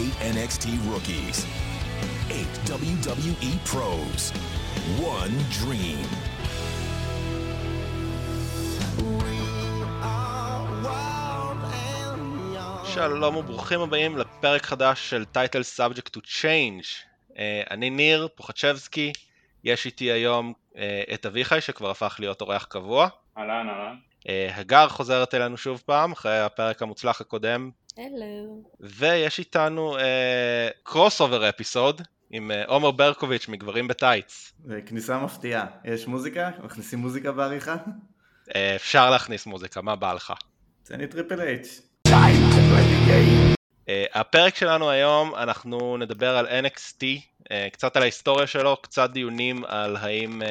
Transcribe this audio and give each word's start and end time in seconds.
eight 0.00 0.18
NXT 0.36 0.64
rookies, 0.90 1.38
eight 2.38 2.54
WWE 2.64 3.52
pros, 3.70 4.22
one 5.16 5.36
dream. 5.58 6.06
שלום 12.84 13.36
וברוכים 13.36 13.80
הבאים 13.80 14.18
לפרק 14.18 14.66
חדש 14.66 15.10
של 15.10 15.24
Title 15.24 15.62
Subject 15.62 16.08
to 16.08 16.20
Change. 16.20 16.82
אני 17.70 17.90
ניר 17.90 18.28
פוחצ'בסקי, 18.34 19.12
יש 19.64 19.86
איתי 19.86 20.04
היום 20.04 20.52
אה, 20.72 20.78
את 21.14 21.26
אביחי 21.26 21.60
שכבר 21.60 21.90
הפך 21.90 22.16
להיות 22.18 22.40
אורח 22.40 22.64
קבוע. 22.64 23.08
אהלן, 23.38 23.68
אהלן. 23.68 23.96
אה, 24.22 24.28
הגר 24.54 24.88
חוזרת 24.88 25.34
אלינו 25.34 25.56
שוב 25.56 25.82
פעם 25.86 26.12
אחרי 26.12 26.40
הפרק 26.40 26.82
המוצלח 26.82 27.20
הקודם. 27.20 27.70
הלו. 27.96 28.62
ויש 28.80 29.38
איתנו 29.38 29.96
crossover 30.82 31.48
episode 31.48 32.02
עם 32.30 32.50
אה, 32.50 32.70
עומר 32.70 32.90
ברקוביץ' 32.90 33.48
מגברים 33.48 33.88
בטייץ. 33.88 34.52
כניסה 34.86 35.18
מפתיעה. 35.18 35.66
יש 35.84 36.06
מוזיקה? 36.06 36.50
מכניסים 36.64 36.98
מוזיקה 36.98 37.32
בעריכה? 37.32 37.76
אה, 38.48 38.52
אפשר 38.76 39.10
להכניס 39.10 39.46
מוזיקה, 39.46 39.82
מה 39.82 39.96
בא 39.96 40.12
לך? 40.12 40.32
תן 40.82 41.00
לי 41.00 41.06
Triple 41.06 41.40
H. 41.40 41.80
אה, 42.06 43.92
הפרק 44.14 44.56
שלנו 44.56 44.90
היום 44.90 45.34
אנחנו 45.34 45.96
נדבר 45.96 46.36
על 46.36 46.46
NXT, 46.66 47.02
אה, 47.02 47.52
קצת 47.72 47.96
על 47.96 48.02
ההיסטוריה 48.02 48.46
שלו, 48.46 48.76
קצת 48.82 49.10
דיונים 49.10 49.64
על 49.64 49.96
האם 49.96 50.42
אה, 50.42 50.46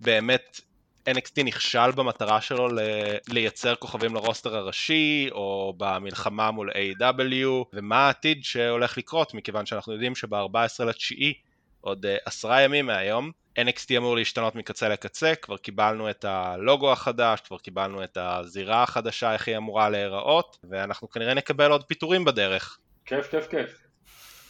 באמת 0.00 0.60
NXT 1.08 1.42
נכשל 1.44 1.90
במטרה 1.90 2.40
שלו 2.40 2.68
ל- 2.68 2.80
לייצר 3.28 3.74
כוכבים 3.74 4.14
ל 4.14 4.20
roster 4.20 4.56
הראשי, 4.56 5.28
או 5.32 5.74
במלחמה 5.76 6.50
מול 6.50 6.70
AEW, 6.70 7.64
ומה 7.72 8.06
העתיד 8.06 8.44
שהולך 8.44 8.98
לקרות, 8.98 9.34
מכיוון 9.34 9.66
שאנחנו 9.66 9.92
יודעים 9.92 10.14
שב-14 10.14 10.84
לתשיעי, 10.84 11.34
עוד 11.80 12.06
אה, 12.06 12.08
עשרה 12.24 12.62
ימים 12.62 12.86
מהיום, 12.86 13.30
NXT 13.58 13.96
אמור 13.96 14.16
להשתנות 14.16 14.54
מקצה 14.54 14.88
לקצה, 14.88 15.34
כבר 15.34 15.56
קיבלנו 15.56 16.10
את 16.10 16.24
הלוגו 16.24 16.92
החדש, 16.92 17.40
כבר 17.40 17.58
קיבלנו 17.58 18.04
את 18.04 18.18
הזירה 18.20 18.82
החדשה, 18.82 19.32
איך 19.32 19.48
היא 19.48 19.56
אמורה 19.56 19.90
להיראות, 19.90 20.58
ואנחנו 20.70 21.10
כנראה 21.10 21.34
נקבל 21.34 21.70
עוד 21.70 21.84
פיטורים 21.84 22.24
בדרך. 22.24 22.78
כיף, 23.04 23.30
כיף, 23.30 23.46
כיף. 23.46 23.78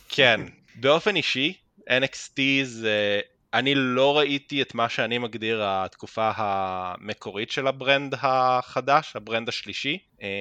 כן, 0.09 0.41
באופן 0.75 1.17
אישי, 1.17 1.55
NXT 1.89 2.41
זה... 2.63 3.21
אני 3.55 3.75
לא 3.75 4.19
ראיתי 4.19 4.63
את 4.63 4.75
מה 4.75 4.89
שאני 4.89 5.19
מגדיר 5.19 5.61
התקופה 5.65 6.31
המקורית 6.37 7.51
של 7.51 7.67
ה 7.67 7.75
brand 7.75 8.15
החדש, 8.19 9.17
ה 9.17 9.22
brand 9.22 9.49
השלישי. 9.49 9.99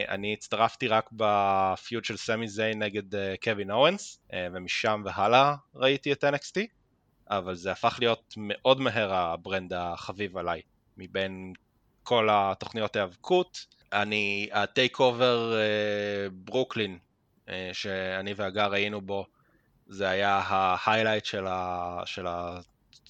אני 0.09 0.34
הצטרפתי 0.34 0.88
רק 0.88 1.09
ב 1.11 1.30
feud 1.30 2.05
של 2.06 2.17
סמי 2.17 2.48
זיין 2.48 2.84
נגד 2.84 3.04
קווין 3.44 3.72
אוונס, 3.72 4.19
ומשם 4.54 5.02
והלאה 5.06 5.56
ראיתי 5.76 6.12
את 6.12 6.23
NXT. 6.23 6.62
אבל 7.30 7.56
זה 7.56 7.72
הפך 7.72 7.98
להיות 8.00 8.34
מאוד 8.38 8.82
מהר 8.82 9.14
ה 9.14 9.23
brand 9.23 9.73
החביב 9.73 10.38
עליי 10.38 10.62
מבין 10.98 11.54
כל 12.04 12.28
התוכניות 12.32 12.95
ההיאבקות. 12.95 13.66
אני, 13.94 14.50
ה 14.52 15.00
TakeOver 15.00 15.53
ברוקלין 16.32 16.98
שאני 17.73 18.34
והגר 18.34 18.73
היינו 18.73 19.02
בו 19.02 19.26
זה 19.88 20.09
היה 20.09 20.42
ה 20.45 20.53
highlight 20.53 21.25
של, 21.26 21.48
ה, 21.48 22.02
של 22.06 22.28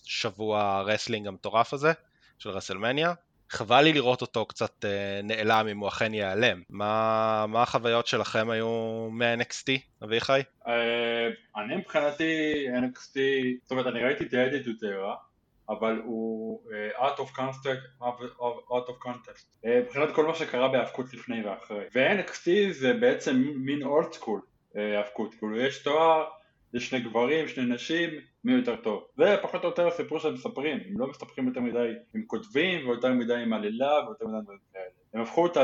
השבוע 0.05 0.61
ה 0.61 0.68
wrestling 0.68 1.27
המטורף 1.27 1.73
הזה 1.73 1.91
של 2.37 2.49
רסלמניה. 2.49 3.13
חבל 3.49 3.81
לי 3.81 3.93
לראות 3.93 4.21
אותו 4.21 4.45
קצת 4.45 4.85
נעלם 5.23 5.67
אם 5.67 5.77
הוא 5.77 5.87
אכן 5.87 6.13
ייעלם. 6.13 6.61
מה, 6.69 7.45
מה 7.47 7.63
החוויות 7.63 8.07
שלכם 8.07 8.49
היו 8.49 9.07
מה-NXT, 9.11 9.71
אביחי? 10.03 10.41
אני 11.57 11.75
מבחינתי 11.75 12.65
NXT, 12.69 13.17
זאת 13.61 13.71
אומרת 13.71 13.85
אני 13.87 14.03
ראיתי 14.03 14.23
את 14.23 14.33
האדיטות 14.33 14.83
era, 14.83 15.15
אבל 15.69 16.01
הוא 16.03 16.61
out 16.97 17.19
of 17.19 17.37
context, 17.37 18.01
out 18.69 18.87
of 18.89 19.07
context, 19.07 19.67
מבחינת 19.67 20.15
כל 20.15 20.27
מה 20.27 20.35
שקרה 20.35 20.67
בהאבקות 20.67 21.13
לפני 21.13 21.43
ואחרי. 21.45 21.85
ו-NXT 21.95 22.49
זה 22.71 22.93
בעצם 22.93 23.35
מין 23.55 23.83
old 23.83 24.13
school 24.13 24.41
האבקות, 24.75 25.35
כאילו 25.35 25.57
יש 25.57 25.83
תואר, 25.83 26.23
יש 26.73 26.89
שני 26.89 26.99
גברים, 26.99 27.47
שני 27.47 27.65
נשים, 27.65 28.09
מי 28.43 28.51
יותר 28.51 28.75
טוב. 28.75 29.03
זה 29.17 29.35
פחות 29.41 29.63
או 29.63 29.69
יותר 29.69 29.87
הסיפור 29.87 30.19
שהם 30.19 30.33
מספרים, 30.33 30.79
הם 30.89 30.99
לא 30.99 31.07
מספרים 31.07 31.47
יותר 31.47 31.59
מדי 31.59 31.93
עם 32.15 32.23
כותבים 32.27 32.87
ויותר 32.87 33.13
מדי 33.13 33.35
עם 33.35 33.53
עלילה 33.53 34.05
ויותר 34.07 34.27
מדי 34.27 34.43
דברים 34.43 34.59
כאלה. 34.73 34.85
הם 35.13 35.21
הפכו 35.21 35.43
אותה, 35.43 35.61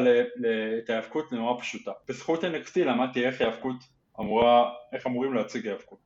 את 0.84 0.90
ההאבקות 0.90 1.32
לנורא 1.32 1.60
פשוטה. 1.60 1.92
בזכות 2.08 2.44
NXT 2.44 2.80
למדתי 2.80 3.26
איך 3.26 3.42
ההאבקות 3.42 3.76
אמורה, 4.20 4.74
איך 4.94 5.08
אמורים 5.08 5.34
להציג 5.34 5.68
האבקות. 5.68 6.00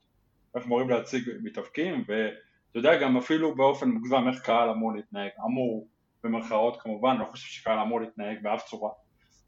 איך 0.55 0.65
אמורים 0.65 0.89
להציג 0.89 1.29
מתאבקים, 1.43 2.03
ואתה 2.07 2.79
יודע 2.79 2.95
גם 2.95 3.17
אפילו 3.17 3.55
באופן 3.55 3.89
מוגזם 3.89 4.27
איך 4.27 4.41
קהל 4.41 4.69
אמור 4.69 4.93
להתנהג. 4.93 5.29
אמור, 5.45 5.87
במרכאות 6.23 6.81
כמובן, 6.81 7.17
לא 7.17 7.25
חושב 7.31 7.47
שקהל 7.47 7.79
אמור 7.79 8.01
להתנהג 8.01 8.37
באף 8.41 8.63
צורה. 8.69 8.89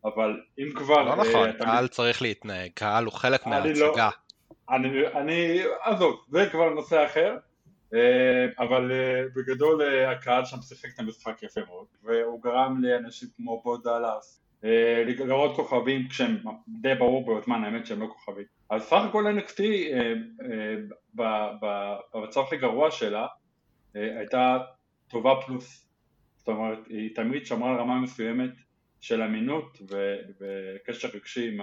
אבל 0.05 0.41
אם 0.59 0.69
כבר... 0.75 1.03
לא 1.03 1.15
נכון, 1.15 1.51
קהל 1.51 1.87
צריך 1.87 2.21
להתנהג, 2.21 2.71
קהל 2.73 3.05
הוא 3.05 3.13
חלק 3.13 3.47
מההצגה. 3.47 4.09
אני, 4.69 5.07
אני, 5.07 5.61
עזוב, 5.81 6.25
זה 6.29 6.49
כבר 6.51 6.69
נושא 6.69 7.05
אחר, 7.05 7.37
אבל 8.59 8.91
בגדול 9.35 9.81
הקהל 10.07 10.45
שם 10.45 10.61
שיחק 10.61 10.89
את 10.95 10.99
המשחק 10.99 11.43
יפה 11.43 11.61
מאוד, 11.67 11.85
והוא 12.03 12.41
גרם 12.41 12.83
לאנשים 12.83 13.29
כמו 13.35 13.61
בו 13.61 13.77
דאלאס 13.77 14.39
לראות 15.03 15.55
כוכבים 15.55 16.07
כשהם 16.07 16.37
די 16.67 16.95
ברור 16.95 17.39
בזמן 17.39 17.63
האמת 17.63 17.85
שהם 17.85 18.01
לא 18.01 18.07
כוכבים. 18.07 18.45
אז 18.69 18.83
סך 18.83 19.01
הכל 19.09 19.25
NXT 19.37 19.61
במצב 21.13 22.41
הכי 22.41 22.57
גרוע 22.57 22.91
שלה 22.91 23.27
הייתה 23.93 24.57
טובה 25.07 25.33
פלוס, 25.45 25.87
זאת 26.39 26.47
אומרת 26.47 26.87
היא 26.87 27.15
תמיד 27.15 27.45
שמרה 27.45 27.71
על 27.71 27.79
רמה 27.79 28.01
מסוימת 28.01 28.51
של 29.01 29.21
אמינות 29.21 29.81
וקשר 30.39 31.07
רגשי 31.13 31.57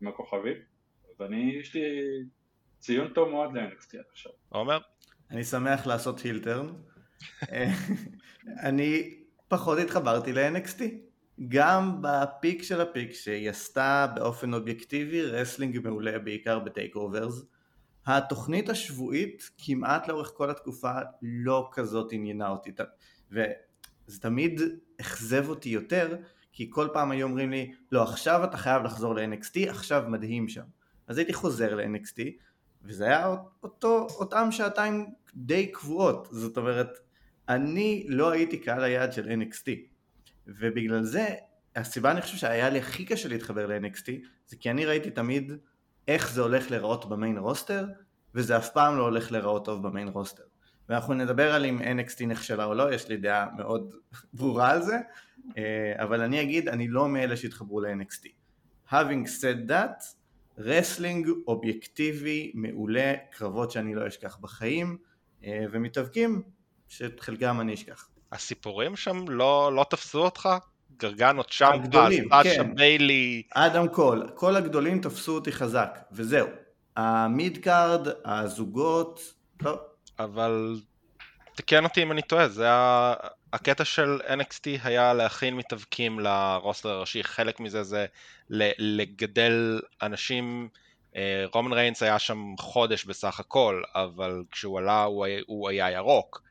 עם 0.00 0.08
הכוכבים. 0.08 0.56
ואני, 1.20 1.52
יש 1.60 1.74
לי 1.74 1.80
ציון 2.78 3.08
טוב 3.08 3.28
מאוד 3.28 3.52
ל-NXT 3.56 3.98
עד 3.98 4.04
עכשיו. 4.12 4.32
עומר? 4.48 4.78
אני 5.30 5.44
שמח 5.44 5.86
לעשות 5.86 6.20
heel 6.20 6.40
turn. 6.40 6.66
אני 8.62 9.14
פחות 9.48 9.78
התחברתי 9.78 10.32
ל-NXT. 10.32 10.82
גם 11.48 12.02
ב 12.02 12.14
peak 12.14 12.62
של 12.62 12.80
ה 12.80 12.86
peak 12.86 13.12
שהיא 13.12 13.50
עשתה 13.50 14.06
באופן 14.14 14.54
אובייקטיבי 14.54 15.22
wrestling 15.22 15.78
מעולה 15.84 16.18
בעיקר 16.18 16.58
ב 16.58 16.96
takeovers. 16.96 17.42
התוכנית 18.06 18.68
השבועית 18.68 19.50
כמעט 19.58 20.08
לאורך 20.08 20.32
כל 20.36 20.50
התקופה 20.50 20.92
לא 21.22 21.68
כזאת 21.72 22.12
עניינה 22.12 22.48
אותי. 22.48 22.70
וזה 23.30 24.20
תמיד 24.20 24.60
אכזב 25.00 25.48
אותי 25.48 25.68
יותר, 25.68 26.16
כי 26.52 26.68
כל 26.70 26.88
פעם 26.92 27.10
היו 27.10 27.26
אומרים 27.26 27.50
לי, 27.50 27.72
לא 27.92 28.02
עכשיו 28.02 28.44
אתה 28.44 28.56
חייב 28.56 28.82
לחזור 28.82 29.14
ל-NXT, 29.14 29.70
עכשיו 29.70 30.04
מדהים 30.08 30.48
שם. 30.48 30.64
אז 31.08 31.18
הייתי 31.18 31.32
חוזר 31.32 31.74
ל-NXT, 31.74 32.20
וזה 32.82 33.04
היה 33.04 33.36
אותו, 33.62 34.06
אותם 34.10 34.48
שעתיים 34.50 35.06
די 35.34 35.72
קבועות, 35.72 36.28
זאת 36.30 36.56
אומרת, 36.56 36.98
אני 37.48 38.06
לא 38.08 38.30
הייתי 38.30 38.58
קהל 38.58 38.84
היעד 38.84 39.12
של 39.12 39.28
NXT, 39.28 39.70
ובגלל 40.46 41.02
זה, 41.02 41.34
הסיבה 41.76 42.10
אני 42.10 42.22
חושב 42.22 42.36
שהיה 42.36 42.70
לי 42.70 42.78
הכי 42.78 43.04
קשה 43.04 43.28
להתחבר 43.28 43.66
ל-NXT, 43.66 44.06
זה 44.46 44.56
כי 44.56 44.70
אני 44.70 44.84
ראיתי 44.84 45.10
תמיד 45.10 45.52
איך 46.08 46.32
זה 46.32 46.40
הולך 46.40 46.70
להיראות 46.70 47.08
במיין 47.08 47.38
רוסטר, 47.38 47.86
וזה 48.34 48.56
אף 48.56 48.70
פעם 48.72 48.96
לא 48.96 49.02
הולך 49.02 49.32
להיראות 49.32 49.64
טוב 49.64 49.88
ב 49.88 49.92
main 49.92 50.08
roster. 50.08 50.42
ואנחנו 50.88 51.14
נדבר 51.14 51.54
על 51.54 51.64
אם 51.64 51.78
NXT 51.80 52.26
נכשלה 52.26 52.64
או 52.64 52.74
לא, 52.74 52.94
יש 52.94 53.08
לי 53.08 53.16
דעה 53.16 53.46
מאוד 53.56 53.94
ברורה 54.34 54.70
על 54.70 54.82
זה, 54.82 54.98
אבל 55.96 56.20
אני 56.20 56.42
אגיד, 56.42 56.68
אני 56.68 56.88
לא 56.88 57.08
מאלה 57.08 57.36
שהתחברו 57.36 57.80
ל-NXT. 57.80 58.28
Having 58.90 59.26
said 59.40 59.70
that, 59.70 60.17
wrestling 60.58 61.28
אובייקטיבי, 61.46 62.52
מעולה, 62.54 63.14
קרבות 63.30 63.70
שאני 63.70 63.94
לא 63.94 64.08
אשכח 64.08 64.36
בחיים, 64.36 64.98
ומתאבקים 65.48 66.42
שאת 66.88 67.20
חלקם 67.20 67.60
אני 67.60 67.74
אשכח. 67.74 68.08
הסיפורים 68.32 68.96
שם 68.96 69.28
לא, 69.28 69.72
לא 69.74 69.86
תפסו 69.90 70.24
אותך? 70.24 70.48
גרגנו 70.96 71.44
צ'מפה, 71.44 72.06
סאשה 72.30 72.64
כן. 72.64 72.74
ביילי. 72.74 73.42
אדם 73.54 73.88
קול, 73.88 74.30
כל 74.34 74.56
הגדולים 74.56 75.00
תפסו 75.00 75.34
אותי 75.34 75.52
חזק, 75.52 75.98
וזהו. 76.12 76.48
ה 76.96 77.12
mid 77.12 77.58
card, 77.58 78.08
הזוגות, 78.24 79.34
לא. 79.62 79.80
אבל 80.18 80.80
תקן 81.54 81.84
אותי 81.84 82.02
אם 82.02 82.12
אני 82.12 82.22
טועה, 82.22 82.48
זה. 82.48 82.66
הקטע 83.52 83.84
של 83.84 84.20
NXT 84.26 84.66
היה 84.82 85.14
להכין 85.14 85.56
מתאבקים 85.56 86.20
ל 86.20 86.30
roster 86.30 86.88
הראשי, 86.88 87.24
חלק 87.24 87.60
מזה 87.60 87.82
זה 87.82 88.06
לגדל 88.78 89.80
אנשים, 90.02 90.68
רומן 91.52 91.72
ריינס 91.72 92.02
היה 92.02 92.18
שם 92.18 92.54
חודש 92.58 93.04
בסך 93.04 93.40
הכל, 93.40 93.82
אבל 93.94 94.42
כשהוא 94.50 94.78
עלה 94.78 95.04
הוא 95.04 95.24
היה, 95.24 95.40
הוא 95.46 95.68
היה 95.68 95.90
ירוק, 95.90 96.42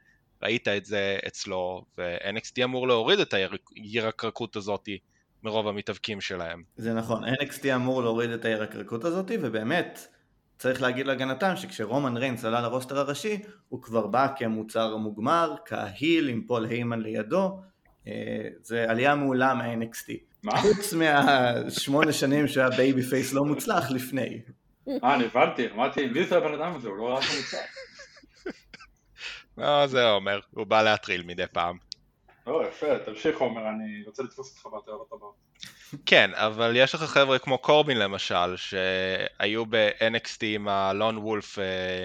ראית 0.44 0.67
את 0.67 0.85
זה 0.85 1.17
אצלו, 1.27 1.85
ו-NXT 1.97 2.63
אמור 2.63 2.88
להוריד 2.88 3.19
את 3.19 3.33
הירקרקות 3.75 4.55
הזאתי 4.55 4.97
מרוב 5.44 5.67
המתאבקים 5.67 6.21
שלהם. 6.21 6.63
זה 6.75 6.94
נכון, 6.94 7.23
NXT 7.25 7.75
אמור 7.75 8.03
להוריד 8.03 8.29
את 8.29 8.45
הירקרקות 8.45 9.05
הזאתי, 9.05 9.38
ובאמת, 9.41 10.07
צריך 10.57 10.81
להגיד 10.81 11.07
להגנתם 11.07 11.56
שכשרומן 11.56 12.18
ריינס 12.18 12.45
עלה 12.45 12.62
ל 12.62 12.67
roster 12.67 13.00
הראשי, 13.00 13.39
הוא 13.69 13.81
כבר 13.81 14.07
בא 14.07 14.27
כמוצר 14.36 14.98
מוגמר, 14.98 15.56
כ 15.65 15.87
heel 15.87 16.30
עם 16.30 16.42
פול 16.48 16.65
היימן 16.65 17.01
לידו, 17.01 17.62
אה, 18.07 18.48
זה 18.62 18.86
עלייה 18.89 19.15
מעולה 19.15 19.54
מה-NXT. 19.54 20.12
מה? 20.44 20.57
חוץ 20.57 20.94
מהשמונה 20.94 22.13
שנים 22.13 22.48
שהיה 22.48 22.69
babyface 22.69 23.33
לא 23.33 23.45
מוצלח 23.45 23.92
לפני. 23.92 24.42
אה, 24.88 25.15
אני 25.15 25.25
הבנתי, 25.25 25.68
אמרתי, 25.71 26.07
מי 26.07 26.25
זה 26.25 26.38
הבן 26.38 26.54
אדם 26.54 26.75
הזה? 26.75 26.88
הוא 26.88 26.98
לא 26.98 27.04
ראה 27.04 27.15
אותו 27.15 27.27
מוצלח. 27.38 27.59
לא, 29.57 29.88
זה 29.88 30.06
עומר, 30.06 30.39
הוא 30.51 30.68
בא 30.68 30.81
להטריל 30.81 31.24
מדי 31.24 31.48
פעם. 31.51 31.87
לא, 32.47 32.67
יפה, 32.67 32.99
תמשיך 33.05 33.38
עומר, 33.38 33.69
אני 33.69 34.03
רוצה 34.05 34.23
לתפוס 34.23 34.49
אותך 34.51 34.75
בתיאוריות 34.75 35.11
הבאות. 35.11 35.35
כן, 36.05 36.31
אבל 36.33 36.73
יש 36.75 36.95
לך 36.95 37.03
חבר'ה 37.03 37.39
כמו 37.39 37.57
קורבין 37.57 37.99
למשל, 37.99 38.55
שהיו 38.55 39.65
ב-NXT 39.65 40.39
עם 40.41 40.67
הלון 40.67 41.17
וולף 41.17 41.57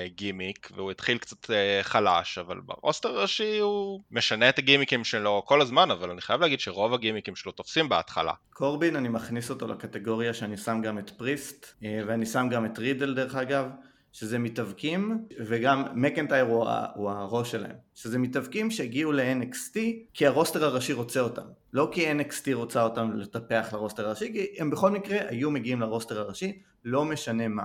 גימיק, 0.06 0.68
והוא 0.76 0.90
התחיל 0.90 1.18
קצת 1.18 1.50
אה, 1.50 1.78
חלש, 1.82 2.38
אבל 2.38 2.60
ברוסטר 2.60 3.08
הראשי 3.08 3.58
הוא 3.58 4.00
משנה 4.10 4.48
את 4.48 4.58
הגימיקים 4.58 5.04
שלו 5.04 5.42
כל 5.46 5.60
הזמן, 5.60 5.90
אבל 5.90 6.10
אני 6.10 6.20
חייב 6.20 6.40
להגיד 6.40 6.60
שרוב 6.60 6.94
הגימיקים 6.94 7.36
שלו 7.36 7.52
תופסים 7.52 7.88
בהתחלה. 7.88 8.32
קורבין 8.52 8.96
אני 8.96 9.08
מכניס 9.08 9.50
אותו 9.50 9.66
לקטגוריה 9.66 10.34
שאני 10.34 10.56
שם 10.56 10.80
גם 10.82 10.98
את 10.98 11.10
פריסט 11.10 11.66
אה, 11.84 12.00
ואני 12.06 12.26
שם 12.26 12.48
גם 12.50 12.66
את 12.66 12.78
רידל 12.78 13.14
דרך 13.14 13.34
אגב 13.34 13.66
שזה 14.12 14.38
מתאבקים 14.38 15.26
וגם 15.46 15.84
מקנטייר 15.94 16.44
הוא, 16.44 16.66
הוא 16.94 17.10
הראש 17.10 17.50
שלהם. 17.50 17.76
שזה 17.94 18.18
מתאבקים 18.18 18.70
שהגיעו 18.70 19.12
ל-NXT 19.12 19.78
כי 20.14 20.26
הרוסטר 20.26 20.64
הראשי 20.64 20.92
רוצה 20.92 21.20
אותם. 21.20 21.46
לא 21.72 21.88
כי 21.92 22.12
NXT 22.12 22.54
רוצה 22.54 22.82
אותם 22.82 23.12
לטפח 23.14 23.68
לרוסטר 23.72 24.06
הראשי 24.06 24.32
כי 24.32 24.46
הם 24.58 24.70
בכל 24.70 24.90
מקרה 24.90 25.18
היו 25.28 25.50
מגיעים 25.50 25.80
לרוסטר 25.80 26.20
הראשי 26.20 26.58
לא 26.84 27.04
משנה 27.04 27.48
מה. 27.48 27.64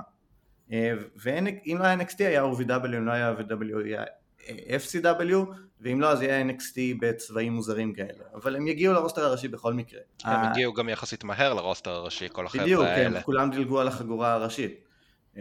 אה, 0.71 0.93
ואם 1.15 1.77
לא 1.77 1.83
היה 1.83 1.97
NXT 1.99 2.15
היה 2.19 2.43
OVW 2.43 2.85
אם 2.97 3.05
לא 3.05 3.11
היה 3.11 3.33
OVW 3.37 3.85
היה 3.85 4.03
FCW 4.47 5.35
ואם 5.81 6.01
לא 6.01 6.09
אז 6.09 6.21
יהיה 6.21 6.45
NXT 6.45 6.77
בצבעים 6.99 7.53
מוזרים 7.53 7.93
כאלה. 7.93 8.23
אבל 8.33 8.55
הם 8.55 8.67
יגיעו 8.67 8.93
לרוסטר 8.93 9.25
הראשי 9.25 9.47
בכל 9.47 9.73
מקרה. 9.73 9.99
הם 10.23 10.51
הגיעו 10.51 10.73
גם 10.73 10.89
יחסית 10.89 11.23
מהר 11.23 11.53
לרוסטר 11.53 11.91
הראשי, 11.91 12.27
כל 12.31 12.45
החבר'ה 12.45 12.63
בדיוק, 12.63 12.83
האלה. 12.83 13.19
כן, 13.19 13.25
כולם 13.25 13.51
דילגו 13.51 13.79
על 13.79 13.87
החגורה 13.87 14.33
הראשית, 14.33 14.71
אה, 14.71 14.86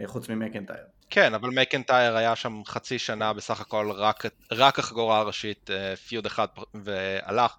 חוץ 0.05 0.29
ממקנטייר. 0.29 0.83
כן, 1.09 1.33
אבל 1.33 1.49
מקנטייר 1.49 2.17
היה 2.17 2.35
שם 2.35 2.61
חצי 2.65 2.99
שנה 2.99 3.33
בסך 3.33 3.61
הכל 3.61 3.91
רק, 3.91 4.23
רק 4.51 4.79
החגורה 4.79 5.19
הראשית, 5.19 5.69
אה, 5.69 5.95
פיוד 5.95 6.25
אחד 6.25 6.47
והלך. 6.73 7.55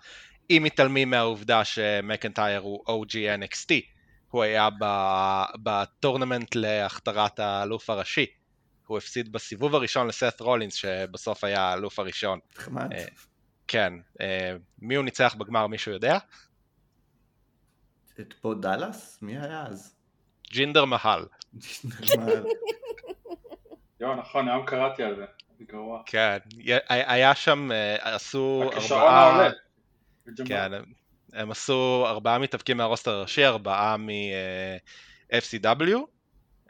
אם 0.51 0.63
מתעלמים 0.65 1.11
מהעובדה 1.11 1.65
שמקנטייר 1.65 2.61
הוא 2.61 2.85
OG 2.87 3.15
NXT, 3.43 3.73
הוא 4.31 4.43
היה 4.43 4.69
בטורנמנט 5.63 6.55
להכתרת 6.55 7.39
האלוף 7.39 7.91
הראשי. 7.91 8.27
הוא 8.87 8.99
הפסיד 8.99 9.33
בסיבוב 9.33 9.75
הראשון 9.75 10.07
לסת 10.07 10.41
רולינס, 10.41 10.75
שבסוף 10.75 11.45
היה 11.45 11.61
האלוף 11.61 11.99
הראשון. 11.99 12.39
נחמד. 12.59 12.93
אה, 12.93 13.05
כן, 13.69 13.93
אה, 14.21 14.57
מי 14.79 14.95
הוא 14.95 15.05
ניצח 15.05 15.35
בגמר, 15.39 15.67
מישהו 15.67 15.93
יודע? 15.93 16.19
את 18.21 18.33
פה 18.41 18.55
דאלאס? 18.61 19.19
מי 19.23 19.39
היה 19.39 19.67
אז? 19.67 19.95
ג'ינדר 20.51 20.85
מהל. 20.85 21.25
יואו, 24.01 24.17
נכון, 24.17 24.49
היום 24.49 24.67
קראתי 24.67 25.03
על 25.03 25.17
זה. 25.17 25.25
גרוע. 25.63 26.03
כן, 26.07 26.39
היה 26.89 27.35
שם, 27.35 27.73
אה, 27.73 28.15
עשו 28.15 28.71
הכישרון 28.73 29.01
ארבעה... 29.01 29.31
העולה. 29.31 29.51
כן, 30.47 30.73
הם, 31.33 31.51
עשו 31.51 32.05
ארבעה 32.07 32.39
מתאבקים 32.39 32.77
מהרוסטר 32.77 33.11
הראשי, 33.11 33.47
ארבעה 33.47 33.97
מ-FCW, 33.97 35.97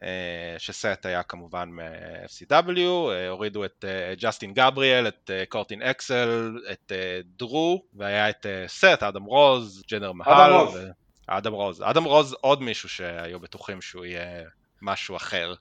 אה, 0.03 0.55
שסט 0.59 1.07
היה 1.07 1.23
כמובן 1.23 1.71
מ-FCW, 1.71 2.81
אה, 3.11 3.29
הורידו 3.29 3.65
את 3.65 3.85
אה, 3.89 4.15
ג'סטין 4.19 4.55
גבריאל, 4.55 5.09
את 5.09 5.31
אה, 5.35 5.45
קורטין 5.49 5.83
אקסל, 5.83 6.59
את 6.73 6.93
אה, 6.93 7.21
דרו, 7.37 7.83
והיה 7.95 8.31
את 8.31 8.47
אה, 8.47 8.65
סט, 8.69 9.03
אדם 9.03 9.25
רוז, 9.25 9.83
ג'נר 9.91 10.13
מהל. 10.13 10.53
רוז. 10.53 10.79
אדם 11.27 11.53
רוז. 11.53 11.83
אדם 11.83 12.05
רוז 12.05 12.33
עוד 12.33 12.63
מישהו 12.63 12.89
שהיו 12.89 13.41
בטוחים 13.41 13.83
שהוא 13.83 14.05
יהיה 14.05 14.43
משהו 14.83 15.17
אחר. 15.17 15.55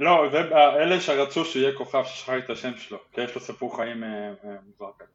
לא, 0.00 0.28
זה 0.32 0.38
אלה 0.56 1.00
שרצו 1.00 1.44
שיהיה 1.44 1.72
כוכב 1.76 2.04
ששכחתי 2.04 2.38
את 2.38 2.50
השם 2.50 2.76
שלו, 2.76 2.98
כי 3.12 3.20
יש 3.20 3.34
לו 3.34 3.40
סיפור 3.40 3.76
חיים 3.76 4.04
אה, 4.04 4.08
אה, 4.08 4.56
מוזר 4.66 4.92
כזה. 4.98 5.10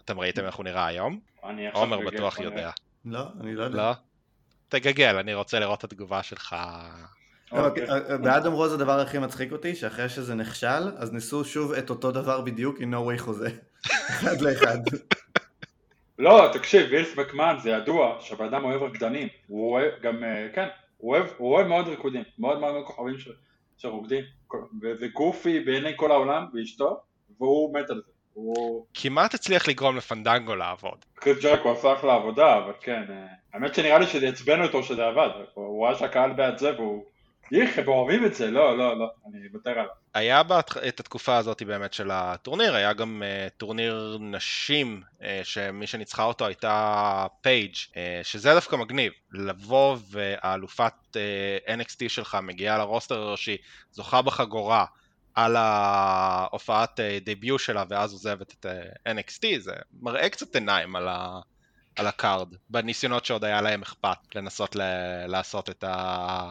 אתם 0.00 0.20
ראיתם 0.20 0.44
איך 0.44 0.54
הוא 0.54 0.64
נראה 0.64 0.86
היום? 0.86 1.20
עומר 1.72 2.00
בטוח. 2.00 2.40
יודע. 2.40 2.70
לא, 3.04 3.20
אני 3.40 3.54
לא 3.54 3.64
יודע. 3.64 3.76
לא? 3.76 3.92
תגגל, 4.68 5.16
אני 5.16 5.34
רוצה 5.34 5.58
לראות 5.58 5.78
את 5.78 5.84
התגובה 5.84 6.22
שלך. 6.22 6.56
לא, 7.52 7.66
אוקיי. 7.66 7.90
אה, 7.90 8.18
באדם 8.18 8.52
רוז 8.52 8.72
הדבר 8.72 9.00
הכי 9.00 9.18
מצחיק 9.18 9.52
אותי, 9.52 9.74
שאחרי 9.74 10.08
שזה 10.08 10.34
נכשל, 10.34 10.96
אז 10.96 11.12
ניסו 11.12 11.44
שוב 11.44 11.72
את 11.72 11.90
אותו 11.90 12.12
דבר 12.12 12.40
בדיוק 12.40 12.80
עם 12.80 12.94
no 12.94 12.96
way 12.96 13.18
חוזה. 13.18 13.48
אחד 14.10 14.40
לאחד. 14.40 14.78
לא, 16.18 16.50
תקשיב, 16.52 16.86
וילס 16.90 17.16
מקמן 17.16 17.56
זה 17.62 17.70
ידוע 17.70 18.16
שהבן 18.20 18.44
אדם 18.44 18.64
אוהב 18.64 18.82
רקדנים. 18.82 19.28
הוא 19.46 19.72
אוהב 19.72 19.92
גם, 20.02 20.22
כן, 20.54 20.68
הוא 20.96 21.14
אוהב, 21.16 21.26
הוא 21.36 21.54
אוהב 21.54 21.66
מאוד 21.66 21.88
ריקודים. 21.88 22.22
מאוד 22.38 22.60
מאוד 22.60 22.84
כוכבים 22.86 23.18
ש- 23.18 23.28
שרוקדים. 23.76 24.24
וזה 24.82 25.06
goofy 25.08 25.60
בעיני 25.60 25.92
כל 25.96 26.10
העולם 26.10 26.46
ואשתו, 26.54 27.00
והוא 27.40 27.74
מת 27.74 27.90
על 27.90 27.96
זה. 27.96 28.10
הוא... 28.32 28.86
כמעט 28.94 29.34
הצליח 29.34 29.68
לגרום 29.68 29.96
לפנדנגו 29.96 30.54
לעבוד. 30.54 31.04
קריס 31.14 31.42
ג'ריקו 31.42 31.72
עשה 31.72 31.92
אחלה 31.92 32.14
עבודה, 32.14 32.58
אבל 32.58 32.72
כן, 32.80 33.02
אה, 33.10 33.26
האמת 33.54 33.74
שנראה 33.74 33.98
לי 33.98 34.06
שזה 34.06 34.28
עצבן 34.28 34.62
אותו 34.62 34.82
שזה 34.82 35.06
עבד. 35.06 35.28
הוא 35.54 35.86
ראה 35.86 35.94
שהקהל 35.94 36.32
בעד 36.32 36.58
זה 36.58 36.74
והוא... 36.74 37.04
איך, 37.52 37.78
הם 37.78 37.88
אוהבים 37.88 38.26
את 38.26 38.34
זה, 38.34 38.50
לא, 38.50 38.78
לא, 38.78 38.98
לא, 38.98 39.10
אני 39.26 39.38
אוותר 39.52 39.70
עליו. 39.70 39.86
היה 40.14 40.42
בהתח... 40.42 40.76
את 40.76 41.00
התקופה 41.00 41.36
הזאת 41.36 41.62
באמת 41.62 41.92
של 41.92 42.10
הטורניר, 42.10 42.74
היה 42.74 42.92
גם 42.92 43.22
אה, 43.22 43.50
טורניר 43.56 44.18
נשים, 44.20 45.02
אה, 45.18 45.24
שמי 45.42 45.86
שניצחה 45.86 46.24
אותו 46.24 46.46
הייתה 46.46 47.26
פייג', 47.40 47.74
אה, 47.74 47.94
שזה 48.22 48.54
דווקא 48.54 48.76
מגניב, 48.76 49.12
לבוא 49.32 49.96
והאלופת 50.10 50.92
אה, 51.12 51.70
NXT 51.70 52.08
שלך 52.08 52.38
מגיעה 52.42 52.78
ל 52.78 52.84
roster 52.84 53.18
הראשי, 53.18 53.56
זוכה 53.92 54.22
בחגורה 54.22 54.84
על 55.34 55.56
ההופעת 55.56 57.00
debut 57.24 57.60
שלה 57.60 57.84
ואז 57.88 58.12
עוזבת 58.12 58.52
את 58.52 58.66
NXT, 59.08 59.58
זה 59.58 59.72
מראה 60.00 60.28
קצת 60.28 60.54
עיניים 60.54 60.96
על, 60.96 61.08
ה... 61.08 61.40
על 61.96 62.06
ה 62.06 62.13
card, 62.13 62.48
בניסיונות 62.70 63.24
שעוד 63.24 63.44
היה 63.44 63.60
להם 63.60 63.82
אכפת 63.82 64.18
לנסות 64.34 64.76
ל... 64.76 64.80
לעשות 65.26 65.70
את 65.70 65.84
ה... 65.84 66.50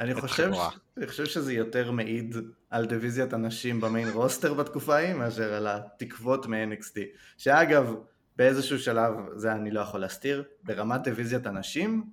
אני 0.00 0.14
חושב, 0.14 0.42
החבורה. 0.42 0.70
אני 0.96 1.06
חושב 1.06 1.24
שזה 1.26 1.52
יותר 1.52 1.90
מעיד 1.90 2.36
על 2.70 2.86
דיוויזיית 2.86 3.32
הנשים 3.32 3.80
ב 3.80 3.86
main 3.86 4.08
roster 4.08 4.54
בתקופה 4.54 4.96
ההיא, 4.96 5.14
מאשר 5.14 5.54
על 5.54 5.66
התקוות 5.66 6.46
מ-NXT. 6.46 6.96
שאגב, 7.38 7.94
באיזשהו 8.36 8.78
שלב, 8.78 9.12
זה 9.34 9.52
אני 9.52 9.70
לא 9.70 9.80
יכול 9.80 10.00
להסתיר, 10.00 10.44
ברמת 10.62 11.02
דיוויזיית 11.02 11.46
הנשים, 11.46 12.10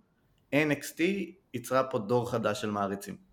NXT 0.54 1.02
יצרה 1.54 1.84
פה 1.84 2.00
דור 2.00 2.32
חדש 2.32 2.62
של 2.62 2.72
מעריצים. 2.72 3.26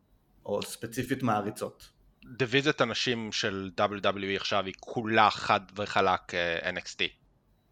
או 0.46 0.62
ספציפית 0.62 1.22
מעריצות. 1.22 1.90
דיוויזיית 2.24 2.80
הנשים 2.80 3.32
של 3.32 3.70
WWE 3.80 4.36
עכשיו 4.36 4.66
היא 4.66 4.74
כולה 4.80 5.30
חד 5.30 5.60
וחלק 5.76 6.34
אה, 6.34 6.70
NXT. 6.70 7.21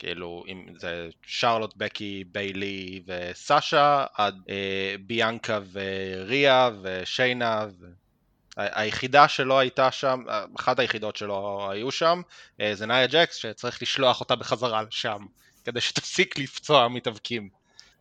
כאילו, 0.00 0.44
אם 0.48 0.66
זה 0.76 1.08
שרלוט, 1.26 1.74
בקי, 1.76 2.24
ביילי 2.32 3.02
וסאשה, 3.06 4.04
עד 4.14 4.40
אה, 4.48 4.94
ביאנקה 5.00 5.58
וריה 5.72 6.70
ושיינה. 6.82 7.66
ו... 7.80 7.86
היחידה 8.56 9.28
שלא 9.28 9.58
הייתה 9.58 9.90
שם, 9.90 10.22
אה, 10.28 10.44
אחת 10.58 10.78
היחידות 10.78 11.16
שלא 11.16 11.68
היו 11.72 11.90
שם, 11.90 12.22
אה, 12.60 12.74
זה 12.74 12.86
נאיה 12.86 13.06
ג'קס, 13.06 13.36
שצריך 13.36 13.82
לשלוח 13.82 14.20
אותה 14.20 14.36
בחזרה 14.36 14.82
לשם, 14.82 15.26
כדי 15.64 15.80
שתפסיק 15.80 16.38
לפצוע 16.38 16.88
מתאבקים. 16.88 17.48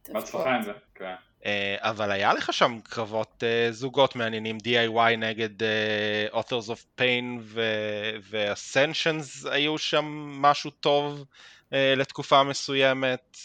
בהצלחה 0.09 0.55
עם 0.55 0.63
זה, 0.63 0.71
כן. 0.95 1.15
אה, 1.45 1.75
אבל 1.79 2.11
היה 2.11 2.33
לך 2.33 2.53
שם 2.53 2.79
קרבות 2.83 3.43
אה, 3.43 3.71
זוגות 3.71 4.15
מעניינים, 4.15 4.57
DIY 4.57 5.17
נגד 5.17 5.63
אה, 5.63 6.39
Authors 6.39 6.69
of 6.69 7.01
Pain 7.01 7.39
ו- 7.41 8.15
ו-Ascensions 8.29 9.49
היו 9.49 9.77
שם 9.77 10.05
משהו 10.41 10.71
טוב 10.71 11.25
לתקופה 11.71 12.43
מסוימת. 12.43 13.37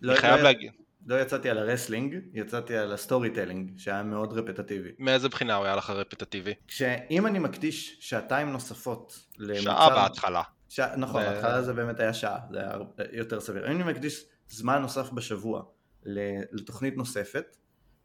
לא, 0.00 0.12
אני 0.12 0.20
חייב 0.20 0.36
לא, 0.36 0.42
להגיד, 0.42 0.72
לא 1.06 1.20
יצאתי 1.20 1.50
על 1.50 1.58
ה 1.58 1.63
wrestling, 1.63 2.18
יצאתי 2.32 2.76
על 2.76 2.92
ה 2.92 3.30
storytelling, 3.30 3.72
שהיה 3.78 4.02
מאוד 4.02 4.32
רפטטיבי. 4.32 4.88
מאיזה 4.98 5.28
בחינה 5.28 5.54
הוא 5.54 5.64
היה 5.64 5.76
לך 5.76 5.90
רפטטיבי? 5.90 6.54
כשאם 6.68 7.26
אני 7.26 7.38
מקדיש 7.38 7.96
שעתיים 8.00 8.52
נוספות 8.52 9.24
למוצר... 9.38 9.62
שעה 9.62 9.90
בהתחלה. 9.90 10.42
ש... 10.68 10.80
נכון, 10.80 11.22
ו- 11.22 11.26
בהתחלה 11.26 11.62
זה 11.62 11.72
באמת 11.72 12.00
היה 12.00 12.14
שעה, 12.14 12.38
זה 12.50 12.60
היה 12.60 12.72
יותר 13.12 13.40
סביר. 13.40 13.66
אם 13.66 13.80
אני 13.80 13.92
מקדיש 13.92 14.24
זמן 14.48 14.82
נוסף 14.82 15.10
בשבוע 15.10 15.62
לתוכנית 16.52 16.96
נוספת, 16.96 17.56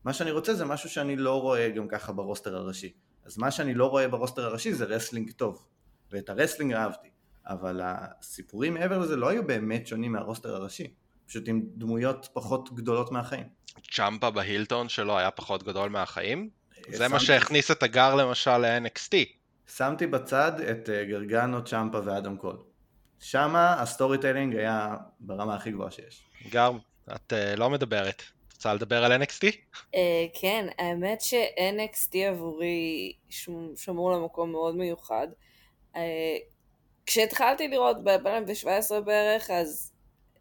מה 0.04 0.14
שאני 0.14 0.32
רוצה 0.32 0.54
זה 0.54 0.66
משהו 0.66 0.90
שאני 0.90 1.16
לא 1.16 1.42
רואה 1.42 1.70
גם 1.70 1.88
ככה 1.88 2.12
ב 2.12 2.18
roster 2.18 2.56
הראשי. 2.56 2.94
אז 3.26 3.38
מה 3.38 3.52
שאני 3.52 3.74
לא 3.74 3.86
רואה 3.86 4.08
ב 4.08 4.13
roster 4.13 4.46
הראשי 4.46 4.74
זה 4.74 4.86
wrestling 4.86 5.32
טוב, 5.32 5.66
ואת 6.12 6.30
ה 6.30 6.34
wrestling 6.34 6.74
אהבתי, 6.74 7.10
אבל 7.48 7.82
הסיפורים 7.84 8.74
מעבר 8.74 8.98
לזה 9.00 9.16
לא 9.16 9.28
היו 9.30 9.48
באמת 9.48 9.88
שונים 9.88 10.12
מה 10.12 10.23
roster 10.23 10.56
הראשי, 10.56 10.88
פשוט 11.28 11.48
עם 11.48 11.62
דמויות 11.76 12.28
פחות 12.34 12.74
גדולות 12.76 13.12
מהחיים. 13.12 13.44
צ'מפה 13.92 14.30
ב 14.32 14.38
heel 14.38 14.64
turn 14.64 14.90
שלו 14.90 15.18
היה 15.18 15.32
פחות 15.32 15.64
גדול 15.64 15.90
מהחיים? 15.90 16.50
זה 16.90 17.08
מה 17.08 17.20
שמתי- 17.20 17.26
שהכניס 17.26 17.72
את 17.72 17.84
הגר 17.84 18.16
למשל 18.16 18.58
ל-NXT. 18.58 19.16
שמתי 19.76 20.08
בצד 20.08 20.52
את 20.60 20.90
אה, 20.90 21.04
גרגנו, 21.06 21.64
צ'מפה 21.66 22.00
ואדם 22.06 22.38
קול. 22.38 22.58
שמה 23.20 23.82
ה 23.82 24.18
storytelling 24.18 24.56
היה 24.56 24.96
ברמה 25.20 25.56
הכי 25.56 25.72
גבוהה 25.72 25.92
שיש. 25.92 26.24
גר, 26.50 26.72
את 27.16 27.34
אה, 27.34 27.56
לא 27.56 27.70
מדברת. 27.70 28.24
רוצה 28.56 28.74
לדבר 28.74 29.04
על 29.04 29.22
NXT? 29.24 29.46
אה, 29.96 30.26
כן, 30.34 30.68
האמת 30.78 31.22
ש-NXT 31.22 32.18
עבורי 32.30 33.14
שמ- 33.30 33.76
שמור 33.76 34.12
למקום 34.12 34.52
מאוד 34.52 34.76
מיוחד. 34.76 35.28
אה, 35.96 36.02
כשהתחלתי 37.08 37.68
לראות 37.68 38.04
ב-2017 38.04 39.00
בערך, 39.00 39.50
אז 39.52 39.92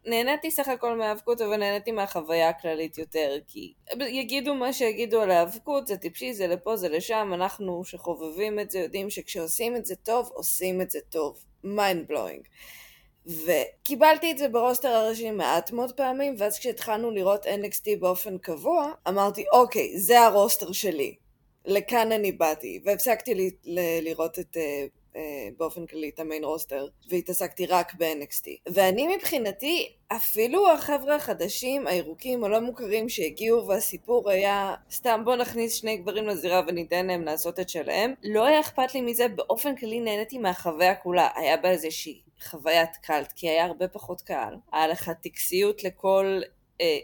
נהניתי 0.05 0.51
סך 0.51 0.67
הכל 0.67 0.97
מהאבקות, 0.97 1.41
אבל 1.41 1.57
נהניתי 1.57 1.91
מהחוויה 1.91 2.49
הכללית 2.49 2.97
יותר, 2.97 3.37
כי 3.47 3.73
יגידו 4.07 4.55
מה 4.55 4.73
שיגידו 4.73 5.21
על 5.21 5.31
האבקות, 5.31 5.87
זה 5.87 5.97
טיפשי, 5.97 6.33
זה 6.33 6.47
לפה, 6.47 6.75
זה 6.75 6.89
לשם, 6.89 7.31
אנחנו 7.33 7.83
שחובבים 7.85 8.59
את 8.59 8.71
זה 8.71 8.79
יודעים 8.79 9.09
שכשעושים 9.09 9.75
את 9.75 9.85
זה 9.85 9.95
טוב, 9.95 10.31
עושים 10.33 10.81
את 10.81 10.91
זה 10.91 10.99
טוב. 11.09 11.43
mind 11.63 12.11
blowing. 12.11 12.47
וקיבלתי 13.25 14.31
את 14.31 14.37
זה 14.37 14.47
ברוסטר 14.47 14.87
הראשי 14.87 15.31
מעט 15.31 15.71
מאוד 15.71 15.91
פעמים, 15.91 16.35
ואז 16.37 16.59
כשהתחלנו 16.59 17.11
לראות 17.11 17.45
NXT 17.45 17.99
באופן 17.99 18.37
קבוע, 18.37 18.91
אמרתי, 19.07 19.45
אוקיי, 19.53 19.99
זה 19.99 20.19
הרוסטר 20.21 20.71
שלי. 20.71 21.15
לכאן 21.65 22.11
אני 22.11 22.31
באתי. 22.31 22.81
והפסקתי 22.85 23.35
ל- 23.35 23.49
ל- 23.65 24.03
לראות 24.03 24.39
את... 24.39 24.57
אה, 24.57 24.85
באופן 25.57 25.85
כללי 25.85 26.09
את 26.09 26.19
המיין 26.19 26.43
רוסטר, 26.43 26.87
והתעסקתי 27.09 27.65
רק 27.65 27.93
ב-NXT. 27.93 28.71
ואני 28.73 29.15
מבחינתי, 29.15 29.91
אפילו 30.07 30.71
החבר'ה 30.71 31.15
החדשים, 31.15 31.87
הירוקים, 31.87 32.43
הלא 32.43 32.59
מוכרים 32.61 33.09
שהגיעו 33.09 33.67
והסיפור 33.67 34.29
היה 34.29 34.75
סתם 34.91 35.21
בוא 35.25 35.35
נכניס 35.35 35.73
שני 35.73 35.97
גברים 35.97 36.27
לזירה 36.27 36.61
וניתן 36.67 37.07
להם 37.07 37.23
לעשות 37.23 37.59
את 37.59 37.69
שלהם, 37.69 38.13
לא 38.23 38.45
היה 38.45 38.59
אכפת 38.59 38.93
לי 38.93 39.01
מזה, 39.01 39.27
באופן 39.27 39.75
כללי 39.75 39.99
נהניתי 39.99 40.37
מהחוויה 40.37 40.95
כולה. 40.95 41.29
היה 41.35 41.57
בה 41.57 41.69
איזושהי 41.69 42.21
חוויית 42.43 42.95
קאלט, 42.95 43.33
כי 43.35 43.49
היה 43.49 43.65
הרבה 43.65 43.87
פחות 43.87 44.21
קהל. 44.21 44.55
היה 44.73 44.87
לך 44.87 45.11
טקסיות 45.21 45.83
לכל... 45.83 46.41
אה, 46.81 46.97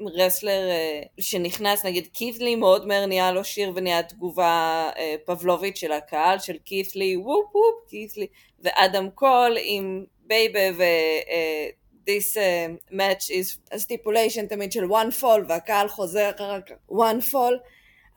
wrestler 0.00 0.68
אה, 0.70 1.02
שנכנס, 1.20 1.84
נגיד 1.84 2.06
קית' 2.06 2.39
לי 2.39 2.56
מאוד 2.56 2.86
מהר 2.86 3.06
נהיה 3.06 3.32
לו 3.32 3.44
שיר 3.44 3.72
ונהיה 3.74 4.02
תגובה 4.02 4.90
אה, 4.96 5.14
פבלובית 5.24 5.76
של 5.76 5.92
הקהל, 5.92 6.38
של 6.38 6.58
קית' 6.58 6.97
לי 6.97 7.16
וופ 7.16 7.56
וופ 7.56 7.88
קית' 7.88 8.10
לי, 8.10 8.26
ואדם 8.60 9.10
קול 9.10 9.56
עם 9.60 10.04
bay 10.26 10.51
bay 10.51 10.76
ו... 10.76 10.82
אה, 10.82 11.68
this 12.06 12.36
אה, 12.36 12.92
match 12.92 13.30
is 13.30 13.58
a 13.74 13.78
stipulation 13.78 14.46
תמיד 14.48 14.72
של 14.72 14.84
one 14.84 15.20
fall 15.20 15.40
והקהל 15.48 15.88
חוזר 15.88 16.30
רק 16.38 16.70
one 16.90 17.32
fall 17.32 17.54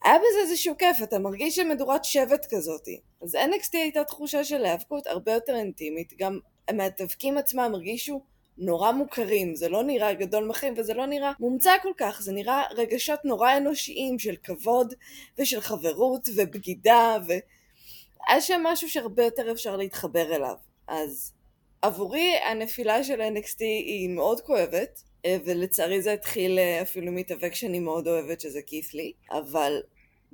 היה 0.03 0.17
בזה 0.17 0.39
איזשהו 0.41 0.77
כיף, 0.77 0.98
אתה 1.03 1.19
מרגיש 1.19 1.55
שמדורת 1.55 2.05
שבט 2.05 2.48
כזאתי. 2.50 3.00
אז 3.21 3.36
NXT 3.36 3.69
הייתה 3.74 4.03
תחושה 4.03 4.43
של 4.43 4.65
היאבקות 4.65 5.07
הרבה 5.07 5.31
יותר 5.31 5.55
אינטימית, 5.55 6.13
גם 6.19 6.39
המתאבקים 6.67 7.38
עצמם 7.38 7.71
הרגישו 7.74 8.21
נורא 8.59 8.91
מוכרים, 8.91 9.55
זה 9.55 9.69
לא 9.69 9.83
נראה 9.83 10.13
גדול 10.13 10.43
מחים 10.43 10.73
וזה 10.77 10.93
לא 10.93 11.05
נראה 11.05 11.31
מומצא 11.39 11.71
כל 11.81 11.91
כך, 11.97 12.21
זה 12.21 12.31
נראה 12.31 12.63
רגשות 12.71 13.25
נורא 13.25 13.57
אנושיים 13.57 14.19
של 14.19 14.35
כבוד 14.43 14.93
ושל 15.37 15.61
חברות 15.61 16.29
ובגידה 16.35 17.17
והיה 17.27 18.41
שם 18.41 18.61
משהו 18.63 18.89
שהרבה 18.89 19.23
יותר 19.23 19.51
אפשר 19.51 19.75
להתחבר 19.75 20.35
אליו. 20.35 20.55
אז 20.87 21.33
עבורי 21.81 22.35
הנפילה 22.49 23.03
של 23.03 23.21
NXT 23.21 23.59
היא 23.59 24.09
מאוד 24.09 24.41
כואבת, 24.41 25.03
אה, 25.25 25.37
ולצערי 25.45 26.01
זה 26.01 26.13
התחיל 26.13 26.59
אה, 26.59 26.81
אפילו 26.81 27.11
מתאבק 27.11 27.55
שאני 27.55 27.79
מאוד 27.79 28.07
אוהבת 28.07 28.41
שזה 28.41 28.61
כית'לי, 28.61 29.13
אבל 29.31 29.81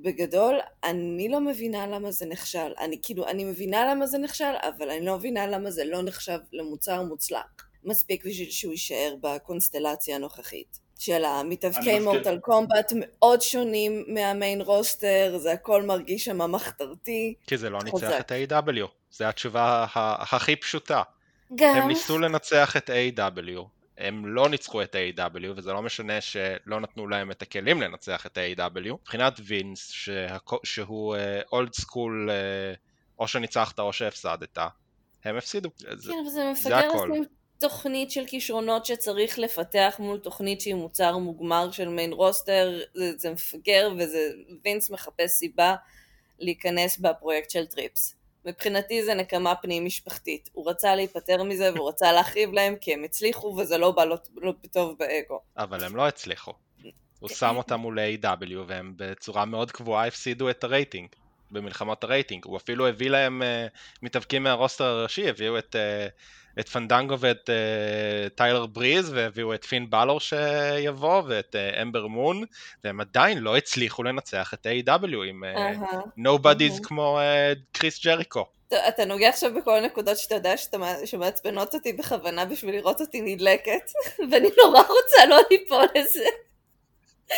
בגדול 0.00 0.58
אני 0.84 1.28
לא 1.28 1.40
מבינה 1.40 1.86
למה 1.86 2.10
זה 2.10 2.26
נכשל. 2.26 2.72
אני 2.78 2.98
כאילו, 3.02 3.26
אני 3.26 3.44
מבינה 3.44 3.90
למה 3.90 4.06
זה 4.06 4.18
נכשל, 4.18 4.54
אבל 4.60 4.90
אני 4.90 5.06
לא 5.06 5.16
מבינה 5.16 5.46
למה 5.46 5.70
זה 5.70 5.84
לא 5.84 6.02
נחשב 6.02 6.38
למוצר 6.52 7.02
מוצלח. 7.02 7.66
מספיק 7.86 8.26
בשביל 8.26 8.50
שהוא 8.50 8.72
יישאר 8.72 9.14
בקונסטלציה 9.20 10.16
הנוכחית. 10.16 10.78
של 10.98 11.24
המתאבקי. 11.24 11.98
מורטל 11.98 12.38
קומבט 12.38 12.92
מאוד 12.96 13.42
שונים 13.42 14.04
מהמיין 14.08 14.60
רוסטר, 14.60 15.38
זה 15.38 15.52
הכל 15.52 15.82
מרגיש 15.82 16.24
שם 16.24 16.50
מחתרתי. 16.52 17.34
כי 17.46 17.56
זה 17.56 17.70
לא 17.70 17.78
ניצח. 17.84 18.20
את 18.20 18.32
A.W. 18.32 18.86
זו 19.10 19.24
התשובה 19.24 19.86
הכי 19.94 20.56
פשוטה. 20.56 21.02
גם... 21.54 21.76
הם 21.76 21.88
ניסו 21.88 22.18
לנצח 22.18 22.76
את 22.76 22.90
A.W. 22.90 23.60
הם 23.98 24.26
לא 24.26 24.48
ניצחו 24.48 24.82
את 24.82 24.94
A.W. 25.16 25.46
וזה 25.56 25.72
לא 25.72 25.82
משנה 25.82 26.20
שלא 26.20 26.80
נתנו 26.80 27.08
להם 27.08 27.30
את 27.30 27.42
הכלים 27.42 27.82
לנצח 27.82 28.26
את 28.26 28.38
A.W. 28.38 28.92
מבחינת 28.92 29.40
וינס, 29.44 29.90
שהכו- 29.90 30.60
שהוא 30.64 31.16
אולד 31.52 31.74
סקול, 31.74 32.30
או 33.18 33.28
שניצחת 33.28 33.78
או 33.78 33.92
שהפסדת, 33.92 34.58
הם 35.24 35.36
הפסידו. 35.36 35.68
זה- 35.78 36.12
כן, 36.12 36.18
אבל 36.22 36.28
זה 36.28 36.30
זה 36.30 36.50
מפגר. 36.52 36.88
לשים 36.94 37.24
תוכנית 37.58 38.10
של 38.10 38.26
כישרונות 38.26 38.86
שצריך 38.86 39.38
לפתח 39.38 39.96
מול 39.98 40.18
תוכנית 40.18 40.60
שהיא 40.60 40.74
מוצר 40.74 41.18
מוגמר 41.18 41.70
של 41.70 41.88
מיין 41.88 42.12
רוסטר, 42.12 42.80
זה, 42.94 43.12
זה 43.16 43.30
מפגר 43.30 43.90
וזה, 43.98 44.30
וינס 44.64 44.90
מחפש 44.90 45.30
סיבה 45.30 45.74
להיכנס 46.38 46.98
בפרויקט 46.98 47.50
של 47.50 47.66
טריפס. 47.66 48.16
מבחינתי 48.44 49.04
זה 49.04 49.14
נקמה 49.14 49.54
פנים 49.54 49.84
משפחתית. 49.84 50.50
הוא 50.52 50.70
רצה 50.70 50.94
להיפטר 50.94 51.42
מזה 51.42 51.72
והוא 51.74 51.88
רצה 51.88 52.12
להכאיב 52.12 52.52
להם 52.52 52.76
כי 52.80 52.94
הם 52.94 53.04
הצליחו 53.04 53.56
וזה 53.58 53.78
לא 53.78 53.90
בא 53.90 54.04
לו 54.04 54.16
לא 54.36 54.52
טוב 54.72 54.98
באגו. 54.98 55.40
אבל 55.56 55.84
הם 55.84 55.96
לא 55.96 56.08
הצליחו. 56.08 56.52
הוא 57.18 57.28
שם 57.28 57.56
אותם 57.56 57.80
מול 57.80 57.98
AEW 57.98 58.56
והם 58.66 58.92
בצורה 58.96 59.44
מאוד 59.44 59.72
קבועה 59.72 60.06
הפסידו 60.06 60.50
את 60.50 60.64
הרייטינג. 60.64 61.08
במלחמות 61.50 62.04
הרייטינג. 62.04 62.44
הוא 62.44 62.56
אפילו 62.56 62.86
הביא 62.86 63.10
להם 63.10 63.42
אה, 63.42 63.76
מתאבקים 64.02 64.42
מה 64.42 64.53
roster 64.53 64.84
הראשי, 64.84 65.28
הביאו 65.28 65.58
את, 65.58 65.76
אה, 65.76 66.12
את 66.60 66.68
פנדנגו 66.68 67.18
ואת 67.18 67.50
אה, 67.50 68.28
טיילר 68.34 68.66
בריז, 68.66 69.12
והביאו 69.12 69.54
את 69.54 69.64
פין 69.64 69.90
באלור 69.90 70.20
שיבוא, 70.20 71.22
ואת 71.26 71.54
אה, 71.54 71.82
אמבר 71.82 72.06
מון, 72.06 72.44
והם 72.84 73.00
עדיין 73.00 73.38
לא 73.38 73.56
הצליחו 73.56 74.02
לנצח 74.02 74.54
את 74.54 74.66
A.W. 74.66 75.16
עם 75.28 75.44
uh, 75.44 75.46
nobodies 76.18 76.72
אהה. 76.72 76.82
כמו 76.82 77.18
uh, 77.18 77.58
קריס 77.72 78.04
ג'ריקו. 78.04 78.46
טוב, 78.68 78.78
אתה 78.88 79.04
נוגע 79.04 79.28
עכשיו 79.28 79.54
בכל 79.54 79.76
הנקודות 79.76 80.18
שאתה 80.18 80.34
יודע 80.34 80.54
שמעצבנות 81.04 81.74
אותי 81.74 81.92
בכוונה 81.92 82.44
בשביל 82.44 82.74
לראות 82.74 83.00
אותי 83.00 83.20
נדלקת, 83.20 83.90
ואני 84.30 84.48
נורא 84.64 84.80
רוצה 84.80 85.26
לא 85.28 85.38
ליפול 85.50 85.84
לזה. 85.94 86.28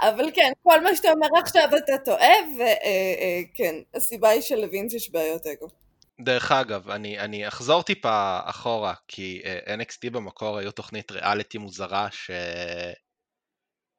אבל 0.00 0.30
כן, 0.34 0.52
כל 0.62 0.80
מה 0.80 0.96
שאתה 0.96 1.12
אומר 1.12 1.28
עכשיו 1.38 1.68
אתה 1.76 1.98
טועה, 2.04 2.34
וכן, 2.54 3.74
הסיבה 3.94 4.28
היא 4.28 4.40
שלווינס 4.40 4.94
יש 4.94 5.10
בעיות 5.10 5.46
אגו. 5.46 5.81
דרך 6.24 6.52
אגב, 6.52 6.90
אני, 6.90 7.18
אני 7.18 7.48
אחזור 7.48 7.82
טיפה 7.82 8.40
אחורה, 8.44 8.94
כי 9.08 9.42
uh, 9.44 9.68
NXT 9.68 10.10
במקור 10.10 10.58
היו 10.58 10.72
תוכנית 10.72 11.12
ריאליטי 11.12 11.58
מוזרה 11.58 12.08
ש... 12.10 12.30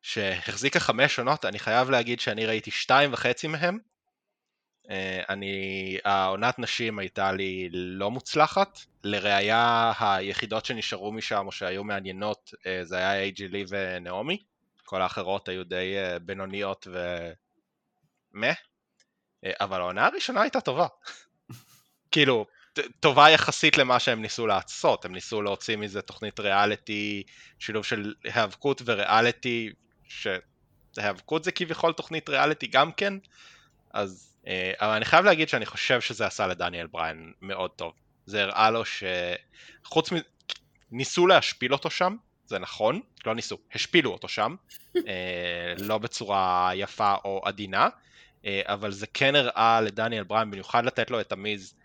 שהחזיקה 0.01 0.79
חמש 0.79 1.19
עונות, 1.19 1.45
אני 1.45 1.59
חייב 1.59 1.89
להגיד 1.89 2.19
שאני 2.19 2.45
ראיתי 2.45 2.71
שתיים 2.71 3.13
וחצי 3.13 3.47
מהם. 3.47 3.79
Uh, 4.87 4.89
אני, 5.29 5.97
העונת 6.03 6.59
נשים 6.59 6.99
הייתה 6.99 7.31
לי 7.31 7.69
לא 7.71 8.11
מוצלחת, 8.11 8.79
לראיה 9.03 9.91
היחידות 9.99 10.65
שנשארו 10.65 11.11
משם 11.11 11.47
או 11.47 11.51
שהיו 11.51 11.83
מעניינות 11.83 12.53
uh, 12.53 12.67
זה 12.83 12.97
היה 12.97 13.13
אייג'י 13.13 13.47
לי 13.47 13.65
ונעמי, 13.67 14.37
כל 14.85 15.01
האחרות 15.01 15.49
היו 15.49 15.63
די 15.63 15.95
uh, 15.95 16.19
בינוניות 16.19 16.87
ו... 16.91 17.29
מה? 18.31 18.51
אבל 19.61 19.79
העונה 19.79 20.05
הראשונה 20.05 20.41
הייתה 20.41 20.61
טובה. 20.61 20.87
כאילו, 22.13 22.45
טובה 22.99 23.29
יחסית 23.29 23.77
למה 23.77 23.99
שהם 23.99 24.21
ניסו 24.21 24.47
לעשות, 24.47 25.05
הם 25.05 25.13
ניסו 25.13 25.41
להוציא 25.41 25.77
מזה 25.77 26.01
תוכנית 26.01 26.39
ריאליטי, 26.39 27.23
שילוב 27.59 27.85
של 27.85 28.13
היאבקות 28.23 28.81
וריאליטי, 28.85 29.69
שהיאבקות 30.07 31.43
זה 31.43 31.51
כביכול 31.51 31.93
תוכנית 31.93 32.29
ריאליטי 32.29 32.67
גם 32.67 32.91
כן, 32.91 33.13
אז, 33.93 34.37
אה, 34.47 34.71
אבל 34.79 34.89
אני 34.95 35.05
חייב 35.05 35.25
להגיד 35.25 35.49
שאני 35.49 35.65
חושב 35.65 36.01
שזה 36.01 36.25
עשה 36.25 36.47
לדניאל 36.47 36.87
בריין 36.87 37.33
מאוד 37.41 37.71
טוב. 37.71 37.93
זה 38.25 38.43
הראה 38.43 38.71
לו 38.71 38.83
שחוץ 38.85 40.13
מ... 40.13 40.15
ניסו 40.91 41.27
להשפיל 41.27 41.73
אותו 41.73 41.89
שם, 41.89 42.15
זה 42.45 42.59
נכון, 42.59 43.01
לא 43.25 43.35
ניסו, 43.35 43.57
השפילו 43.73 44.11
אותו 44.11 44.27
שם, 44.27 44.55
אה, 44.95 45.73
לא 45.77 45.97
בצורה 45.97 46.71
יפה 46.75 47.15
או 47.25 47.41
עדינה, 47.45 47.89
אה, 48.45 48.61
אבל 48.65 48.91
זה 48.91 49.07
כן 49.13 49.35
הראה 49.35 49.81
לדניאל 49.81 50.23
בריין, 50.23 50.51
במיוחד 50.51 50.85
לתת 50.85 51.11
לו 51.11 51.21
את 51.21 51.31
המיז 51.31 51.75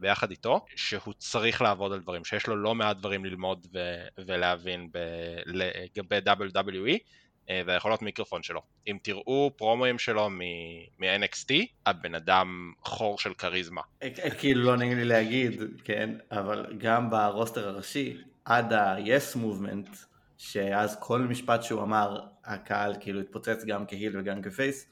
ביחד 0.00 0.30
איתו, 0.30 0.64
שהוא 0.76 1.14
צריך 1.18 1.62
לעבוד 1.62 1.92
על 1.92 2.00
דברים, 2.00 2.24
שיש 2.24 2.46
לו 2.46 2.56
לא 2.56 2.74
מעט 2.74 2.96
דברים 2.96 3.24
ללמוד 3.24 3.66
ו- 3.74 4.06
ולהבין 4.26 4.88
לגבי 5.46 6.18
WWE 6.18 6.98
אה, 7.50 7.62
והיכולות 7.66 8.02
מיקרופון 8.02 8.42
שלו. 8.42 8.60
אם 8.86 8.98
תראו 9.02 9.50
פרומואים 9.56 9.98
שלו 9.98 10.30
מ-NXT, 10.30 11.54
הבן 11.86 12.14
אדם 12.14 12.72
חור 12.80 13.18
של 13.18 13.34
כריזמה. 13.34 13.80
אה, 14.02 14.30
כאילו 14.38 14.62
לא 14.62 14.76
נעים 14.76 14.98
לי 14.98 15.04
להגיד, 15.04 15.62
כן, 15.84 16.10
אבל 16.30 16.66
גם 16.78 17.10
ב 17.10 17.18
roster 17.18 17.68
הראשי, 17.68 18.16
עד 18.44 18.72
ה-yes 18.72 19.36
movement, 19.36 19.96
שאז 20.38 20.96
כל 21.00 21.20
משפט 21.20 21.62
שהוא 21.62 21.82
אמר, 21.82 22.20
הקהל 22.44 22.94
כאילו 23.00 23.20
התפוצץ 23.20 23.64
גם 23.66 23.86
כ 23.86 23.97
heel 23.97 24.18
וגם 24.18 24.42
כפייס, 24.42 24.90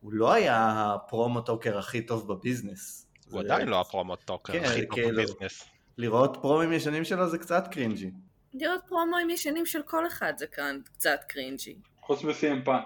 הוא 0.00 0.12
לא 0.12 0.32
היה 0.32 0.92
ה 0.94 1.02
promo 1.02 1.40
talker 1.40 1.78
הכי 1.78 2.02
טוב 2.02 2.28
ב 2.28 2.36
business. 2.36 3.11
הוא 3.32 3.42
זה- 3.42 3.52
עדיין 3.54 3.68
לא 3.68 3.80
ה 3.80 3.86
promo 3.86 4.16
talker 4.16 4.52
כן, 4.52 4.64
הכי 4.64 4.86
טוב 4.86 4.94
כאילו. 4.94 5.10
ב 5.22 5.26
business. 5.26 5.64
לראות 5.98 6.38
פרומואים 6.42 6.72
ישנים 6.72 7.04
שלו 7.04 7.28
זה 7.28 7.38
קצת 7.38 7.64
cringey. 7.70 8.10
לראות 8.54 8.80
פרומואים 8.88 9.30
ישנים 9.30 9.66
של 9.66 9.82
כל 9.82 10.06
אחד 10.06 10.32
זה 10.38 10.46
כאן 10.46 10.78
קצת 10.84 11.20
cringey. 11.28 11.74
חוץ 12.00 12.22
מסי.אם 12.24 12.62
פאנק. 12.64 12.84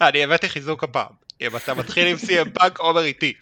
אני 0.00 0.24
הבאתי 0.24 0.48
חיזוק 0.48 0.84
הפעם. 0.84 1.12
אם 1.40 1.56
אתה 1.56 1.74
מתחיל 1.74 2.06
עם 2.06 2.16
CM 2.16 2.50
Punk, 2.50 2.78
עומר 2.78 3.02
איתי. 3.04 3.32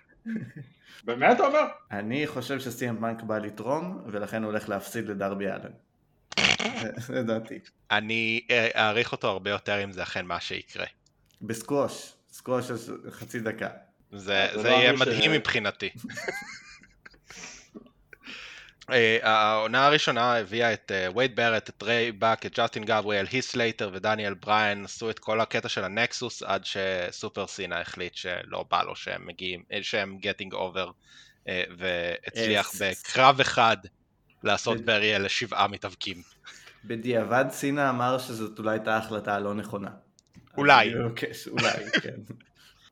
באמת 1.04 1.37
אתה 1.37 1.46
אומר? 1.46 1.61
אני 1.90 2.26
חושב 2.26 2.61
ש 2.60 2.78
CM 2.78 2.96
Punk 3.00 3.22
בא 3.23 3.38
לתרום, 3.38 4.02
ולכן 4.06 4.42
הוא 4.42 4.50
הולך 4.50 4.68
להפסיד 4.68 5.08
לדארבי 5.08 5.46
אלן. 5.46 5.70
זה- 6.99 7.23
דעתי. 7.23 7.58
אני 7.90 8.46
אה, 8.50 8.68
אעריך 8.76 9.12
אותו 9.12 9.28
הרבה 9.28 9.50
יותר 9.50 9.85
אם 9.85 9.92
זה 9.92 10.02
אכן 10.02 10.26
מה 10.26 10.40
שיקרה. 10.40 10.87
ב 11.42 11.51
squash, 11.51 12.12
squash 12.30 12.66
חצי 13.11 13.40
דקה. 13.40 13.68
זה, 14.12 14.48
זה 14.54 14.62
זה 14.62 14.68
לא 14.68 14.75
יהיה 14.75 14.90
אמרו 14.90 15.04
ש- 15.04 15.08
מדהים 15.08 15.32
מבחינתי. 15.32 15.90
אה, 18.90 19.18
העונה 19.22 19.86
הראשונה 19.86 20.36
הביאה 20.36 20.72
את 20.72 20.92
אה, 20.94 21.08
וייד 21.16 21.36
ברט, 21.36 21.68
את 21.70 21.82
ריי 21.82 22.12
באק, 22.12 22.46
את 22.46 22.58
ג'סטין 22.58 22.84
גבריאל, 22.84 23.26
הית' 23.30 23.50
סלייטר 23.50 23.90
ודניאל 23.92 24.34
בריין, 24.34 24.84
עשו 24.84 25.10
את 25.10 25.18
כל 25.18 25.40
הקטע 25.40 25.68
של 25.68 25.84
הנקסוס 25.84 26.42
עד 26.42 26.62
שסופר 26.64 27.46
סינה 27.46 27.80
החליט 27.80 28.14
שלא 28.14 28.64
בא 28.70 28.82
לו 28.82 28.96
שהם 28.96 29.26
מגיעים, 29.26 29.62
אה, 29.72 29.78
שהם 29.82 30.18
getting 30.20 30.52
over, 30.52 30.90
והצליח. 31.78 32.70
בקרב 32.80 33.40
אחד 33.40 33.76
לעשות 34.42 34.80
בריאל 34.80 35.25
לשבעה 35.25 35.68
מתאבקים. 35.68 36.22
בדיעבד 36.84 37.44
סינה 37.50 37.90
אמר 37.90 38.18
שזאת 38.18 38.58
אולי 38.58 38.70
הייתה 38.70 38.94
ההחלטה 38.94 39.34
הלא 39.34 39.54
נכונה. 39.54 39.90
אולי. 40.56 40.94
אולי, 41.50 41.90
כן. 42.02 42.16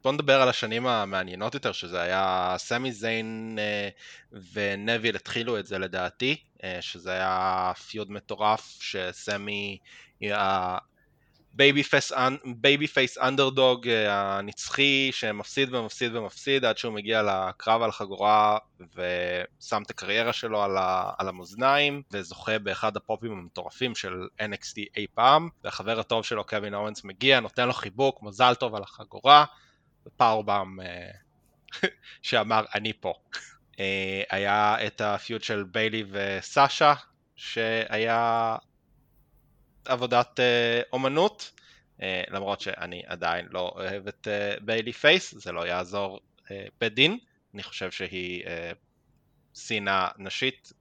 בוא 0.05 0.13
נדבר 0.13 0.43
על 0.43 0.49
השנים 0.49 0.87
המעניינות 0.87 1.55
יותר, 1.55 1.73
שזה 1.73 2.01
היה 2.01 2.55
סמי 2.59 2.93
זיין 2.93 3.59
אה, 3.61 3.89
ונוויל 4.53 5.17
התחילו 5.17 5.59
את 5.59 5.67
זה 5.67 5.79
לדעתי, 5.79 6.37
אה, 6.65 6.79
שזה 6.81 7.13
היה 7.13 7.73
feud 7.89 8.11
מטורף, 8.11 8.79
שסמי 8.81 9.79
הוא 10.21 10.35
ה 11.55 12.87
babyface 12.87 13.19
underdog 13.19 13.89
הנצחי, 14.09 15.11
שמפסיד 15.13 15.75
ומפסיד 15.75 16.15
ומפסיד 16.15 16.65
עד 16.65 16.79
שהוא 16.79 16.95
מגיע 16.95 17.23
לקרב 17.23 17.83
על 17.83 17.91
החגורה 17.91 18.59
ושם 18.81 19.83
את 19.83 19.91
הקריירה 19.91 20.33
שלו 20.33 20.63
על, 20.63 20.77
ה, 20.77 21.11
על 21.19 21.29
המאזניים, 21.29 22.03
וזוכה 22.13 22.59
באחד 22.59 22.97
הפופים 22.97 23.33
המטורפים 23.33 23.95
של 23.95 24.27
NXT 24.41 24.77
אי 24.97 25.07
פעם, 25.15 25.49
והחבר 25.65 26.01
הטוב 26.01 26.25
שלו 26.25 26.45
קווין 26.45 26.75
אוונס 26.75 27.05
מגיע, 27.05 27.41
נותן 27.41 27.67
לו 27.67 27.73
חיבוק, 27.73 28.23
מזל 28.23 28.55
טוב 28.55 28.75
על 28.75 28.83
החגורה. 28.83 29.45
פאורבאם 30.17 30.81
אה, 30.81 31.11
שאמר 32.23 32.65
אני 32.75 32.93
פה. 32.93 33.15
אה, 33.81 34.23
היה 34.31 34.87
את 34.87 35.01
הפיוט 35.01 35.43
של 35.43 35.63
ביילי 35.63 36.05
וסאשה 36.11 36.95
שהיה 37.37 38.57
עבודת 39.85 40.41
אה, 40.41 40.81
אומנות 40.93 41.51
למרות 42.31 42.61
שאני 42.61 43.03
עדיין 43.07 43.47
לא 43.51 43.73
אוהב 43.75 44.09
את 44.09 44.29
ביילי 44.61 44.93
פייס 44.93 45.35
זה 45.35 45.53
לא 45.53 45.67
יעזור 45.67 46.21
בדין 46.81 47.19
אני 47.55 47.63
חושב 47.63 47.91
שהיא 47.91 48.45
שנאה 49.55 50.09
נשית 50.19 50.73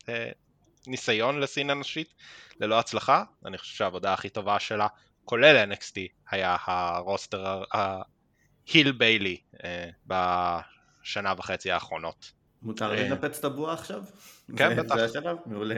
ניסיון 0.88 1.40
לשנאה 1.40 1.76
נשית 1.76 2.14
ללא 2.60 2.80
הצלחה 2.80 3.24
אני 3.46 3.58
חושב 3.58 3.76
שהעבודה 3.76 4.14
הכי 4.14 4.30
טובה 4.30 4.60
שלה 4.60 4.88
כולל 5.26 5.72
NXT 5.72 5.98
היה 6.32 6.56
הרוסטר 6.66 7.64
היל 8.68 8.92
ביילי 8.92 9.38
אה, 9.64 9.90
בשנה 10.08 11.34
וחצי 11.38 11.72
האחרונות. 11.72 12.32
מותר 12.62 12.92
לי 12.92 12.98
אה. 12.98 13.10
לנפץ 13.10 13.40
את 13.40 13.46
הבועה 13.46 13.74
עכשיו? 13.74 14.04
כן, 14.58 14.76
בטח. 14.76 14.96
זה 14.96 15.06
השלב? 15.06 15.38
מעולה. 15.46 15.76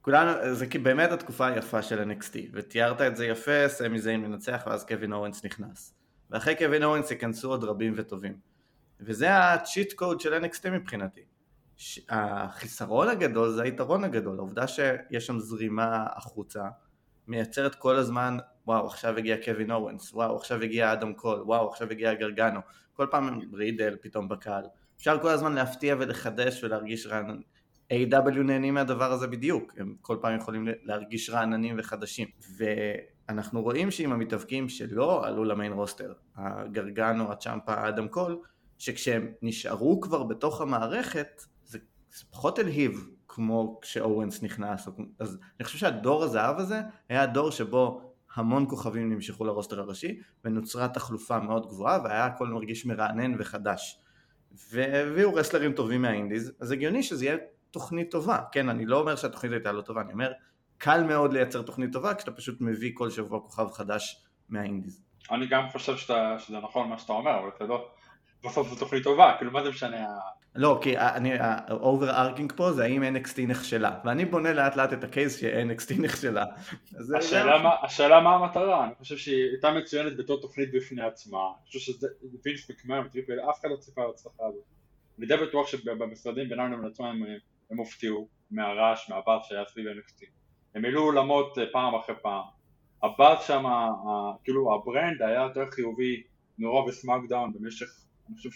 כולנו, 0.00 0.54
זה 0.54 0.66
באמת 0.82 1.10
התקופה 1.10 1.46
היפה 1.46 1.82
של 1.82 2.10
NXT, 2.10 2.36
ותיארת 2.52 3.00
את 3.00 3.16
זה 3.16 3.26
יפה, 3.26 3.68
סמי 3.68 3.98
זיין 3.98 4.20
מנצח 4.20 4.62
ואז 4.66 4.84
קווין 4.84 5.12
אורנס 5.12 5.44
נכנס. 5.44 5.94
ואחרי 6.30 6.56
קווין 6.56 6.84
אורנס 6.84 7.10
ייכנסו 7.10 7.50
עוד 7.50 7.64
רבים 7.64 7.92
וטובים. 7.96 8.38
וזה 9.00 9.36
הצ'יט 9.36 9.92
קוד 9.92 10.20
של 10.20 10.44
NXT 10.44 10.70
מבחינתי. 10.70 11.20
החיסרון 12.08 13.08
הגדול 13.08 13.50
זה 13.50 13.62
היתרון 13.62 14.04
הגדול, 14.04 14.38
העובדה 14.38 14.66
שיש 14.66 15.26
שם 15.26 15.38
זרימה 15.38 16.06
החוצה, 16.16 16.62
מייצרת 17.26 17.74
כל 17.74 17.96
הזמן, 17.96 18.36
וואו 18.66 18.86
עכשיו 18.86 19.18
הגיע 19.18 19.36
קווין 19.44 19.70
אוונס, 19.70 20.14
וואו 20.14 20.36
עכשיו 20.36 20.62
הגיע 20.62 20.92
אדם 20.92 21.12
קול, 21.12 21.42
וואו 21.42 21.70
עכשיו 21.70 21.90
הגיע 21.90 22.14
גרגנו, 22.14 22.60
כל 22.92 23.06
פעם 23.10 23.40
רידל 23.52 23.96
פתאום 24.00 24.28
בקהל. 24.28 24.64
אפשר 24.96 25.18
כל 25.18 25.28
הזמן 25.28 25.52
להפתיע 25.52 25.96
ולחדש 25.98 26.64
ולהרגיש 26.64 27.06
רענן. 27.06 27.38
AEW 27.92 28.38
נהנים 28.38 28.74
מהדבר 28.74 29.12
הזה 29.12 29.26
בדיוק, 29.26 29.72
הם 29.76 29.94
כל 30.00 30.16
פעם 30.20 30.36
יכולים 30.36 30.68
להרגיש 30.82 31.30
רעננים 31.30 31.76
וחדשים. 31.78 32.28
ואנחנו 32.56 33.62
רואים 33.62 33.90
שעם 33.90 34.12
המתאבקים 34.12 34.68
שלא 34.68 35.26
עלו 35.26 35.44
ל 35.44 35.50
main 35.50 35.72
roster, 35.72 36.12
הגרגנו, 36.36 37.32
הצ'מפה, 37.32 37.88
אדם 37.88 38.08
קול, 38.08 38.38
שכשהם 38.78 39.32
נשארו 39.42 40.00
כבר 40.00 40.22
בתוך 40.22 40.60
המערכת, 40.60 41.42
זה, 41.64 41.78
זה 42.10 42.24
פחות 42.30 42.58
אלהיב 42.58 43.08
כמו 43.28 43.78
כשאוונס 43.82 44.42
נכנס. 44.42 44.88
אז 45.18 45.38
אני 45.60 45.64
חושב 45.64 45.78
שהדור 45.78 46.24
הזהב 46.24 46.58
הזה 46.58 46.80
היה 47.08 47.22
הדור 47.22 47.50
שבו 47.50 48.13
המון 48.34 48.66
כוכבים 48.68 49.12
נמשכו 49.12 49.44
לרוסטר 49.44 49.80
הראשי, 49.80 50.20
ונוצרה 50.44 50.88
תחלופה 50.88 51.38
מאוד 51.38 51.66
גבוהה, 51.66 51.98
והיה 52.04 52.26
הכל 52.26 52.48
מרגיש 52.48 52.86
מרענן 52.86 53.34
וחדש. 53.38 54.00
והביאו 54.70 55.34
רסלרים 55.34 55.72
טובים 55.72 56.02
מהאינדיז, 56.02 56.52
אז 56.60 56.70
הגיוני 56.70 57.02
שזה 57.02 57.24
יהיה 57.24 57.36
תוכנית 57.70 58.10
טובה, 58.10 58.38
כן, 58.52 58.68
אני 58.68 58.86
לא 58.86 59.00
אומר 59.00 59.16
שהתוכנית 59.16 59.52
הייתה 59.52 59.72
לא 59.72 59.82
טובה, 59.82 60.00
אני 60.00 60.12
אומר, 60.12 60.32
קל 60.78 61.04
מאוד 61.04 61.32
לייצר 61.32 61.62
תוכנית 61.62 61.92
טובה 61.92 62.14
כשאתה 62.14 62.32
פשוט 62.32 62.60
מביא 62.60 62.90
כל 62.94 63.10
שבוע 63.10 63.40
כוכב 63.40 63.70
חדש 63.72 64.24
מהאינדיז. 64.48 65.02
אני 65.30 65.46
גם 65.46 65.68
חושב 65.68 65.96
שאתה, 65.96 66.36
שזה 66.38 66.58
נכון 66.58 66.88
מה 66.88 66.98
שאתה 66.98 67.12
אומר, 67.12 67.38
אבל 67.38 67.48
אתה 67.56 67.64
לא... 67.64 67.88
בסוף 68.44 68.68
זו 68.68 68.76
תוכנית 68.76 69.04
טובה, 69.04 69.34
כאילו 69.38 69.50
מה 69.52 69.62
זה 69.62 69.70
משנה? 69.70 70.06
לא, 70.56 70.78
כי 70.82 70.98
אני, 70.98 71.30
ה 71.38 71.48
overarching 71.48 72.52
פה 72.56 72.72
זה 72.72 72.84
האם 72.84 73.02
NXT 73.16 73.40
נכשלה, 73.48 73.98
ואני 74.04 74.24
בונה 74.24 74.52
לאט 74.52 74.76
לאט 74.76 74.92
את 74.92 75.04
ה 75.04 75.11
case 75.11 75.40
ש-NXT 75.40 75.94
נכשלה. 76.04 76.44
השאלה 77.18 77.62
מה- 77.62 77.74
השאלה 77.82 78.20
מה 78.20 78.34
המטרה, 78.34 78.84
אני 78.84 78.94
חושב 78.98 79.16
שהיא 79.16 79.44
הייתה 79.50 79.70
מצוינת 79.72 80.16
בתור 80.16 80.40
תוכנית 80.40 80.68
בפני 80.74 81.02
עצמה, 81.02 81.38
אני 81.38 81.66
חושב 81.66 81.78
שזה 81.78 82.08
וינס 82.44 82.70
מקמן 82.70 83.02
וטריפל, 83.06 83.40
אף 83.50 83.60
אחד 83.60 83.68
לא 83.70 83.76
ציפה 83.76 84.06
להצלחה 84.06 84.42
הזאת. 84.46 84.64
אני 85.18 85.26
די 85.26 85.36
בטוח 85.36 85.66
שבמשרדים 85.66 86.48
בינם 86.48 86.72
לבין 86.72 86.86
עצמם 86.86 87.22
הם- 87.70 87.78
הופתעו 87.78 88.28
מהרעש, 88.50 89.10
מהבאז 89.10 89.40
שהיה 89.48 89.64
סביב 89.68 89.86
NXT. 89.86 90.24
הם 90.74 90.82
מילאו 90.82 91.02
אולמות 91.02 91.58
אה, 91.58 91.64
פעם 91.72 91.94
אחרי 91.94 92.14
פעם. 92.22 92.42
הבאז 93.02 93.38
שם, 93.46 93.64
כאילו 94.44 94.74
ה 94.74 94.82
brand 94.82 95.22
היה 95.22 95.42
יותר 95.42 95.70
חיובי 95.70 96.22
נורא 96.58 96.88
בסמאקדאון 96.88 97.52
במשך, 97.52 97.86
אני 98.28 98.36
חושב, 98.36 98.48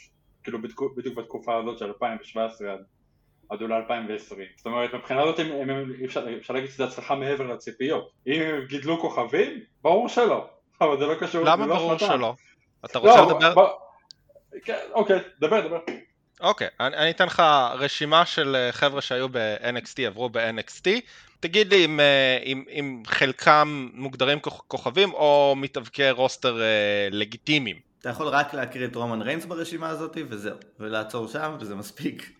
כאילו 0.48 0.62
בדיוק- 0.96 1.18
בתקופה 1.18 1.56
הזאת 1.56 1.78
של 1.78 1.86
2017 1.86 2.72
עד 2.72 2.78
עד 3.50 3.62
אולי 3.62 3.76
2020. 3.76 4.46
זאת 4.56 4.66
אומרת, 4.66 4.94
מבחינה 4.94 5.22
הזאת 5.22 5.38
הם, 5.38 5.70
הם, 5.70 5.92
אפשר, 6.04 6.26
אפשר 6.40 6.54
להגיד 6.54 6.70
שזו 6.70 6.84
הצלחה 6.84 7.14
מעבר 7.14 7.46
לציפיות. 7.46 8.10
אם 8.26 8.40
הם 8.42 8.64
גידלו 8.68 9.00
כוכבים, 9.00 9.48
ברור 9.82 10.08
שלא. 10.08 10.46
אבל 10.80 10.98
זה 10.98 11.06
לא 11.06 11.14
קשור, 11.14 11.44
למה 11.44 11.66
לא 11.66 11.74
ברור. 11.76 11.98
שלא? 11.98 12.34
אתה 12.84 12.98
רוצה 12.98 13.16
לא, 13.20 13.26
לדבר? 13.32 13.54
ב... 13.54 13.68
כן, 14.64 14.78
אוקיי, 14.92 15.18
דבר, 15.40 15.66
דבר. 15.66 15.78
אוקיי, 16.40 16.68
אני 16.80 16.96
אני 16.96 17.10
אתן 17.10 17.26
לך 17.26 17.42
רשימה 17.74 18.26
של 18.26 18.56
אה, 18.56 18.72
חבר'ה 18.72 19.00
שהיו 19.00 19.28
ב-NXT, 19.28 20.02
עברו 20.06 20.28
ב-NXT. 20.28 20.90
תגיד 21.40 21.72
לי 21.74 21.84
אם, 21.84 22.00
אה, 22.00 22.38
אם, 22.44 22.64
אם 22.70 23.02
חלקם 23.06 23.88
מוגדרים 23.94 24.38
כוכ- 24.46 24.62
כוכבים 24.68 25.12
או 25.14 25.54
מתאבקי 25.56 26.10
roster 26.10 26.62
אה, 26.62 27.08
לגיטימיים. 27.10 27.87
אתה 28.00 28.08
יכול 28.08 28.26
רק 28.28 28.54
להקריא 28.54 28.86
את 28.86 28.96
רומן 28.96 29.22
ריינס 29.22 29.44
ברשימה 29.44 29.88
הזאת 29.88 30.16
וזהו, 30.28 30.56
ולעצור 30.80 31.28
שם 31.28 31.56
וזה 31.60 31.74
מספיק. 31.74 32.32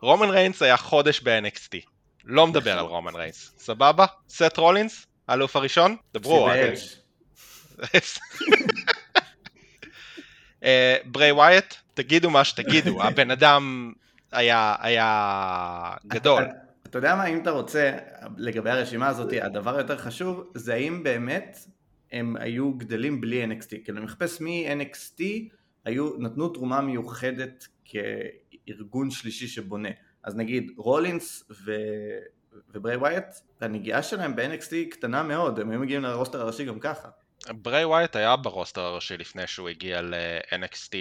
רומן 0.00 0.30
ריינס 0.30 0.62
היה 0.62 0.76
חודש 0.76 1.20
ב-NXT. 1.20 1.76
לא 2.24 2.46
מדבר 2.46 2.78
על 2.78 2.84
רומן 2.84 3.14
ריינס. 3.14 3.52
סבבה? 3.58 4.06
סת' 4.28 4.56
רולינס? 4.56 5.06
האלוף 5.28 5.56
הראשון? 5.56 5.96
דברו. 6.14 6.48
אה, 10.64 10.96
בריי 11.04 11.32
וויאט, 11.32 11.74
תגידו 11.94 12.30
מה 12.30 12.44
שתגידו, 12.44 13.02
הבן 13.06 13.30
אדם 13.30 13.92
היה, 14.32 14.74
היה 14.80 15.92
גדול. 16.06 16.44
אתה 16.86 16.98
יודע 16.98 17.14
מה, 17.14 17.26
אם 17.26 17.42
אתה 17.42 17.50
רוצה, 17.50 17.92
לגבי 18.36 18.70
הרשימה 18.70 19.08
הזאת, 19.08 19.32
הדבר 19.42 19.76
היותר 19.76 19.98
חשוב, 19.98 20.50
זה 20.54 20.74
האם 20.74 21.02
באמת 21.02 21.58
הם 22.12 22.36
היו 22.36 22.72
גדלים 22.72 23.20
בלי 23.20 23.44
NXT. 23.44 23.68
כאילו, 23.84 23.98
אני 23.98 24.04
מחפש 24.04 24.40
מ-NXT, 24.40 25.22
היו, 25.84 26.16
נתנו 26.18 26.48
תרומה 26.48 26.80
מיוחדת 26.80 27.66
כארגון 27.84 29.10
שלישי 29.10 29.48
שבונה. 29.48 29.88
אז 30.24 30.36
נגיד, 30.36 30.72
רולינס 30.76 31.44
ו... 31.50 31.72
ובריי 32.74 32.96
וויאט, 32.96 33.24
הנגיעה 33.60 34.02
שלהם 34.02 34.36
ב-NXT 34.36 34.68
היא 34.72 34.90
קטנה 34.90 35.22
מאוד, 35.22 35.60
הם 35.60 35.70
היו 35.70 35.80
מגיעים 35.80 36.02
ל 36.02 36.07
roster 36.07 36.40
הראשי 36.40 36.64
גם 36.64 36.80
ככה. 36.80 37.08
ברי 37.48 37.84
ווייט 37.84 38.16
היה 38.16 38.36
ב 38.36 38.42
roster 38.42 38.80
הראשי 38.80 39.16
לפני 39.16 39.46
שהוא 39.46 39.68
הגיע 39.68 40.02
ל-NXT, 40.02 40.94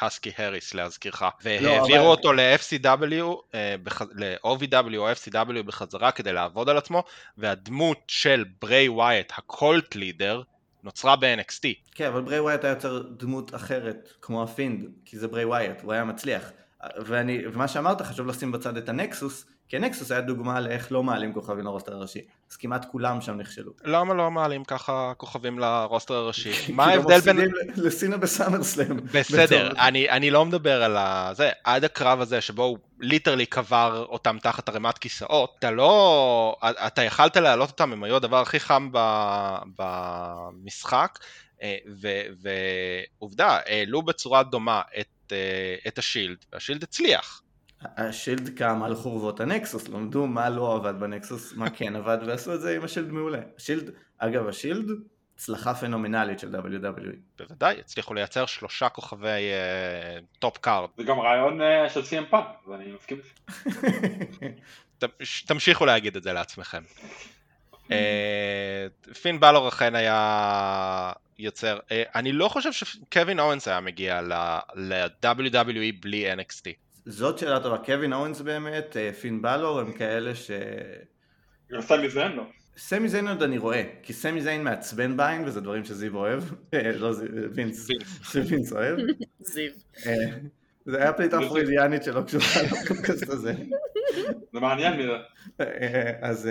האסקי 0.00 0.30
האריס 0.38 0.74
להזכירך, 0.74 1.22
והעבירו 1.42 1.80
אבל- 1.98 2.06
אותו 2.06 2.32
ל-FCW, 2.32 3.24
אה, 3.54 3.74
בח- 3.82 4.02
ל-OVW 4.14 4.96
או 4.96 5.10
FCW 5.12 5.62
בחזרה 5.66 6.12
כדי 6.12 6.32
לעבוד 6.32 6.68
על 6.68 6.76
עצמו, 6.78 7.04
והדמות 7.38 7.98
של 8.06 8.44
בריי 8.62 8.88
וויאט, 8.88 9.32
ה 9.36 9.48
cult 9.48 9.94
leader, 9.94 10.42
נוצרה 10.82 11.16
ב-NXT. 11.16 11.62
כן, 11.94 12.06
אבל 12.06 12.20
בריי 12.20 12.40
וויאט 12.40 12.64
היה 12.64 12.70
יוצר 12.72 13.02
דמות 13.16 13.54
אחרת, 13.54 14.12
כמו 14.22 14.42
הפינד, 14.42 14.84
כי 15.04 15.18
זה 15.18 15.28
בריי 15.28 15.44
וויאט, 15.44 15.80
הוא 15.82 15.92
היה 15.92 16.04
מצליח. 16.04 16.50
ואני, 17.06 17.46
ומה 17.52 17.68
שאמרת, 17.68 18.02
חשוב 18.02 18.26
לשים 18.26 18.52
בצד 18.52 18.76
את 18.76 18.88
הנקסוס, 18.88 19.46
כי 19.70 19.76
הנקסוס 19.76 20.10
היה 20.10 20.20
דוגמה 20.20 20.60
לאיך 20.60 20.92
לא 20.92 21.02
מעלים 21.02 21.32
כוכבים 21.32 21.64
ל 21.64 21.68
roster 21.68 21.94
הראשי. 21.94 22.20
אז 22.50 22.56
כמעט 22.56 22.84
כולם 22.90 23.20
שם 23.20 23.36
נכשלו. 23.36 23.72
למה 23.84 24.14
לא 24.14 24.30
מעלים 24.30 24.64
ככה 24.64 25.12
כוכבים 25.16 25.58
ל 25.58 25.66
roster 25.66 26.14
הראשי? 26.14 26.52
מה 26.72 26.84
ההבדל 26.84 27.20
בין... 27.20 27.38
לסינה 27.76 28.16
בסאמרסלאם. 28.16 28.96
בסדר. 29.14 29.70
אני, 29.78 30.10
אני 30.10 30.30
לא 30.30 30.44
מדבר 30.44 30.82
על. 30.82 30.96
זה, 31.34 31.50
עד 31.64 31.84
הקרב 31.84 32.20
הזה 32.20 32.40
שבו 32.40 32.64
הוא 32.64 32.78
literally 33.00 33.46
קבר 33.46 34.06
אותם 34.08 34.36
תחת 34.42 34.68
ערימת 34.68 34.98
כיסאות, 34.98 35.54
אתה 35.58 35.70
לא... 35.70 36.56
אתה 36.86 37.02
יכלת 37.02 37.36
להעלות 37.36 37.70
אותם, 37.70 37.92
הם 37.92 38.04
היו 38.04 38.16
הדבר 38.16 38.40
הכי 38.40 38.60
חם 38.60 38.88
ב, 38.92 38.98
במשחק, 39.78 41.18
אה, 41.62 41.76
ועובדה, 43.20 43.58
העלו 43.66 44.02
בצורה 44.02 44.42
דומה 44.42 44.82
את, 45.00 45.32
אה, 45.32 45.74
את 45.88 45.98
השילד, 45.98 46.44
והשילד 46.52 46.82
הצליח. 46.82 47.42
השילד 47.82 48.58
קם 48.58 48.82
על 48.82 48.94
חורבות 48.94 49.40
הנקסוס, 49.40 49.88
למדו 49.88 50.26
מה 50.26 50.50
לא 50.50 50.76
עבד 50.76 51.00
בנקסוס, 51.00 51.52
מה 51.56 51.70
כן 51.70 51.96
עבד, 51.96 52.18
ועשו 52.26 52.54
את 52.54 52.60
זה 52.60 52.76
עם 52.76 52.84
השילד 52.84 53.10
מעולה. 53.10 53.40
השילד, 53.56 53.90
אגב, 54.18 54.48
השילד, 54.48 54.90
הצלחה 55.34 55.74
פנומנלית 55.74 56.38
של 56.38 56.56
WWE. 56.56 57.16
בוודאי, 57.38 57.80
הצליחו 57.80 58.14
לייצר 58.14 58.46
שלושה 58.46 58.88
כוכבי 58.88 59.50
top 60.38 60.58
card. 60.58 60.88
זה 60.96 61.04
גם 61.04 61.18
רעיון 61.18 61.62
אה, 61.62 61.88
של 61.88 62.04
CM 62.04 62.24
Punk, 62.30 62.46
ואני 62.66 62.92
מסכים. 62.92 63.18
תמשיכו 65.46 65.86
להגיד 65.86 66.16
את 66.16 66.22
זה 66.22 66.32
לעצמכם. 66.32 66.82
אה, 67.92 68.86
פין 69.22 69.40
באלור 69.40 69.68
אכן 69.68 69.94
היה 69.94 71.12
יוצר, 71.38 71.78
אה, 71.92 72.02
אני 72.14 72.32
לא 72.32 72.48
חושב 72.48 72.72
שקווין 72.72 73.40
אוונס 73.40 73.68
היה 73.68 73.80
מגיע 73.80 74.20
ל-WWE 74.20 75.94
בלי 76.00 76.32
NXT. 76.34 76.89
זאת 77.06 77.38
שאלה 77.38 77.60
טובה, 77.60 77.78
קווין 77.78 78.12
אוונס 78.12 78.40
באמת, 78.40 78.96
אה, 78.96 79.12
פין 79.12 79.42
באלור, 79.42 79.80
הם 79.80 79.92
כאלה 79.92 80.34
ש... 80.34 80.50
סמי 81.80 82.10
זיין 82.10 82.32
לא. 82.32 82.42
סמי 82.76 83.08
זיין 83.08 83.28
עוד 83.28 83.42
אני 83.42 83.58
רואה, 83.58 83.82
כי 84.02 84.12
סמי 84.12 84.42
זיין 84.42 84.64
מעצבן 84.64 85.16
בעין, 85.16 85.44
וזה 85.44 85.60
דברים 85.60 85.84
שזיו 85.84 86.16
אוהב, 86.16 86.42
אה, 86.74 86.92
לא 86.92 87.12
זיו, 87.12 87.28
וינס, 87.54 87.88
שווינס 88.22 88.72
אוהב. 88.72 88.98
זיו. 89.52 89.70
אה, 90.06 90.12
זה 90.86 90.98
היה 91.02 91.12
פליטה 91.12 91.38
פרוידיאנית 91.48 92.04
שלא 92.04 92.22
קשורה 92.22 92.44
לפודקאסט 92.62 93.28
הזה. 93.28 93.52
זה 94.52 94.60
מעניין 94.60 95.00
מזה. 95.00 95.12
אז 96.20 96.48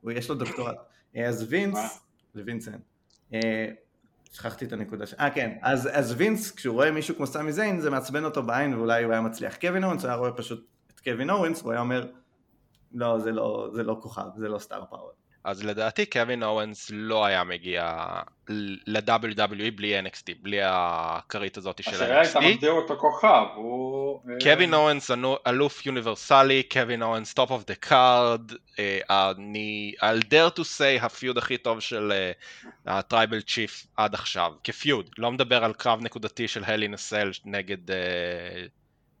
הוא 0.00 0.12
יש 0.12 0.28
לו 0.28 0.34
דוקטורט. 0.34 0.76
אז? 1.24 1.46
וינס, 1.48 2.00
זה 2.34 2.42
וינסנט. 2.44 2.80
שכחתי 4.30 4.64
את 4.64 4.72
הנקודה 4.72 5.06
ש... 5.06 5.14
אה 5.14 5.30
כן, 5.30 5.58
אז, 5.62 5.88
אז 5.92 6.14
וינס 6.16 6.50
כשהוא 6.50 6.74
רואה 6.74 6.90
מישהו 6.90 7.16
כמו 7.16 7.26
סמי 7.26 7.52
זיין 7.52 7.80
זה 7.80 7.90
מעצבן 7.90 8.24
אותו 8.24 8.42
בעין 8.42 8.74
ואולי 8.74 9.04
הוא 9.04 9.12
היה 9.12 9.20
מצליח. 9.20 9.56
קווין 9.56 9.84
אוונס 9.84 10.04
היה 10.04 10.14
רואה 10.14 10.32
פשוט 10.32 10.66
את 10.94 11.00
קווין 11.00 11.30
אוונס 11.30 11.62
הוא 11.62 11.72
היה 11.72 11.80
אומר 11.80 12.06
לא 12.92 13.18
זה 13.18 13.32
לא, 13.32 13.68
זה 13.72 13.82
לא 13.82 13.98
כוכב, 14.02 14.28
זה 14.36 14.48
לא 14.48 14.58
star 14.58 14.84
power. 14.84 15.19
אז 15.44 15.64
לדעתי 15.64 16.06
קווין 16.06 16.42
אוונס 16.42 16.90
לא 16.94 17.24
היה 17.24 17.44
מגיע 17.44 18.06
ל-WWE 18.86 19.70
בלי 19.76 20.00
NXT, 20.00 20.34
בלי 20.42 20.60
הכרית 20.64 21.56
הזאת 21.56 21.82
של 21.82 21.90
השאלה 21.90 22.20
הייתה 22.20 22.38
NXT. 22.38 22.44
מגדיר 22.44 22.72
אותו 22.72 22.96
כוכב, 22.98 23.44
הוא... 23.54 24.20
אה, 24.30 24.34
קווין 24.42 24.74
אוונס 24.74 25.10
אלוף 25.46 25.86
יוניברסלי, 25.86 26.62
קווין 26.62 27.02
אוונס 27.02 27.34
top 27.34 27.50
of 27.50 27.64
the 27.66 27.74
card, 27.74 28.52
אני 29.10 29.94
I'll 30.00 30.24
dare 30.24 30.58
to 30.58 30.62
say 30.62 31.04
ה 31.04 31.11
feud 31.11 31.38
הכי 31.38 31.58
טוב 31.58 31.80
של 31.80 32.12
ה 32.86 32.94
Tribal 32.94 33.40
Chief 33.40 33.86
עד 33.96 34.14
עכשיו, 34.14 34.52
כ 34.64 34.77
feud, 34.77 35.10
לא 35.18 35.32
מדבר 35.32 35.64
על 35.64 35.72
קרב 35.72 36.02
נקודתי 36.02 36.48
של 36.48 36.64
Hell 36.64 36.88
in 36.88 37.00
a 37.00 37.06
Cell 37.06 37.30
נגד 37.44 37.90
אה, 37.90 37.96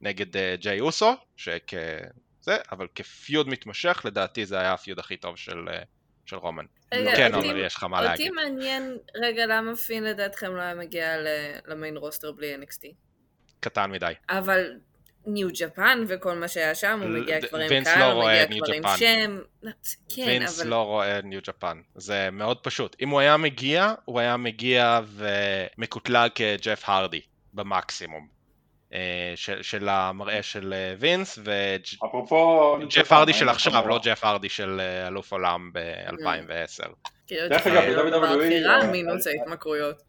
נגד 0.00 0.36
אה, 0.36 0.54
ג'יי 0.60 0.80
אוסו, 0.80 1.12
שכ... 1.36 1.72
זה, 2.40 2.56
אבל 2.72 2.86
כ 2.94 3.12
feud 3.12 3.48
מתמשך 3.48 4.02
לדעתי 4.04 4.46
זה 4.46 4.58
היה 4.58 4.72
ה 4.72 4.77
feud 4.77 4.98
הכי 4.98 5.16
טוב 5.16 5.36
של, 5.36 5.68
אה, 5.68 5.82
של 6.30 6.36
רומן. 6.36 6.64
רגע, 6.94 7.16
כן 7.16 7.34
אותי- 7.34 7.48
עומר 7.48 7.60
יש 7.60 7.74
לך 7.76 7.84
מה 7.84 7.96
אותי 7.98 8.08
להגיד. 8.08 8.32
מעניין 8.32 8.98
רגע 9.22 9.46
למה 9.46 9.76
פין 9.76 10.04
לדעתכם 10.04 10.56
לא 10.56 10.60
היה 10.60 10.74
מגיע 10.74 11.16
למיין 11.66 11.96
רוסטר 11.96 12.32
בלי 12.32 12.54
NXT. 12.56 12.86
קטן 13.60 13.90
מדי. 13.90 14.12
אבל 14.28 14.72
ניו 15.26 15.48
ג'פן 15.60 16.04
וכל 16.08 16.34
מה 16.34 16.48
שהיה 16.48 16.74
שם, 16.74 17.00
הוא 17.02 17.08
מגיע 17.08 17.40
כבר 17.48 17.58
עם 17.58 17.84
קהל, 17.84 18.02
הוא 18.12 18.24
מגיע 18.24 18.80
כבר 18.82 18.90
עם. 18.90 18.98
שם. 18.98 19.38
כן, 20.16 20.24
וינס. 20.26 20.60
לא 20.64 20.82
רואה 20.82 21.20
ניו 21.22 21.40
ג'פן, 21.46 21.80
זה 21.94 22.28
מאוד 22.32 22.58
פשוט. 22.62 22.96
אם 23.00 23.08
הוא 23.08 23.20
היה 23.20 23.36
מגיע, 23.36 23.94
הוא 24.04 24.20
היה 24.20 24.36
מגיע 24.36 25.00
ומקוטלג 25.06 26.30
כג'ף 26.34 26.82
הרדי, 26.86 27.20
במקסימום. 27.54 28.39
אה, 28.94 29.32
של, 29.36 29.62
של 29.62 29.88
המראה 29.88 30.42
של 30.42 30.72
אה, 30.72 30.94
וינס. 30.98 31.38
וג'ף 31.44 33.12
הרדי 33.12 33.32
של 33.32 33.48
עכשיו, 33.48 33.88
לא 33.88 34.00
ג'ף 34.02 34.24
הרדי 34.24 34.48
של 34.48 34.80
אה, 34.80 35.06
אלוף 35.08 35.32
עולם 35.32 35.70
ב-2010. 35.72 36.88
כאילו, 37.26 37.48
דרך 37.48 37.66
אגב, 37.66 37.82
ב- 37.82 38.08
דבר 38.08 38.34
WWE, 38.34 38.36
בחירה 38.36 38.80
אה, 38.82 38.86
מינוס 38.86 39.26
ההתמכרויות. 39.26 40.02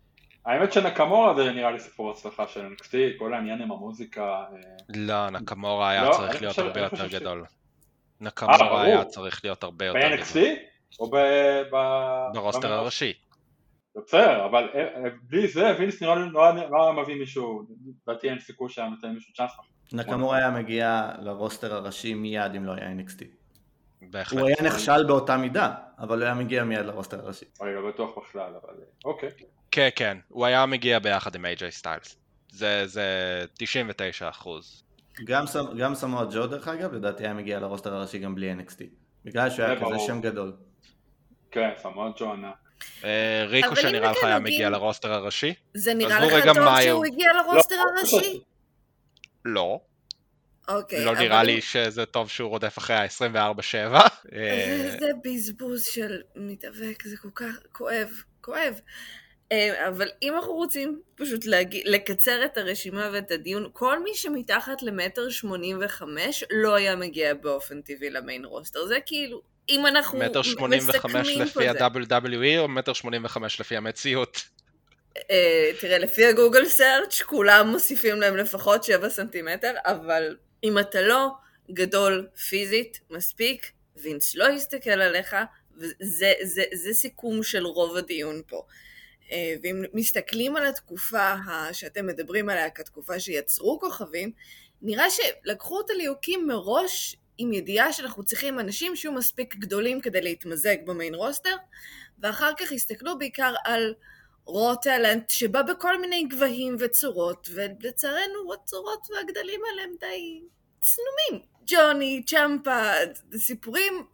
האמת 0.45 0.73
שנקמורה 0.73 1.33
זה 1.35 1.51
נראה 1.51 1.71
לי 1.71 1.79
סיפור 1.79 2.11
הצלחה 2.11 2.47
של 2.47 2.61
NXT, 2.79 2.93
כל 3.19 3.33
העניין 3.33 3.61
עם 3.61 3.71
המוזיקה. 3.71 4.43
לא, 4.95 5.29
נקמורה 5.29 5.89
היה 5.89 6.03
לא, 6.03 6.11
צריך 6.11 6.31
אני 6.31 6.41
להיות 6.41 6.57
הרבה 6.59 6.79
יותר 6.81 7.07
גדול. 7.07 7.45
נקמורה. 8.21 8.81
היה 8.83 9.05
צריך 9.05 9.41
להיות 9.43 9.63
הרבה 9.63 9.85
יותר 9.85 9.99
ב-NXT? 9.99 10.29
גדול. 10.37 10.55
או 10.99 11.09
ב... 11.11 11.15
ב- 11.73 12.27
ברוסטר? 12.33 12.73
הראשי. 12.73 13.13
בסדר, 13.97 14.45
אבל 14.45 14.69
אה, 14.75 14.79
אה, 14.95 15.09
בלי 15.23 15.47
זה 15.47 15.75
וינס 15.79 16.01
נראה 16.01 16.15
לי 16.15 16.29
לא 16.29 16.45
היה- 16.45 16.69
לא 16.69 16.93
מביא 17.03 17.15
מישהו, 17.15 17.63
לדעתי 18.07 18.29
אין 18.29 18.39
סיכוי 18.39 18.69
שהיה 18.69 18.89
נותן 18.89 19.07
מישהו 19.09 19.33
צ'אנס. 19.33 19.51
נקמורה 19.93 20.37
היה 20.37 20.51
מגיע 20.51 21.11
לרוסטר 21.19 21.73
הראשי 21.75 22.13
מיד 22.13 22.55
אם 22.55 22.65
לא 22.65 22.71
היה 22.73 22.89
NXT. 22.91 23.23
בהחלט. 24.01 24.39
הוא 24.39 24.47
היה 24.47 24.55
נכשל 24.65 25.03
באותה 25.07 25.37
מידה, 25.37 25.73
אבל 25.99 26.17
הוא 26.17 26.25
היה 26.25 26.33
מגיע 26.33 26.63
מיד 26.63 26.85
לרוסטר 26.85 27.19
הראשי. 27.19 27.45
אני 27.61 27.73
לא 27.75 27.87
בטוח 27.89 28.17
בכלל, 28.17 28.53
אבל 28.63 28.73
אה, 28.79 28.83
אוקיי. 29.05 29.29
כן, 29.71 29.89
כן, 29.95 30.17
הוא 30.27 30.45
היה 30.45 30.65
מגיע 30.65 30.99
ביחד 30.99 31.35
עם 31.35 31.45
AJ 31.45 31.63
סטיילס. 31.69 32.17
זה, 32.51 32.87
זה 32.87 33.05
99 33.53 34.29
אחוז. 34.29 34.83
גם, 35.25 35.45
סמ- 35.45 35.77
גם 35.79 35.95
סמואל 35.95 36.27
ג'ו 36.33 36.47
דרך 36.47 36.67
אגב, 36.67 36.93
לדעתי 36.93 37.23
היה 37.23 37.33
מגיע 37.33 37.59
לרוסטר 37.59 37.93
הראשי 37.95 38.19
גם 38.19 38.35
בלי 38.35 38.53
NXT. 38.53 38.83
בגלל 39.25 39.49
שהוא 39.49 39.65
היה 39.65 39.79
זה 39.79 39.85
כזה. 39.85 39.99
שם 39.99 40.21
גדול. 40.21 40.53
כן, 41.51 41.69
סמואל 41.77 42.11
ג'ו 42.19 42.31
ענק. 42.33 42.55
אה, 43.03 43.45
ריקו 43.47 43.75
שנראה 43.75 44.11
לך 44.11 44.23
היה 44.23 44.39
מגיע 44.39 44.69
לרוסטר 44.69 45.13
הראשי? 45.13 45.53
זה 45.73 45.93
נראה 45.93 46.19
לך 46.19 46.45
טוב 46.55 46.67
שהוא. 46.83 47.05
הגיע 47.05 47.33
לרוסטר 47.33 47.75
לא, 47.75 47.99
הראשי? 47.99 48.39
לא. 49.45 49.79
אוקיי. 50.67 51.05
לא 51.05 51.15
נראה 51.15 51.43
לי 51.43 51.61
שזה 51.61 52.05
טוב 52.05 52.29
שהוא 52.29 52.49
רודף 52.49 52.77
אחרי 52.77 52.95
ה-24-7. 52.95 53.99
זה- 54.31 54.97
זה 54.99 55.11
בזבוז 55.23 55.85
של 55.85 56.21
מתאבק, 56.35 57.03
זה 57.07 57.17
כל 57.17 57.29
כך 57.35 57.59
כואב, 57.71 58.09
כואב. 58.41 58.79
אה, 59.51 59.87
אבל 59.87 60.07
אם 60.23 60.35
אנחנו 60.35 60.53
רוצים 60.53 61.01
פשוט 61.15 61.45
להגיד, 61.45 61.81
לקצר 61.87 62.45
את 62.45 62.57
הרשימה 62.57 63.09
ואת 63.13 63.31
הדיון, 63.31 63.69
כל 63.73 64.03
מי 64.03 64.15
שמתחת 64.15 64.81
למטר 64.83 65.29
שמונים 65.29 65.77
וחמש 65.81 66.43
לא 66.51 66.75
היה 66.75 66.95
מגיע 66.95 67.33
באופן 67.33 67.81
טבעי 67.81 68.09
למיין 68.09 68.45
רוסטר. 68.45 68.85
זה 68.85 68.97
כאילו, 69.05 69.41
אם 69.71 69.87
אנחנו 69.87 70.19
מטר 70.19 70.41
85 70.41 70.95
מסכמים 70.95 71.41
לפי 71.41 71.53
פה 71.53 71.73
זה. 71.73 71.85
ה-WWE 71.85 72.59
או 72.59 72.67
מטר 72.67 72.93
85 72.93 73.59
לפי 73.59 73.77
המציאות? 73.77 74.43
אה, 75.17 75.71
תראה, 75.79 75.97
לפי 75.97 76.25
הגוגל 76.25 76.65
סרצ' 76.65 77.21
כולם 77.21 77.67
מוסיפים 77.67 78.21
להם 78.21 78.37
לפחות 78.37 78.83
7 78.83 79.09
סנטימטר, 79.09 79.73
אבל 79.83 80.37
אם 80.63 80.79
אתה 80.79 81.01
לא 81.01 81.27
גדול 81.71 82.27
פיזית 82.49 82.99
מספיק, 83.09 83.71
וינס 83.95 84.35
לא 84.35 84.49
יסתכל 84.49 84.89
עליך, 84.89 85.35
וזה 85.77 86.33
זה, 86.41 86.63
זה 86.73 86.93
סיכום 86.93 87.43
של 87.43 87.65
רוב 87.65 87.97
הדיון 87.97 88.41
פה. 88.47 88.63
אה, 89.31 89.55
ואם 89.63 89.83
מסתכלים 89.93 90.55
על 90.55 90.65
התקופה 90.65 91.33
שאתם 91.71 92.07
מדברים 92.07 92.49
עליה 92.49 92.69
כתקופה 92.69 93.19
שיצרו 93.19 93.79
כוכבים, 93.79 94.31
נראה 94.81 95.05
שלקחו 95.09 95.81
את 95.81 95.89
הליהוקים 95.89 96.47
מראש 96.47 97.15
עם 97.37 97.53
ידיעה 97.53 97.93
שאנחנו 97.93 98.23
צריכים 98.23 98.59
אנשים 98.59 98.95
שיהיו 98.95 99.13
מספיק 99.13 99.55
גדולים 99.55 100.01
כדי 100.01 100.21
להתמזג 100.21 100.77
במיין 100.85 101.15
רוסטר, 101.15 101.55
ואחר 102.19 102.51
כך 102.59 102.71
הסתכלו 102.71 103.17
בעיקר 103.17 103.53
על 103.63 103.93
רו 104.45 104.75
טלנט 104.75 105.29
שבא 105.29 105.61
בכל 105.61 106.01
מיני 106.01 106.23
גבהים 106.23 106.75
וצורות, 106.79 107.49
ולצערנו 107.53 108.53
הצורות 108.53 109.07
והגדלים 109.11 109.61
האלה 109.69 109.83
הם 109.83 109.95
די 109.99 110.41
צנומים. 110.79 111.45
ג'וני, 111.67 112.23
צ'מפה, 112.25 112.91
סיפורים 113.37 114.05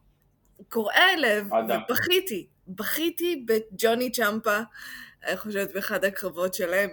קורעי 0.69 1.17
לב, 1.17 1.53
אדם. 1.53 1.81
ובכיתי. 1.89 2.47
בכיתי 2.67 3.45
בג'וני 3.47 4.11
צ'מפה, 4.11 4.59
אני 5.23 5.37
חושבת 5.37 5.73
באחד 5.73 6.05
הקרבות 6.05 6.53
שלהם, 6.53 6.89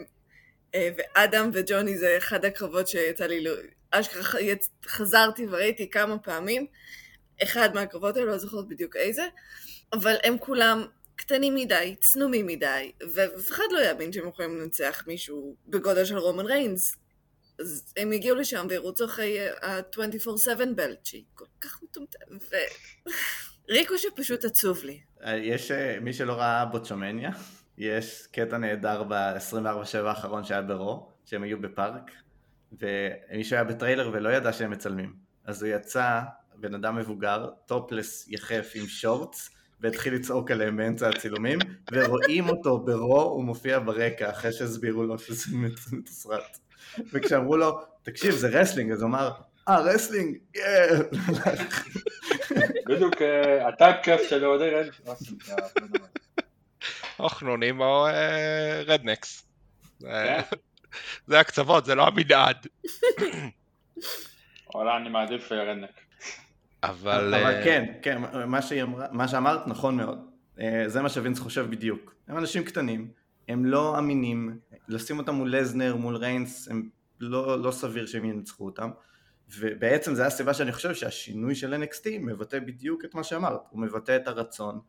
אה, 0.74 0.88
ואדם 0.96 1.50
וג'וני 1.52 1.98
זה 1.98 2.14
אחד 2.18 2.44
הקרבות 2.44 2.88
שיצא 2.88 3.26
לי, 3.26 3.44
לא- 3.44 3.52
אשכרה 4.00 4.40
חזרתי 4.86 5.46
וראיתי 5.46 5.90
כמה 5.90 6.18
פעמים, 6.18 6.66
אחד 7.42 7.74
מהקרבות 7.74 8.16
האלה, 8.16 8.26
לא 8.26 8.38
זוכרת 8.38 8.68
בדיוק 8.68 8.96
איזה, 8.96 9.22
אבל 9.92 10.14
הם 10.24 10.38
כולם 10.38 10.86
קטנים 11.16 11.54
מדי, 11.54 11.96
צנומים 12.00 12.46
מדי, 12.46 12.92
ואף 13.12 13.50
אחד 13.50 13.64
לא 13.70 13.78
יאמין 13.78 14.12
שהם 14.12 14.28
יכולים 14.28 14.58
לנצח 14.58 15.04
מישהו 15.06 15.56
בגודל 15.68 16.04
של 16.04 16.18
רומן 16.18 16.46
ריינס. 16.46 16.96
אז 17.58 17.92
הם 17.96 18.12
הגיעו 18.12 18.36
לשם 18.36 18.66
וירוצו 18.70 19.04
אחרי 19.04 19.48
ה-24/7 19.48 20.64
בלט, 20.76 21.06
שהיא 21.06 21.24
כל 21.34 21.44
כך 21.60 21.82
מטומטמת, 21.82 22.42
ו... 22.50 22.56
ריקו 23.68 23.98
שפשוט 23.98 24.44
עצוב 24.44 24.84
לי. 24.84 25.00
יש, 25.26 25.70
אה, 25.70 26.00
מי 26.00 26.12
שלא 26.12 26.32
ראה 26.32 26.64
בוטשומניה, 26.64 27.30
יש 27.78 28.26
קטע 28.32 28.58
נהדר 28.58 29.02
ב-24/7 29.02 29.98
האחרון 29.98 30.44
שהיה 30.44 30.62
ברו, 30.62 31.12
שהם 31.24 31.42
היו 31.42 31.60
בפארק, 31.60 32.10
ומישהו 32.80 33.56
היה 33.56 33.64
בטריילר 33.64 34.10
ולא 34.12 34.28
ידע 34.28 34.52
שהם 34.52 34.70
מצלמים. 34.70 35.14
אז 35.44 35.62
הוא 35.62 35.70
יצא, 35.70 36.20
בן 36.54 36.74
אדם 36.74 36.96
מבוגר, 36.96 37.48
טופלס 37.66 38.28
יחף 38.28 38.72
עם 38.74 38.86
שורטס, 38.86 39.50
והתחיל 39.80 40.14
לצעוק 40.14 40.50
עליהם 40.50 40.76
באמצע 40.76 41.08
הצילומים, 41.08 41.58
ורואים 41.92 42.48
אותו 42.48 42.78
ברו, 42.78 43.22
הוא 43.22 43.44
מופיע 43.44 43.78
ברקע, 43.78 44.30
אחרי 44.30 44.52
שהסבירו 44.52 45.02
לו 45.02 45.18
שזה 45.18 45.56
מתוסרט. 45.92 46.58
וכשאמרו 47.12 47.56
לו, 47.56 47.80
תקשיב, 48.02 48.30
זה 48.30 48.48
wrestling, 48.48 48.92
אז 48.92 49.02
הוא 49.02 49.08
אמר, 49.08 49.30
אה, 49.68 49.80
wrestling? 49.80 50.36
כן. 50.52 50.62
בדיוק 52.88 53.22
אה, 53.22 53.68
ה 53.68 53.75
typecast 53.75 54.28
של 54.28 54.44
אוהדי 54.44 54.70
רנד. 54.70 54.92
אוכנונים 57.18 57.80
או 57.80 58.06
אה, 58.06 58.82
rednecks. 58.86 59.46
זה-. 60.94 61.32
זה 61.34 61.40
הקצוות, 61.40 61.84
זה 61.84 61.94
לא 61.94 62.06
המנעד. 62.06 62.66
וואלה 64.74 64.96
אני 64.96 65.08
מעדיף 65.08 65.52
אה, 65.52 65.62
רדנק. 65.62 65.90
אבל... 66.82 67.34
אבל 67.34 67.54
אה, 67.54 67.64
כן, 67.64 67.92
כן, 68.02 68.22
מה, 68.46 68.62
שהיא 68.62 68.82
אמרה, 68.82 69.06
מה 69.12 69.28
שאמרת 69.28 69.66
נכון 69.66 69.96
מאוד. 69.96 70.18
אה, 70.60 70.84
זה 70.86 71.02
מה 71.02 71.08
שווינס 71.08 71.38
חושב 71.38 71.70
בדיוק. 71.70 72.14
הם 72.28 72.38
אנשים 72.38 72.64
קטנים, 72.64 73.10
הם 73.48 73.64
לא 73.64 73.98
אמינים, 73.98 74.58
לשים 74.88 75.18
אותם 75.18 75.34
מול 75.34 75.56
לזנר, 75.56 75.96
מול 75.96 76.16
ריינס, 76.16 76.68
הם 76.68 76.88
לא, 77.20 77.62
לא 77.62 77.70
סביר 77.70 78.06
שהם 78.06 78.24
ינצחו 78.24 78.64
אותם. 78.64 78.90
ובעצם 79.58 80.14
זה 80.14 80.26
הסיבה 80.26 80.54
שאני 80.54 80.72
חושב 80.72 80.94
שהשינוי 80.94 81.54
של 81.54 81.74
NXT 81.74 82.08
מבטא 82.20 82.58
בדיוק 82.58 83.04
את 83.04 83.14
מה 83.14 83.24
שאמרת. 83.24 83.60
הוא 83.70 83.80
מבטא 83.80 84.16
את 84.16 84.28
הרצון 84.28 84.80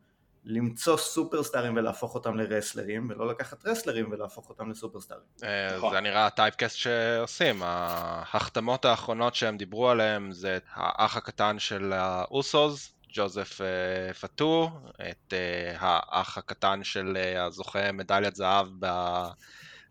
למצוא 0.46 0.96
סופרסטארים 0.96 1.76
ולהפוך 1.76 2.14
אותם 2.14 2.36
לרסלרים, 2.36 3.08
ולא 3.10 3.28
לקחת 3.28 3.66
רסלרים 3.66 4.10
ולהפוך 4.10 4.48
אותם 4.48 4.70
לסופרסטארים. 4.70 5.22
אה, 5.44 5.76
נכון. 5.76 5.94
זה 5.94 6.00
נראה 6.00 6.26
ה 6.26 6.32
typecast 6.32 6.76
שעושים, 6.76 7.62
ההחתמות 7.62 8.84
האחרונות 8.84 9.34
שהם 9.34 9.56
דיברו 9.56 9.90
עליהם 9.90 10.32
זה 10.32 10.58
האח 10.74 11.16
הקטן 11.16 11.58
של 11.58 11.92
האוסוס, 11.92 12.92
ג'וזף 13.12 13.60
אה, 13.60 14.14
פאטו, 14.14 14.70
את 15.10 15.32
אה, 15.32 15.76
האח 15.78 16.38
הקטן 16.38 16.84
של 16.84 17.16
אה, 17.16 17.44
הזוכה 17.44 17.92
מדליית 17.92 18.36
זהב 18.36 18.66
ב- 18.78 19.28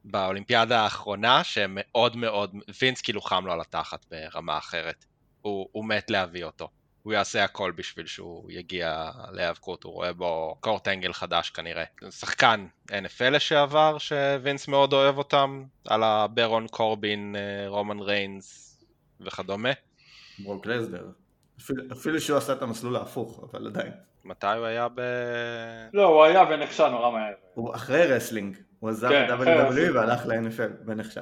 באולימפיאדה 0.06 0.82
האחרונה, 0.82 1.44
שמאוד 1.44 2.18
מאוד, 2.18 2.56
וינס 2.82 3.02
כאילו 3.02 3.22
חם 3.22 3.46
לו 3.46 3.52
על 3.52 3.62
התחת 3.62 4.06
ברמה 4.12 4.58
אחרת, 4.58 5.06
הוא, 5.42 5.70
הוא 5.72 5.86
מת 5.86 6.10
להביא 6.10 6.44
אותו. 6.44 6.70
הוא 7.06 7.14
יעשה 7.14 7.44
הכל 7.44 7.72
בשביל 7.76 8.06
שהוא 8.06 8.52
יגיע 8.52 9.12
להיאבקות, 9.32 9.84
הוא 9.84 9.94
רואה 9.94 10.14
בו 10.14 10.58
קורט 10.60 10.88
אנגל 10.88 11.14
חדש 11.14 11.50
כנראה. 11.50 11.84
שחקן 12.10 12.68
NFL 12.92 13.30
לשעבר, 13.32 13.98
שווינס 13.98 14.68
מאוד 14.68 14.94
אוהב 14.94 15.18
אותם, 15.18 15.64
על 15.88 16.04
הברון 16.04 16.68
קורבין, 16.68 17.36
אה, 17.36 17.68
רומן 17.68 18.00
ריינס 18.00 18.80
וכדומה. 19.22 19.70
ברוק 20.40 20.66
לסנר. 20.66 21.06
אפילו, 21.60 21.84
אפילו 21.92 22.22
שהוא 22.22 22.38
עשה 22.38 22.54
את 22.54 22.62
המסלול 22.62 22.96
ההפוך, 22.96 23.50
אבל 23.52 23.68
עדיין. 23.68 23.92
מתי 24.24 24.48
הוא 24.48 24.66
היה 24.66 24.88
ב... 24.96 25.02
לא 25.94 26.06
הוא 26.06 26.24
היה 26.24 26.44
ונחתך 26.50 26.88
נורא 26.92 27.12
מהר. 27.12 27.34
הוא 27.54 27.76
אחרי 27.76 28.06
wrestling, 28.06 28.58
הוא 28.80 28.90
עזב 28.90 29.10
כן, 29.10 29.34
את 29.34 29.40
WWE. 29.40 29.96
והלך 29.96 30.26
ל-NFL 30.26 30.72
ונחתך. 30.86 31.22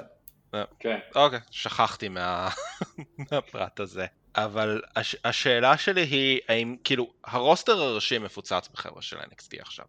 כן. 0.80 1.00
אוקיי, 1.16 1.40
שכחתי 1.52 2.10
מה... 2.10 2.50
מהפרט 3.32 3.80
הזה. 3.80 4.06
אבל 4.36 4.82
הש... 4.96 5.16
השאלה 5.24 5.78
שלי 5.78 6.02
היא, 6.02 6.40
האם, 6.48 6.76
כאילו, 6.84 7.14
ה 7.24 7.32
roster 7.32 7.82
הראשי 7.82 8.18
מפוצץ 8.18 8.70
בחבר'ה 8.74 9.02
של 9.02 9.20
NXT 9.20 9.62
עכשיו. 9.62 9.86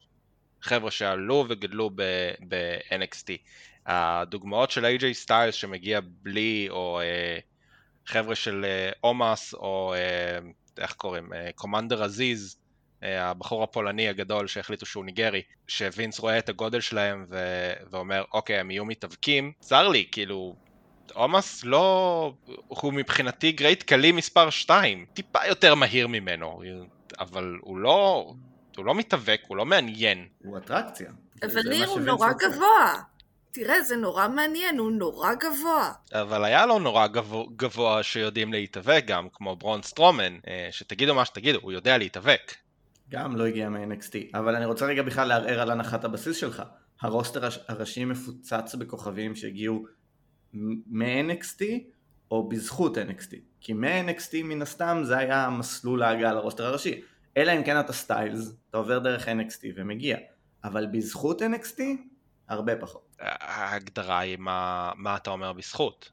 חבר'ה 0.63 0.91
שעלו 0.91 1.45
וגדלו 1.49 1.91
ב-NXT. 2.49 3.29
הדוגמאות 3.87 4.71
של 4.71 4.85
AJ 4.85 5.05
סטיילס 5.13 5.55
שמגיע 5.55 6.01
בלי, 6.23 6.67
או 6.71 7.01
אה, 7.01 7.39
חבר'ה 8.07 8.35
של 8.35 8.65
אה, 8.65 8.91
אומאס, 9.05 9.55
או 9.55 9.95
אה, 9.95 10.39
איך 10.79 10.93
קוראים? 10.93 11.33
אה, 11.33 11.51
קומנדר 11.55 12.03
עזיז, 12.03 12.57
אה, 13.03 13.31
הבחור 13.31 13.63
הפולני 13.63 14.09
הגדול 14.09 14.47
שהחליטו 14.47 14.87
שהוא 14.87 15.05
ניגרי, 15.05 15.43
שווינס 15.67 16.19
רואה 16.19 16.39
את 16.39 16.49
הגודל 16.49 16.81
שלהם 16.81 17.27
ו- 17.31 17.73
ואומר, 17.91 18.25
אוקיי, 18.33 18.59
הם 18.59 18.71
יהיו 18.71 18.85
מתאבקים. 18.85 19.53
צר 19.61 19.89
לי, 19.89 20.07
כאילו, 20.13 20.55
עומאס 21.13 21.65
לא... 21.65 22.35
הוא 22.69 22.93
מבחינתי 22.93 23.53
גרייט 23.53 23.83
קלי 23.83 24.13
מספר 24.13 24.51
2, 24.51 25.07
טיפה 25.15 25.47
יותר 25.49 25.75
מהיר 25.75 26.09
ממנו, 26.09 26.63
אבל 27.19 27.57
הוא 27.61 27.77
לא... 27.79 28.33
הוא 28.77 28.85
לא 28.85 28.95
מתאבק, 28.95 29.41
הוא 29.47 29.57
לא 29.57 29.65
מעניין. 29.65 30.27
הוא 30.45 30.59
אטרקציה. 30.59 31.11
אבל 31.43 31.69
ניר 31.69 31.89
הוא 31.89 32.01
נורא. 32.01 32.33
גבוה. 32.33 32.95
תראה, 33.51 33.83
זה 33.83 33.97
נורא 33.97 34.29
מעניין, 34.29 34.79
הוא 34.79 34.93
נורא 34.93 35.35
גבוה. 35.35 35.93
אבל 36.13 36.45
היה 36.45 36.67
לו 36.67 36.79
נורא 36.79 37.07
גבוה, 37.07 37.45
גבוה 37.57 38.03
שיודעים 38.03 38.53
להתאבק 38.53 39.05
גם, 39.07 39.29
כמו 39.33 39.57
ברון 39.57 39.83
סטרומן, 39.83 40.39
אה, 40.49 40.69
שתגידו 40.71 41.15
מה 41.15 41.25
שתגידו, 41.25 41.59
הוא 41.63 41.73
יודע 41.73 41.99
להתאבק. 41.99 42.55
גם 43.11 43.37
לא 43.37 43.47
הגיע 43.47 43.69
מ-NXT. 43.69 44.39
אבל 44.39 44.57
אני 44.57 44.65
רוצה 44.65 44.87
רגע 44.87 45.03
בכלל 45.03 45.29
לערער 45.29 45.61
על 45.61 45.71
הנחת 45.71 46.05
הבסיס 46.05 46.37
שלך. 46.37 46.63
הרוסטר 47.01 47.49
הראשי 47.69 48.05
מפוצץ 48.05 48.75
בכוכבים 48.75 49.35
שהגיעו 49.35 49.87
מ-NXT 50.55 51.65
או 52.31 52.49
בזכות 52.49 52.99
NXT. 52.99 53.35
כי 53.61 53.73
מ-NXT 53.73 54.43
מן 54.45 54.63
הסתם 54.63 55.01
זה 55.05 55.19
היה 55.19 55.51
מסלול 55.51 56.03
ההגעה 56.03 56.33
לרוסטר 56.33 56.67
הראשי. 56.67 57.03
אלא 57.37 57.53
אם 57.53 57.65
כן 57.65 57.81
אתה 57.81 57.93
סטיילס, 57.93 58.53
אתה 58.71 58.79
עובר 58.79 58.99
דרך 58.99 59.29
NXT 59.29 59.65
ומגיע. 59.77 60.17
אבל 60.65 60.87
בזכות 60.87 61.43
NXT, 61.43 61.81
הרבה 62.49 62.77
פחות. 62.77 63.17
ההגדרה 63.21 64.19
היא 64.19 64.37
מה, 64.39 64.93
מה 64.97 65.17
אתה 65.17 65.31
אומר 65.31 65.53
בזכות. 65.53 66.11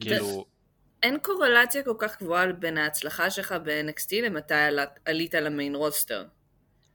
כאילו, 0.00 0.46
אין 1.02 1.18
קורלציה 1.22 1.82
כל 1.82 1.94
כך 1.98 2.22
גבוהה 2.22 2.52
בין 2.52 2.78
ההצלחה 2.78 3.30
שלך 3.30 3.54
ב-NXT 3.64 4.14
למתי 4.22 4.54
עלית 5.04 5.34
למיין 5.34 5.74
רוסטר. 5.74 6.24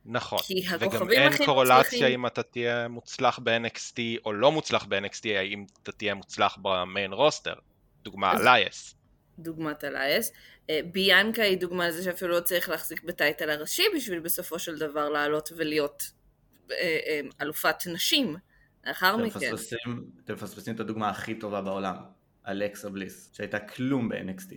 נכון. 0.08 0.40
כי 0.40 0.66
וגם 0.80 1.12
אין 1.12 1.34
הכי 1.34 1.46
קורלציה 1.46 1.78
מוצלחים- 1.78 2.20
אם 2.20 2.28
אתה 2.28 2.44
תהיה 2.44 2.88
מוצלח 2.88 3.40
ב-NXT 3.44 4.00
או 4.26 4.34
לא 4.34 4.52
מוצלח 4.52 4.86
ב-NXT, 4.86 5.28
האם 5.38 5.66
אתה 5.84 5.92
תהיה 5.92 6.14
מוצלח 6.14 6.58
במיין 6.62 7.14
רוסטר. 7.14 7.54
דוגמה, 8.04 8.34
אלייס. 8.38 8.96
דוגמת 9.40 9.84
אלייס. 9.84 10.32
אה, 10.70 10.80
ביאנקה 10.92 11.44
היא 11.44 11.58
דוגמה 11.58 11.88
לזה 11.88 12.04
שאפילו 12.04 12.32
לא 12.32 12.40
צריך 12.40 12.70
להחזיק 12.70 13.04
בטייטל 13.04 13.50
הראשי 13.50 13.84
בשביל 13.96 14.20
בסופו 14.20 14.60
של 14.60 14.78
דבר 14.78 15.10
לעלות 15.10 15.50
ולהיות 15.56 16.04
אה, 16.72 16.76
אה, 17.08 17.22
אלופת 17.42 17.76
נשים. 17.88 18.36
לאחר 18.88 19.18
מכן. 19.18 19.40
אתם 20.24 20.34
מפספסים 20.34 20.76
את 20.76 20.80
הדוגמה 20.80 21.10
הכי 21.10 21.36
טובה 21.40 21.62
בעולם. 21.62 21.96
אלכסה 22.48 22.90
בליס, 22.90 23.30
שהייתה 23.34 23.60
כלום 23.60 24.10
ב-NXT. 24.10 24.56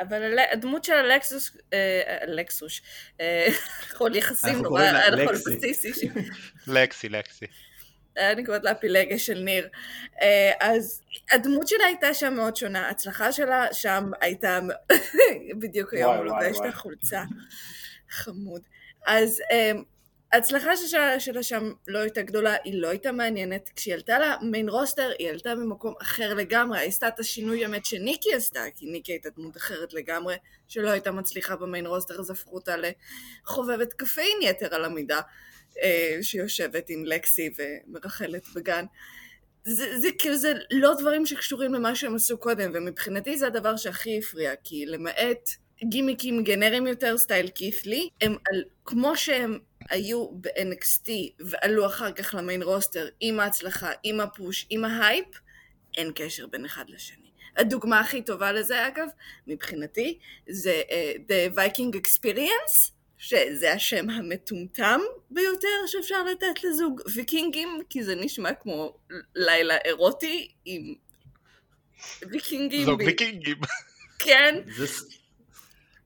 אבל 0.00 0.38
הדמות 0.52 0.84
של 0.84 0.92
אלקסוס, 0.92 1.56
אה, 1.72 2.18
אלקסוש, 2.22 2.82
אה, 3.20 3.46
חול 3.96 4.16
יחסים 4.16 4.50
אנחנו 4.50 4.62
נורא, 4.62 4.80
קוראים 4.80 4.94
לה 4.94 5.06
על 5.06 5.26
חול 5.26 5.34
לקסי. 5.34 6.08
לקסי, 6.66 7.08
לקסי. 7.08 7.46
אני 8.16 8.44
קוראת 8.44 8.64
לה 8.64 8.74
פילגה 8.74 9.18
של 9.18 9.38
ניר. 9.38 9.68
אה, 10.22 10.52
אז 10.60 11.02
הדמות 11.32 11.68
שלה 11.68 11.84
הייתה 11.86 12.14
שם 12.14 12.34
מאוד 12.34 12.56
שונה, 12.56 12.86
ההצלחה 12.86 13.32
שלה 13.32 13.66
שם 13.72 14.10
הייתה, 14.20 14.58
בדיוק 15.60 15.94
היום 15.94 16.16
הוא 16.16 16.24
וואי, 16.24 16.30
וואי, 16.30 16.46
לובש 16.46 16.60
את. 16.60 16.74
החולצה. 16.74 17.22
חמוד. 18.10 18.62
אז 19.06 19.40
אה, 19.52 19.72
ההצלחה 20.32 20.76
שלה, 20.76 21.20
שלה 21.20 21.42
שם 21.42 21.72
לא 21.88 21.98
הייתה 21.98 22.22
גדולה, 22.22 22.54
היא 22.64 22.80
לא 22.80 22.88
הייתה 22.88 23.12
מעניינת. 23.12 23.70
כשהיא 23.76 23.94
עלתה 23.94 24.18
למיין 24.18 24.68
רוסטר, 24.68 25.10
היא 25.18 25.30
עלתה 25.30 25.54
ממקום 25.54 25.94
אחר 26.02 26.34
לגמרי, 26.34 26.86
עשתה 26.86 27.08
את 27.08 27.20
השינוי 27.20 27.64
האמת 27.64 27.84
שניקי 27.84 28.34
עשתה, 28.34 28.60
כי 28.76 28.86
ניקי 28.86 29.12
הייתה 29.12 29.28
דמות 29.36 29.56
אחרת 29.56 29.92
לגמרי, 29.92 30.34
שלא 30.68 30.90
הייתה 30.90 31.10
מצליחה 31.10 31.56
במיין 31.56 31.86
רוסטר, 31.86 32.20
אז 32.20 32.30
הפכו 32.30 32.54
אותה 32.54 32.74
לחובבת 32.76 33.92
קפאין 33.92 34.38
יתר 34.42 34.74
על 34.74 34.84
המידה. 34.84 35.20
אה, 35.82 36.18
שיושבת 36.22 36.90
עם 36.90 37.04
לקסי 37.04 37.50
ומרכלת 37.58 38.42
בגן. 38.54 38.84
זה, 39.64 39.98
זה 39.98 40.08
כאילו 40.18 40.36
זה 40.36 40.52
לא 40.70 40.94
דברים 40.98 41.26
שקשורים 41.26 41.74
למה 41.74 41.94
שהם 41.94 42.14
עשו 42.14 42.38
קודם, 42.38 42.70
ומבחינתי 42.74 43.38
זה 43.38 43.46
הדבר 43.46 43.76
שהכי 43.76 44.18
הפריע, 44.18 44.52
כי 44.64 44.86
למעט 44.86 45.50
גימיקים 45.84 46.44
גנריים 46.44 46.86
יותר, 46.86 47.18
סטייל 47.18 47.48
כית' 47.48 47.86
לי, 47.86 48.08
הם 48.20 48.36
על, 48.48 48.64
כמו 48.84 49.16
שהם 49.16 49.58
היו 49.90 50.28
ב-NXT 50.28 51.10
ועלו 51.40 51.86
אחר 51.86 52.12
כך 52.12 52.34
ל 52.34 52.40
main 52.40 52.62
roster 52.62 53.08
עם 53.20 53.40
ההצלחה, 53.40 53.90
עם 54.02 54.20
ה 54.20 54.28
push, 54.28 54.66
עם 54.70 54.84
ההייפ, 54.84 55.26
אין 55.96 56.12
קשר 56.14 56.46
בין 56.46 56.64
אחד 56.64 56.84
לשני. 56.90 57.30
הדוגמה 57.56 58.00
הכי 58.00 58.22
טובה 58.22 58.52
לזה 58.52 58.86
אגב, 58.86 59.06
מבחינתי, 59.46 60.18
זה 60.48 60.82
אה, 60.88 61.20
The 61.30 61.56
Viking 61.56 61.96
Experience, 61.96 62.92
שזה 63.18 63.72
השם 63.72 64.10
המטומטם 64.10 65.00
ביותר 65.30 65.86
שאפשר 65.86 66.24
לתת 66.24 66.64
לזוג 66.64 67.00
ויקינגים, 67.14 67.82
כי 67.90 68.04
זה 68.04 68.14
נשמע 68.14 68.52
כמו 68.54 68.96
לילה 69.34 69.76
אירוטי 69.84 70.48
עם 70.64 70.94
ויקינגים. 72.30 72.84
זוג 72.84 73.02
ויקינגים. 73.06 73.56
כן. 74.18 74.54
זה 74.76 74.86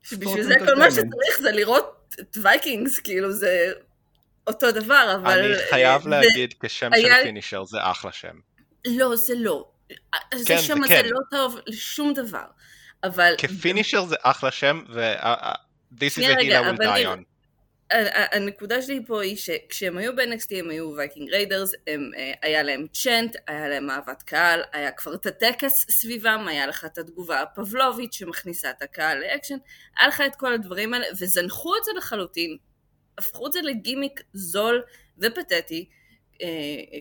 שבשביל 0.05 0.43
זה 0.43 0.55
כל 0.67 0.75
מה 0.75 0.91
שצריך 0.91 1.39
זה 1.41 1.51
לראות 1.53 2.15
את 2.21 2.37
וייקינגס, 2.43 2.99
כאילו 2.99 3.33
זה 3.33 3.73
אותו 4.47 4.71
דבר, 4.73 5.13
אבל... 5.23 5.39
אני 5.45 5.55
חייב 5.71 6.03
זה- 6.03 6.09
להגיד 6.11 6.55
כשם 6.61 6.91
של 6.97 7.05
היה- 7.07 7.23
finisher 7.23 7.65
זה 7.65 7.79
אחלה 7.81 8.13
שם. 8.13 8.37
לא, 8.87 9.17
זה 9.17 9.35
לא. 9.37 9.69
כן, 9.89 9.97
זה 10.39 10.45
זה 10.45 10.59
שם 10.59 10.85
הזה 10.85 10.95
כן. 10.95 11.09
לא 11.09 11.19
טוב 11.31 11.59
לשום 11.67 12.13
דבר. 12.15 12.45
אבל... 13.05 13.35
כ 13.39 13.52
finisher 13.52 14.05
זה 14.05 14.17
אחלה 14.23 14.51
שם, 14.51 14.83
ו... 14.95 15.13
This 15.95 16.19
is 16.19 16.23
a 16.23 16.37
hill 16.41 16.53
I 16.53 16.67
will 16.67 16.79
die 16.79 17.07
on. 17.07 17.21
הנקודה 18.33 18.83
שלי 18.83 19.01
פה 19.07 19.23
היא 19.23 19.37
שכשהם 19.37 19.99
היו 19.99 20.17
ב-NXT 20.17 20.49
הם 20.51 20.71
היו 20.71 20.93
וייקינג 20.97 21.31
ריידרס, 21.31 21.75
אה, 21.89 21.95
היה 22.43 22.63
להם 22.63 22.87
chant, 22.93 23.37
היה 23.47 23.69
להם 23.69 23.91
אהבת 23.91 24.23
קהל, 24.23 24.63
היה 24.73 24.91
כבר 24.93 25.15
את 25.15 25.27
הטקס 25.27 25.87
סביבם, 25.91 26.45
היה 26.49 26.67
לך 26.67 26.85
את 26.85 26.99
התגובה 26.99 27.41
הפבלובית 27.41 28.13
שמכניסה 28.13 28.71
את 28.71 28.83
הקהל 28.83 29.19
לאקשן, 29.19 29.57
היה 29.99 30.09
לך 30.09 30.23
את 30.27 30.37
כל 30.37 30.53
הדברים 30.53 30.95
האלה, 30.95 31.07
וזנחו 31.21 31.77
את 31.77 31.85
זה 31.85 31.93
לחלוטין, 31.97 32.57
הפכו 33.19 33.47
את 33.47 33.53
זה 33.53 33.61
לגימיק 33.63 34.21
זול 34.33 34.83
ופתטי, 35.19 35.89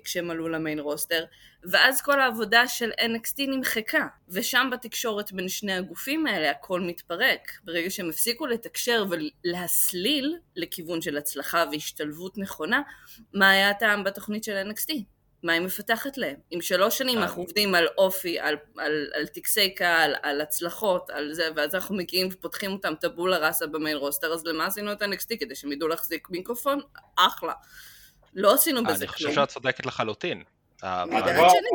כשהם 0.03 0.29
עלו 0.29 0.49
ל 0.49 0.55
main 0.55 0.79
roster, 0.79 1.25
ואז 1.63 2.01
כל 2.01 2.19
העבודה 2.19 2.67
של 2.67 2.91
NXT 2.99 3.35
נמחקה, 3.47 4.07
ושם 4.29 4.69
בתקשורת 4.71 5.31
בין 5.31 5.49
שני 5.49 5.73
הגופים 5.73 6.27
האלה 6.27 6.51
הכל 6.51 6.81
מתפרק. 6.81 7.51
ברגע 7.63 7.89
שהם 7.89 8.09
הפסיקו 8.09 8.47
לתקשר 8.47 9.05
ולהסליל 9.09 10.37
לכיוון 10.55 11.01
של 11.01 11.17
הצלחה 11.17 11.65
והשתלבות 11.71 12.37
נכונה, 12.37 12.81
מה 13.33 13.49
היה 13.49 13.69
הטעם 13.69 14.03
בתוכנית 14.03 14.43
של 14.43 14.71
NXT? 14.71 14.93
מה 15.43 15.53
היא 15.53 15.61
מפתחת 15.61 16.17
להם? 16.17 16.35
אם 16.55 16.61
שלוש 16.61 16.97
שנים 16.97 17.17
אה. 17.17 17.23
אנחנו 17.23 17.41
עובדים 17.41 17.75
על 17.75 17.87
אופי, 17.97 18.39
על, 18.39 18.55
על, 18.77 19.07
על 19.13 19.27
טקסי 19.27 19.75
קהל, 19.75 20.15
על 20.23 20.41
הצלחות, 20.41 21.09
על 21.09 21.33
זה, 21.33 21.49
ואז 21.55 21.75
אנחנו 21.75 21.95
מגיעים 21.95 22.29
ופותחים 22.31 22.71
אותם 22.71 22.93
טבולה 23.01 23.37
ראסה 23.37 23.67
במיין 23.67 23.97
רוסטר, 23.97 24.33
אז 24.33 24.45
למה 24.45 24.65
עשינו 24.65 24.91
את 24.91 25.01
NXT? 25.01 25.37
כדי 25.39 25.55
שהם 25.55 25.71
ידעו 25.71 25.87
להחזיק 25.87 26.29
מיקרופון? 26.29 26.79
אחלה. 27.15 27.53
לא 28.35 28.53
עשינו 28.53 28.83
בזה 28.83 28.95
אני 29.03 29.07
חושב 29.07 29.25
כלום. 29.25 29.35
שאת 29.35 29.47
צודקת 29.49 29.85
לחלוטין. 29.85 30.43
אבל- 30.83 31.13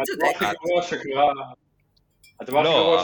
יודעת 0.08 0.36
הדבר 0.36 0.46
הכי. 0.46 0.56
גרוע 0.64 0.82
שקרה, 0.82 1.32
הדבר 2.40 2.60
הכי 2.60 2.68
לא, 2.68 3.02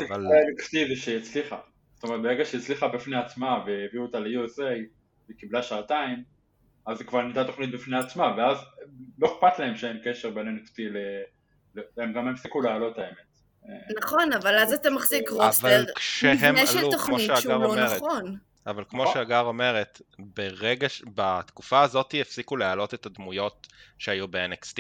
זה 0.89 0.97
שהיא 0.97 1.19
הצליחה. 1.19 1.59
זאת 1.95 2.05
אומרת, 2.05 2.23
ברגע 2.23 2.45
שהיא 2.45 2.61
הצליחה 2.61 2.89
בפני 2.89 3.17
עצמה 3.17 3.65
והביאו 3.67 4.03
אותה 4.03 4.19
ל-USA 4.19 4.63
והיא 4.63 5.39
קיבלה 5.39 5.63
שעתיים, 5.63 6.25
אז 6.87 7.01
היא 7.01 7.09
כבר 7.09 7.23
נהייתה 7.23 7.45
תוכנית 7.45 7.73
בפני 7.73 7.99
עצמה, 7.99 8.35
ואז 8.37 8.59
לא 9.19 9.29
אכפת 9.29 9.59
להם 9.59 9.77
שאין 9.77 10.01
קשר 10.05 10.31
בין 10.31 10.59
NXT 10.59 10.75
ל... 10.79 10.97
הם 12.03 12.13
גם 12.13 12.29
הפסיקו 12.29 12.61
לעלות 12.61 12.99
האמת. 12.99 13.35
נכון, 14.03 14.33
אבל 14.33 14.59
אז 14.59 14.73
אתה 14.73 14.91
מחזיק 14.91 15.31
אבל 15.31 15.45
רוסטר, 15.47 15.85
כשהם 15.95 16.37
מבנה 16.37 16.67
של 16.67 16.91
תוכנית 16.91 17.31
שהוא 17.37 17.53
לא 17.53 17.85
נכון. 17.85 18.37
אבל 18.67 18.85
כמו 18.89 19.03
נכון. 19.03 19.15
שהגר 19.15 19.41
אומרת, 19.41 20.03
ברגע, 20.19 20.89
בתקופה 21.15 21.83
הזאת 21.83 22.15
הפסיקו 22.21 22.57
להעלות 22.57 22.95
את 22.95 23.07
הדמויות 23.07 23.67
שהיו 23.99 24.29
ב-NXT. 24.29 24.79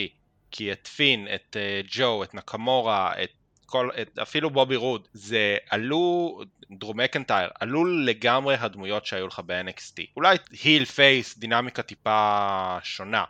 כי 0.50 0.72
את 0.72 0.86
פין, 0.86 1.28
את 1.34 1.56
אה, 1.56 1.80
ג'ו, 1.90 2.24
את 2.24 2.34
נקמורה, 2.34 3.12
את 3.22 3.30
כל, 3.66 3.90
את, 4.02 4.18
אפילו 4.18 4.50
בובי 4.50 4.76
רוד, 4.76 5.08
זה 5.12 5.56
עלו, 5.70 6.40
דרו 6.70 6.94
מקנטייר, 6.94 7.50
עלו 7.60 7.84
לגמרי 7.84 8.54
הדמויות 8.54 9.06
שהיו 9.06 9.26
לך 9.26 9.42
ב-NXT. 9.46 10.02
אולי 10.16 10.36
heel 10.64 10.84
face, 10.84 11.38
דינמיקה 11.38 11.82
טיפה 11.82 12.78
שונה, 12.82 13.24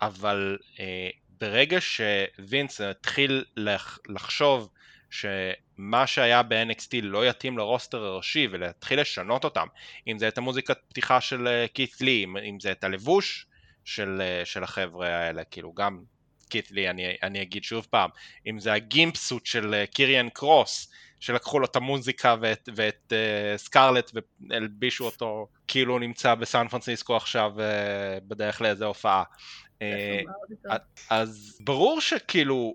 אבל 0.00 0.58
אה, 0.80 1.10
ברגע 1.40 1.78
שווינס 1.80 2.80
התחיל 2.80 3.44
לח, 3.56 3.98
לחשוב 4.08 4.68
שמה 5.12 6.06
שהיה 6.06 6.42
ב-NXT 6.42 6.88
לא 7.02 7.26
יתאים 7.26 7.58
לרוסטר 7.58 8.04
הראשי 8.04 8.48
ולהתחיל 8.50 9.00
לשנות 9.00 9.44
אותם, 9.44 9.66
אם 10.06 10.18
זה 10.18 10.28
את 10.28 10.38
המוזיקת 10.38 10.78
פתיחה 10.88 11.20
של 11.20 11.66
קית' 11.72 12.00
לי, 12.00 12.24
אם, 12.24 12.60
זה 12.60 12.72
את 12.72 12.84
הלבוש 12.84 13.46
של, 13.84 14.20
אה, 14.20 14.44
של 14.44 14.64
החבר'ה 14.64 15.08
האלה, 15.08 15.44
כאילו 15.44 15.72
גם 15.72 16.02
קית' 16.48 16.70
לי, 16.70 16.90
אני, 16.90 17.14
אני 17.22 17.42
אגיד 17.42 17.64
שוב 17.64 17.86
פעם, 17.90 18.10
אם 18.46 18.60
זה 18.60 18.72
הגימפסוט 18.72 19.46
של 19.46 19.74
אה, 19.74 19.86
קיריאן 19.86 20.28
קרוס, 20.28 20.92
שלקחו 21.20 21.58
לו 21.58 21.66
את 21.66 21.76
המוזיקה 21.76 22.36
ואת, 22.40 22.68
ואת 22.76 23.12
uh, 23.12 23.58
סקרלט 23.58 24.10
והלבישו 24.50 25.04
אותו 25.04 25.46
כאילו 25.68 25.92
הוא 25.92 26.00
נמצא 26.00 26.34
בסן 26.34 26.68
פרנסיסקו 26.68 27.16
עכשיו 27.16 27.52
uh, 27.56 27.60
בדרך 28.28 28.60
לאיזה 28.60 28.84
הופעה. 28.84 29.22
אה, 29.82 30.20
אז 31.10 31.58
ברור 31.60 32.00
שכאילו 32.00 32.74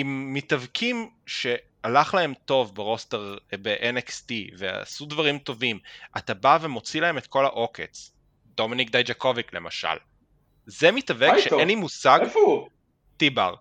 אם 0.00 0.30
מתאבקים 0.34 1.10
שהלך 1.26 2.14
להם 2.14 2.34
טוב 2.44 2.74
ב 2.74 2.83
roster 2.83 3.36
אה, 3.52 3.58
ב-NXT 3.62 4.32
ועשו 4.58 5.06
דברים 5.06 5.38
טובים, 5.38 5.78
אתה 6.16 6.34
בא 6.34 6.58
ומוציא 6.60 7.00
להם 7.00 7.18
את 7.18 7.26
כל 7.26 7.44
העוקץ. 7.44 8.12
דומיניק 8.56 8.90
דייג'קוביק 8.90 9.54
למשל. 9.54 9.96
זה 10.66 10.92
מתאבק? 10.92 11.32
שאין 11.38 11.68
לי 11.68 11.74
מושג, 11.74 12.18
איפה 12.22 12.40
הוא? 12.40 12.68
T-Bar. 13.16 13.54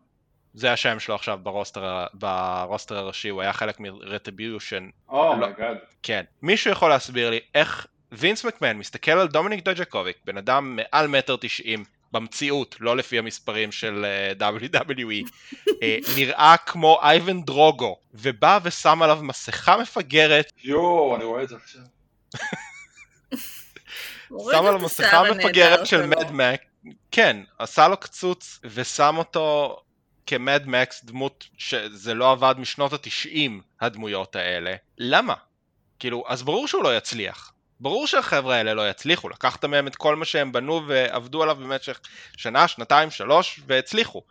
זה 0.54 0.74
השם 0.74 1.00
שלו 1.00 1.16
עכשיו 1.16 1.40
ב 1.44 1.52
roster, 1.52 2.06
ב 2.14 2.26
roster 2.26 2.98
הראשי, 2.98 3.30
הוא 3.30 3.42
היה 3.42 3.54
חלק 3.54 3.80
מ 3.80 3.88
Retribution. 3.88 4.90
לא. 5.12 5.32
Oh 5.34 5.45
my 5.45 5.56
God. 5.56 5.78
כן. 6.04 6.24
מישהו 6.42 6.72
יכול 6.72 6.90
להסביר 6.90 7.30
לי 7.30 7.40
איך 7.56 7.88
וינס 8.12 8.46
מקמן 8.46 8.78
מסתכל 8.78 9.12
על 9.12 9.28
דומיניק 9.28 9.66
דייג'קוביק, 9.66 10.18
בן 10.26 10.38
אדם 10.38 10.76
מעל 10.76 11.08
מטר 11.08 11.36
תשעים, 11.42 11.84
במציאות, 12.20 12.76
לא 12.80 12.98
לפי 12.98 13.20
המספרים 13.20 13.72
של 13.72 14.06
אה, 14.40 14.50
WWE, 14.52 15.30
אה, 15.84 15.98
נראה 16.18 16.56
כמו 16.66 17.00
אייבן 17.02 17.42
דרוגו, 17.42 17.98
ובא 18.14 18.60
ושם 18.64 19.02
עליו 19.02 19.20
מסכה 19.22 19.78
מפגרת, 19.78 20.52
יואו, 20.64 21.16
אני 21.16 21.24
רואה 21.24 21.44
את 21.44 21.50
זה 21.50 21.56
עכשיו. 21.56 21.82
שם 24.52 24.66
עליו 24.66 24.80
מסכה 24.80 25.24
מפגרת 25.32 25.88
של. 25.88 26.06
מדמק, 26.06 26.62
כן, 27.12 27.38
עשה 27.60 27.88
לו 27.88 27.98
קצוץ 27.98 28.60
ושם 28.64 29.16
אותו 29.18 29.78
כמדמקס, 30.26 31.04
דמות 31.04 31.48
שזה 31.58 32.14
לא 32.14 32.32
עבד 32.32 32.56
משנות 32.58 32.94
התשעים, 32.94 33.62
הדמויות 33.82 34.36
האלה. 34.36 34.76
למה? 34.98 35.34
כאילו, 36.00 36.24
אז 36.28 36.44
ברור 36.44 36.68
שהוא 36.68 36.84
לא 36.84 36.98
יצליח. 36.98 37.54
ברור 37.80 38.08
שהחבר'ה 38.08 38.56
האלה 38.56 38.74
לא 38.74 38.90
יצליחו, 38.90 39.30
לקחת 39.30 39.66
מהם 39.66 39.88
את 39.88 39.96
כל 39.96 40.16
מה 40.16 40.26
שהם 40.26 40.52
בנו 40.52 40.88
ועבדו 40.88 41.44
עליו 41.44 41.56
במשך 41.56 42.00
שנה, 42.38 42.68
שנתיים, 42.68 43.12
שלוש, 43.12 43.60
והצליחו. 43.68 44.22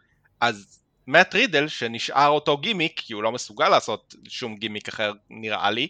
אז 0.41 0.81
מאט 1.07 1.35
רידל, 1.35 1.69
שנשאר 1.69 2.29
אותו 2.29 2.59
גימיק, 2.59 3.01
כי 3.07 3.15
הוא 3.15 3.23
לא 3.23 3.33
מסוגל 3.33 3.69
לעשות 3.69 4.15
שום 4.29 4.57
גימיק 4.57 4.89
אחר, 4.89 5.13
נראה 5.31 5.71
לי, 5.71 5.89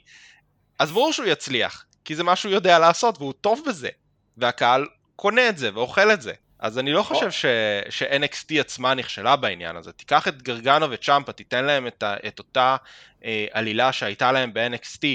אז 0.78 0.92
ברור 0.92 1.12
שהוא 1.12 1.26
יצליח, 1.26 1.84
כי 2.04 2.14
זה 2.14 2.24
מה 2.24 2.36
שהוא 2.36 2.52
יודע 2.52 2.78
לעשות, 2.78 3.18
והוא 3.18 3.32
טוב 3.32 3.62
בזה. 3.66 3.88
והקהל 4.36 4.86
קונה 5.16 5.48
את 5.48 5.58
זה 5.58 5.70
ואוכל 5.74 6.12
את 6.12 6.22
זה. 6.22 6.32
אז 6.58 6.78
אני 6.78 6.92
לא 6.92 7.02
חושב 7.02 7.30
ש, 7.30 7.44
ש-NXT 7.90 8.60
עצמה 8.60 8.94
נכשלה 8.94 9.36
בעניין 9.36 9.76
הזה. 9.76 9.92
תיקח 9.92 10.28
את 10.28 10.42
גרגנו 10.42 10.90
וצ'מפה, 10.90 11.32
תיתן 11.32 11.64
להם 11.64 11.86
את, 11.86 12.02
ה, 12.02 12.16
את 12.26 12.38
אותה 12.38 12.76
אה, 13.24 13.46
עלילה 13.50 13.92
שהייתה 13.92 14.32
להם 14.32 14.54
ב-NXT 14.54 15.06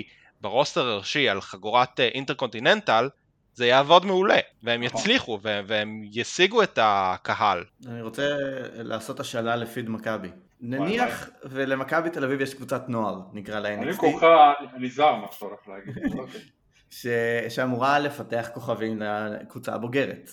ברוסטר 0.41 0.87
הראשי 0.87 1.29
על 1.29 1.41
חגורת 1.41 1.99
אה, 1.99 2.07
אינטרקונטיננטל, 2.07 3.09
זה 3.53 3.65
יעבוד 3.65 4.05
מעולה, 4.05 4.37
והם 4.63 4.83
נכון. 4.83 4.99
יצליחו, 4.99 5.39
והם, 5.41 5.65
והם 5.67 6.01
ישיגו 6.11 6.63
את 6.63 6.79
הקהל. 6.81 7.63
אני 7.87 8.01
רוצה 8.01 8.27
לעשות 8.73 9.19
השאלה 9.19 9.55
לפיד 9.55 9.89
מכבי. 9.89 10.29
נניח 10.61 11.29
ולמכבי 11.43 12.09
תל 12.09 12.23
אביב 12.23 12.41
יש 12.41 12.53
קבוצת 12.53 12.89
נוער, 12.89 13.21
נקרא 13.33 13.59
לה 13.59 13.73
אני 13.73 13.91
NXT, 13.91 13.93
במקומך 13.93 14.25
נזהר 14.77 15.15
מה 15.15 15.27
שאתה 15.31 15.45
הולך 15.45 15.59
להגיד. 15.67 16.13
אוקיי. 16.19 16.41
ש... 16.89 17.07
שאמורה 17.49 17.99
לפתח 17.99 18.49
כוכבים 18.53 19.01
לקבוצה 19.01 19.73
הבוגרת. 19.73 20.29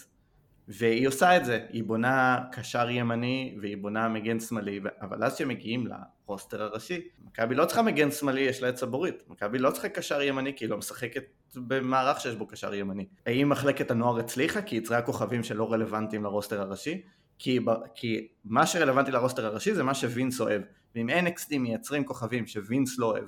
והיא 0.69 1.09
עושה 1.09 1.37
את 1.37 1.45
זה, 1.45 1.67
היא 1.69 1.85
בונה 1.85 2.39
קשר 2.53 2.91
ימני 2.91 3.57
והיא 3.61 3.77
בונה 3.77 4.09
מגן 4.09 4.41
שמאלי, 4.41 4.81
אבל 5.01 5.25
אז 5.25 5.35
כשהם 5.35 5.49
מגיעים 5.49 5.87
ל 6.29 6.34
roster 6.34 6.63
הראשי, 6.63 7.09
מכבי 7.25 7.55
לא 7.55 7.65
צריכה 7.65 7.83
מגן 7.83 8.11
שמאלי, 8.11 8.41
יש 8.41 8.63
לה 8.63 8.69
את 8.69 8.77
סבורית. 8.77 9.23
מכבי 9.29 9.59
לא 9.59 9.71
צריכה 9.71 9.89
קשר 9.89 10.23
ימני 10.23 10.57
כי 10.57 10.65
היא 10.65 10.71
לא 10.71 10.77
משחקת 10.77 11.23
במערך 11.57 12.21
שיש 12.21 12.35
בו 12.35 12.47
קשר 12.47 12.75
ימני. 12.75 13.07
האם 13.27 13.49
מחלקת 13.49 13.91
הנוער 13.91 14.19
הצליחה 14.19 14.63
כי 14.63 14.77
היא 14.77 14.83
יצרה 14.83 15.03
כוכבים 15.03 15.43
שלא 15.43 15.73
רלוונטיים 15.73 16.25
ל 16.25 16.30
roster 16.30 16.61
הראשי? 16.61 17.03
כי, 17.39 17.59
כי 17.95 18.29
מה 18.45 18.67
שרלוונטי 18.67 19.11
ל 19.11 19.16
roster 19.16 19.47
הראשי 19.47 19.75
זה 19.75 19.83
מה 19.83 19.95
שווינס 19.95 20.41
אוהב. 20.41 20.63
ואם 20.95 21.11
NXT 21.11 21.59
מייצרים 21.59 22.05
כוכבים 22.05 22.47
שווינס 22.47 22.99
לא 22.99 23.07
אוהב, 23.07 23.25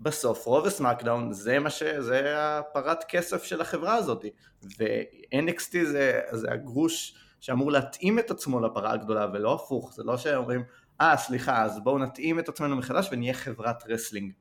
בסוף 0.00 0.46
Raw 0.46 0.66
ו-SmackDown 0.66 1.32
זה 1.32 1.58
מה 1.58 1.70
ש... 1.70 1.82
זה 1.82 2.34
הפרת 2.36 3.04
כסף 3.08 3.44
של 3.44 3.60
החברה 3.60 3.94
הזאת 3.94 4.24
ו-NXT 4.62 5.70
זה, 5.84 6.20
זה 6.32 6.52
הגרוש 6.52 7.14
שאמור 7.40 7.72
להתאים 7.72 8.18
את 8.18 8.30
עצמו 8.30 8.60
לפרה 8.60 8.92
הגדולה 8.92 9.26
ולא 9.32 9.54
הפוך, 9.54 9.94
זה 9.94 10.02
לא 10.04 10.16
שאומרים 10.16 10.62
אה 11.00 11.16
סליחה 11.16 11.62
אז 11.62 11.80
בואו 11.84 11.98
נתאים 11.98 12.38
את 12.38 12.48
עצמנו 12.48 12.76
מחדש 12.76 13.08
ונהיה 13.12 13.34
חברת 13.34 13.84
wrestling 13.88 14.32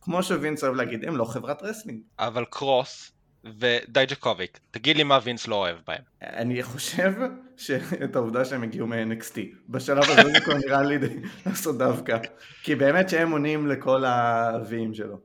כמו 0.00 0.22
שווינס 0.22 0.64
אוהב 0.64 0.74
להגיד 0.74 1.04
הם 1.04 1.16
לא 1.16 1.24
חברת 1.24 1.62
wrestling 1.62 2.00
אבל 2.18 2.44
קרוס 2.50 3.12
ודייג'קוביק, 3.44 4.58
תגיד 4.70 4.96
לי 4.96 5.02
מה 5.02 5.18
וינס 5.22 5.48
לא 5.48 5.54
אוהב 5.54 5.76
בהם. 5.86 6.02
אני 6.22 6.62
חושב 6.62 7.12
שאת 7.56 8.16
העובדה 8.16 8.44
שהם 8.44 8.62
הגיעו 8.62 8.86
מ-NXT. 8.86 9.38
בשלב 9.68 10.02
הזה 10.02 10.30
זה 10.32 10.40
כבר 10.44 10.54
נראה 10.54 10.82
לי 10.82 10.98
לעשות 11.46 11.78
דווקא. 11.78 12.18
כי 12.62 12.74
באמת 12.74 13.08
שהם 13.08 13.30
עונים 13.30 13.66
לכל 13.66 14.04
הוויים 14.04 14.94
שלו. 14.94 15.20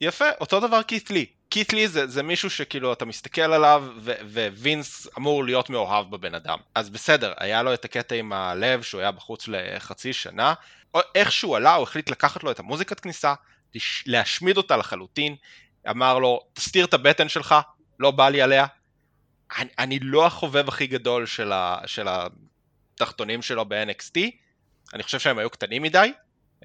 יפה, 0.00 0.24
אותו 0.40 0.60
דבר 0.60 0.82
קית' 0.82 1.10
לי. 1.56 1.64
קית' 1.64 1.72
לי 1.72 1.88
זה, 1.88 2.06
זה 2.06 2.22
מישהו 2.22 2.50
שכאילו 2.50 2.92
אתה 2.92 3.04
מסתכל 3.04 3.40
עליו 3.40 3.84
ווינס 4.52 5.06
אמור 5.18 5.44
להיות 5.44 5.70
מאוהב 5.70 6.10
בבן 6.10 6.34
אדם. 6.34 6.58
אז 6.74 6.90
בסדר, 6.90 7.32
היה 7.36 7.62
לו 7.62 7.74
את 7.74 7.84
הקטע 7.84 8.14
עם 8.14 8.32
הלב 8.32 8.82
שהוא 8.82 9.00
היה 9.00 9.10
בחוץ 9.10 9.48
לחצי 9.48 10.12
שנה. 10.12 10.54
איך 11.14 11.32
שהוא 11.32 11.56
עלה 11.56 11.74
הוא 11.74 11.82
החליט 11.82 12.10
לקחת 12.10 12.44
לו 12.44 12.50
את 12.50 12.58
המוזיקת 12.58 13.00
כניסה, 13.00 13.34
להשמיד 14.06 14.56
אותה 14.56 14.76
לחלוטין, 14.76 15.36
אמר 15.90 16.18
לו, 16.18 16.40
תסתיר 16.52 16.84
את 16.84 16.94
הבטן 16.94 17.28
שלך, 17.28 17.54
לא 18.00 18.10
בא 18.10 18.28
לי 18.28 18.42
עליה. 18.42 18.66
אני, 19.58 19.70
אני 19.78 19.98
לא 20.02 20.26
החובב 20.26 20.68
הכי 20.68 20.86
גדול 20.86 21.26
של, 21.26 21.52
ה, 21.52 21.78
של 21.86 22.08
התחתונים 22.94 23.42
שלו 23.42 23.64
ב-NXT, 23.64 24.20
אני 24.94 25.02
חושב 25.02 25.18
שהם 25.18 25.38
היו 25.38 25.50
קטנים 25.50 25.82
מדי, 25.82 26.12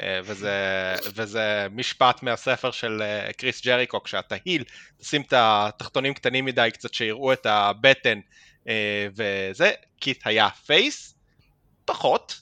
וזה, 0.04 0.96
וזה 1.16 1.68
משפט 1.72 2.24
מהספר 2.24 2.72
של 2.72 3.02
אה, 3.02 3.34
קריס 3.34 3.66
ג'ריקו, 3.66 4.04
כשאתה 4.04 4.36
היל, 4.46 4.64
תשים 5.02 5.22
את 5.22 5.34
התחתונים 5.38 6.14
קטנים 6.14 6.46
מדי, 6.46 6.70
קצת 6.74 6.94
שיראו 6.94 7.34
את 7.34 7.46
הבטן, 7.46 8.20
אה, 8.68 9.08
וזה, 9.16 9.72
קיט 10.00 10.22
היה 10.26 10.50
face, 10.50 11.16
פחות, 11.86 12.42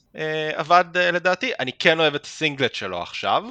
עבד 0.53 0.97
לדעתי, 0.97 1.51
אני 1.59 1.71
כן 1.73 1.99
אוהב 1.99 2.15
את 2.15 2.25
ה 2.25 2.31
singlet 2.32 2.75
שלו 2.75 3.01
עכשיו, 3.01 3.43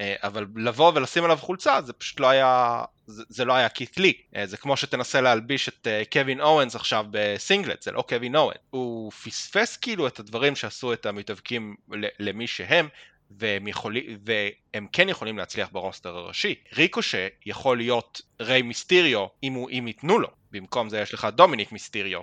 אה, 0.00 0.14
אבל 0.22 0.46
לבוא 0.56 0.92
ולשים 0.94 1.24
עליו 1.24 1.36
חולצה 1.36 1.82
זה 1.82 1.92
פשוט 1.92 2.20
לא 2.20 2.28
היה, 2.28 2.84
זה, 3.28 3.44
לא 3.44 3.52
היה 3.52 3.68
קית' 3.68 3.98
לי, 3.98 4.12
אה, 4.36 4.46
זה 4.46 4.56
כמו 4.56 4.76
שתנסה 4.76 5.20
להלביש 5.20 5.68
את 5.68 5.86
אה, 5.86 6.02
קווין 6.12 6.40
אוונס 6.40 6.74
עכשיו 6.76 7.06
ב 7.10 7.18
singlet, 7.18 7.82
זה 7.82 7.92
לא 7.92 8.02
קווין 8.08 8.36
אוונס, 8.36 8.54
הוא 8.70 9.12
פספס 9.12 9.76
כאילו 9.76 10.06
את 10.06 10.18
הדברים 10.18 10.56
שעשו 10.56 10.92
את 10.92 11.06
המתאבקים 11.06 11.76
למי 12.18 12.46
שהם, 12.46 12.88
והם, 13.30 13.68
יכולים, 13.68 14.18
והם 14.24 14.86
כן 14.92 15.08
יכולים 15.08 15.38
להצליח 15.38 15.68
ברוסטר 15.72 16.16
הראשי. 16.16 16.54
ריקושה 16.76 17.28
יכול 17.46 17.76
להיות 17.76 18.22
ריי 18.40 18.62
מיסטיריו 18.62 19.26
אם, 19.42 19.52
הוא, 19.52 19.70
אם 19.70 19.84
ייתנו 19.86 20.18
לו, 20.18 20.28
במקום 20.50 20.88
זה 20.88 21.00
יש 21.00 21.14
לך 21.14 21.28
דומיניק 21.34 21.72
מיסטיריו, 21.72 22.20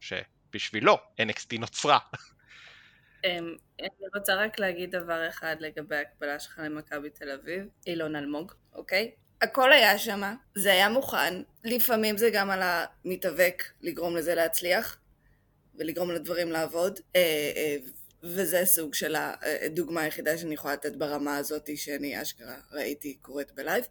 שבשבילו 0.00 0.98
NXT 1.20 1.58
נוצרה. 1.58 1.98
אמ, 3.24 3.56
אני 3.80 4.08
רוצה 4.14 4.34
רק 4.34 4.58
להגיד 4.58 4.90
דבר 4.90 5.28
אחד 5.28 5.56
לגבי 5.60 5.96
ההקבלה 5.96 6.40
שלך 6.40 6.60
למכבי 6.64 7.10
תל 7.10 7.30
אביב, 7.30 7.64
אילון 7.86 8.16
אלמוג, 8.16 8.52
אוקיי? 8.74 9.10
הכל 9.42 9.72
היה 9.72 9.98
שם, 9.98 10.34
זה 10.54 10.72
היה 10.72 10.88
מוכן, 10.88 11.42
לפעמים 11.64 12.18
זה 12.18 12.30
גם 12.30 12.50
על 12.50 12.60
המתאבק 12.62 13.62
לגרום 13.80 14.16
לזה 14.16 14.34
להצליח 14.34 14.96
ולגרום 15.74 16.10
לדברים 16.10 16.52
לעבוד, 16.52 17.00
אה, 17.16 17.20
אה, 17.56 17.76
וזה 18.22 18.62
סוג 18.64 18.94
של 18.94 19.16
הדוגמה 19.16 20.00
היחידה 20.00 20.38
שאני 20.38 20.54
יכולה 20.54 20.74
לתת 20.74 20.96
ברמה 20.96 21.36
הזאת 21.36 21.70
שאני 21.76 22.22
אשכרה 22.22 22.56
ראיתי 22.72 23.14
קורית 23.14 23.52
בלייב. 23.52 23.84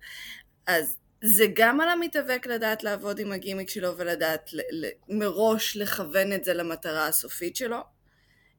אז 0.68 0.97
זה 1.24 1.45
גם 1.54 1.82
על 1.82 1.89
המתאבק 1.89 2.45
לדעת 2.45 2.84
לעבוד 2.84 3.20
עם 3.20 3.32
הגימיק 3.32 3.70
שלו 3.70 3.97
ולדעת 3.97 4.49
מראש 5.10 5.78
לכוון 5.78 6.34
את 6.34 6.43
זה 6.43 6.54
למטרה 6.54 7.08
הסופית 7.08 7.56
שלו, 7.56 7.78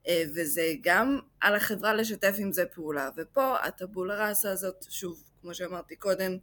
אה, 0.08 0.22
וזה 0.34 0.72
גם 0.80 1.18
על 1.40 1.54
החברה 1.54 1.94
לשתף 1.94 2.34
עם 2.38 2.52
זה 2.52 2.66
פעולה. 2.66 3.10
ופה 3.16 3.56
הטבולה 3.58 4.28
ראסה 4.28 4.50
הזאת, 4.50 4.84
שוב, 4.90 5.22
כמו 5.40 5.54
שאמרתי 5.54 5.96
קודם, 5.96 6.38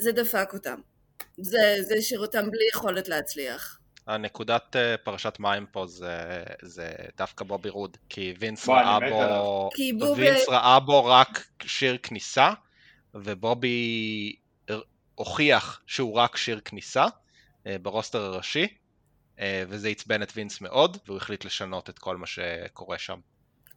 זה 0.00 0.12
דפק 0.12 0.50
אותם. 0.52 0.80
זה, 1.38 1.76
זה 1.80 1.94
השאיר 1.98 2.20
אותם 2.20 2.50
בלי 2.50 2.68
יכולת 2.74 3.08
להצליח. 3.08 3.78
הנקודת 4.06 4.76
אה, 4.76 4.96
פרשת 4.96 5.36
מים 5.38 5.66
פה 5.72 5.86
זה, 5.86 6.42
זה 6.62 6.92
דווקא 7.16 7.44
בובי 7.44 7.68
רוד, 7.68 7.96
כי 8.08 8.34
וינס 8.38 8.68
ראה 8.68 8.98
בו, 9.10 9.70
כי 9.74 9.92
בובי... 9.92 10.22
וינס 10.22 10.48
ראה 10.48 10.80
בו 10.80 11.04
רק 11.04 11.46
שיר 11.62 11.98
כניסה, 12.02 12.52
ובובי 13.14 14.36
הוכיח 15.14 15.80
שהוא 15.86 16.14
רק 16.14 16.36
שיר 16.36 16.60
כניסה 16.60 17.06
אה, 17.66 17.76
ברוסטר 17.82 18.22
הראשי, 18.22 18.66
אה, 19.40 19.64
וזה 19.68 19.88
עצבן 19.88 20.22
את 20.22 20.32
וינס 20.36 20.60
מאוד, 20.60 20.96
והוא 21.06 21.16
החליט 21.16 21.44
לשנות 21.44 21.90
את 21.90 21.98
כל 21.98 22.16
מה 22.16 22.26
שקורה 22.26 22.98
שם. 22.98 23.20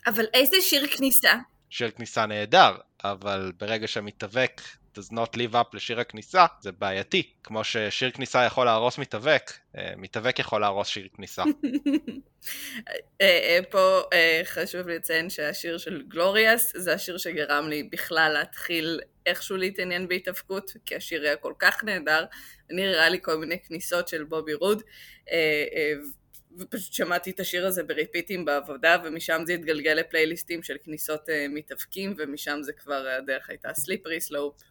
אבל 0.07 0.25
איזה 0.33 0.57
שיר 0.61 0.87
כניסה? 0.87 1.33
שיר 1.69 1.91
כניסה 1.91 2.25
נהדר, 2.25 2.75
אבל 3.03 3.51
ברגע 3.57 3.87
שהמתאבק 3.87 4.61
does 4.97 5.13
not 5.13 5.37
live 5.37 5.53
up 5.53 5.67
לשיר 5.73 5.99
הכניסה, 5.99 6.45
זה 6.61 6.71
בעייתי. 6.71 7.33
כמו 7.43 7.63
ששיר 7.63 8.11
כניסה 8.11 8.45
יכול 8.45 8.65
להרוס 8.65 8.97
מתאבק, 8.97 9.51
אה, 9.77 9.93
מתאבק 9.97 10.39
יכול 10.39 10.61
להרוס 10.61 10.87
שיר 10.87 11.07
כניסה. 11.15 11.43
אה, 13.21 13.59
פה 13.69 14.01
חשוב 14.43 14.87
לציין 14.87 15.29
שהשיר 15.29 15.77
של 15.77 16.03
Glorious 16.07 16.73
זה 16.75 16.93
השיר 16.93 17.17
שגרם 17.17 17.69
לי 17.69 17.83
בכלל 17.83 18.31
להתחיל 18.33 18.99
איכשהו 19.25 19.57
להתעניין 19.57 20.07
בהתאבקות, 20.07 20.71
כי 20.85 20.95
השיר 20.95 21.21
היה 21.21 21.35
כל 21.35 21.53
כך 21.59 21.83
נהדר, 21.83 22.25
אני 22.71 22.87
הראה 22.87 23.09
לי 23.09 23.19
כל 23.21 23.37
מיני 23.37 23.59
כניסות 23.59 24.07
של 24.07 24.23
בובי 24.23 24.53
רוד, 24.53 24.83
אה, 25.31 25.65
אה, 25.75 25.93
ופשוט 26.57 26.93
שמעתי 26.93 27.31
את 27.31 27.39
השיר 27.39 27.67
הזה 27.67 27.83
בריפיטים 27.83 28.45
בעבודה, 28.45 28.97
ומשם 29.03 29.41
זה 29.45 29.53
התגלגל 29.53 29.91
לפלייליסטים 29.93 30.63
של 30.63 30.77
כניסות 30.83 31.29
אה, 31.29 31.45
מתאבקים, 31.49 32.13
ומשם 32.17 32.59
זה 32.61 32.73
כבר 32.73 33.07
הדרך 33.07 33.49
הייתה 33.49 33.73
slippery 33.73 34.21
slope 34.21 34.61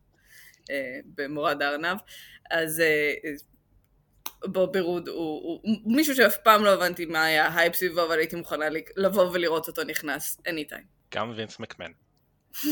במורד 1.16 1.62
הארנב, 1.62 1.98
אז 2.50 2.82
בובי 4.44 4.80
רוד 4.80 5.08
הוא, 5.08 5.16
הוא, 5.16 5.60
הוא 5.62 5.96
מישהו 5.96 6.14
שאף 6.14 6.36
פעם 6.36 6.64
לא 6.64 6.74
הבנתי 6.74 7.04
מה 7.04 7.24
היה 7.24 7.58
הייפ 7.58 7.74
סביבו, 7.74 8.06
אבל 8.06 8.18
הייתי 8.18 8.36
מוכנה 8.36 8.64
לבוא 8.96 9.30
ולראות 9.32 9.68
אותו 9.68 9.84
נכנס 9.84 10.40
anytime. 10.48 11.14
גם 11.14 11.32
וינס 11.36 11.58
מקמן. 11.58 11.90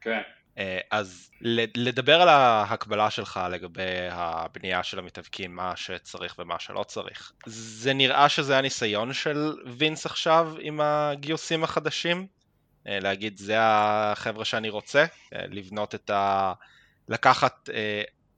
כן. 0.00 0.20
אה, 0.58 0.78
אז 0.90 1.30
לדבר 1.74 2.22
על 2.22 2.28
ההקבלה 2.28 3.10
שלך 3.10 3.40
לגבי 3.50 4.08
הבנייה 4.10 4.82
של 4.82 4.98
המתאבקים, 4.98 5.56
מה 5.56 5.76
שצריך 5.76 6.34
ומה 6.38 6.58
שלא 6.58 6.84
צריך. 6.88 7.32
זה 7.46 7.92
נראה 7.92 8.28
שזה 8.28 8.58
הניסיון 8.58 9.12
של 9.12 9.56
וינס 9.78 10.06
עכשיו 10.06 10.54
עם 10.60 10.80
הגיוסים 10.80 11.64
החדשים? 11.64 12.26
אה, 12.86 13.00
להגיד 13.00 13.38
זה 13.38 13.56
החבר'ה 13.58 14.44
שאני 14.44 14.70
רוצה? 14.70 15.04
אה, 15.34 15.46
לבנות 15.50 15.94
את 15.94 16.10
ה... 16.10 16.52
לקחת 17.12 17.68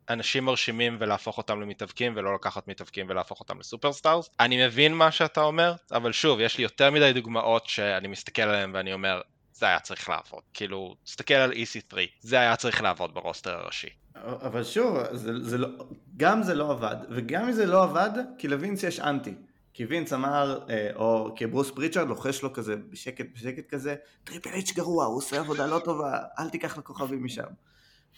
אנשים 0.08 0.44
מרשימים 0.44 0.96
ולהפוך 1.00 1.38
אותם 1.38 1.60
למתאבקים 1.60 2.12
ולא 2.16 2.34
לקחת 2.34 2.68
מתאבקים 2.68 3.06
ולהפוך 3.08 3.40
אותם 3.40 3.60
ל 3.60 3.66
superstars. 3.66 4.30
אני 4.40 4.66
מבין 4.66 4.94
מה 4.94 5.10
שאתה 5.10 5.40
אומר, 5.40 5.74
אבל 5.92 6.12
שוב, 6.12 6.40
יש 6.40 6.58
לי 6.58 6.64
יותר 6.64 6.90
מדי 6.90 7.12
דוגמאות 7.12 7.66
שאני 7.66 8.08
מסתכל 8.08 8.42
עליהן 8.42 8.70
ואני 8.74 8.92
אומר, 8.92 9.20
זה 9.52 9.66
היה 9.66 9.80
צריך 9.80 10.08
לעבוד. 10.08 10.42
כאילו, 10.54 10.94
תסתכל 11.04 11.34
על 11.34 11.52
EC3, 11.52 11.96
זה 12.20 12.40
היה 12.40 12.56
צריך 12.56 12.82
לעבוד 12.82 13.14
ב 13.14 13.20
roster 13.20 13.54
הראשי. 13.54 13.88
אבל 14.24 14.64
שוב, 14.64 14.98
זה, 15.12 15.32
זה 15.42 15.58
לא, 15.58 15.68
גם 16.16 16.42
זה 16.42 16.54
לא 16.54 16.70
עבד, 16.70 16.96
וגם 17.10 17.44
אם 17.44 17.52
זה 17.52 17.66
לא 17.66 17.82
עבד, 17.82 18.10
כי 18.38 18.48
לווינס 18.48 18.82
יש 18.82 19.00
אנטי. 19.00 19.34
כי 19.76 19.84
וינס 19.84 20.12
אמר, 20.12 20.60
אה, 20.70 20.90
או 20.94 21.34
כי 21.36 21.46
ברוס 21.46 21.70
פריצ'רד 21.70 22.08
לוחש 22.08 22.42
לו 22.42 22.52
כזה 22.52 22.76
בשקט 22.76 23.26
בשקט 23.34 23.68
כזה, 23.68 23.94
טריפל 24.24 24.50
אייץ' 24.50 24.72
גרוע, 24.72 25.04
הוא 25.04 25.16
עושה 25.16 25.38
עבודה 25.40 25.66
לא 25.66 25.80
טובה, 25.84 26.18
אל 26.38 26.50
תיקח 26.50 26.78
לכוכבים 26.78 27.24
משם. 27.24 27.46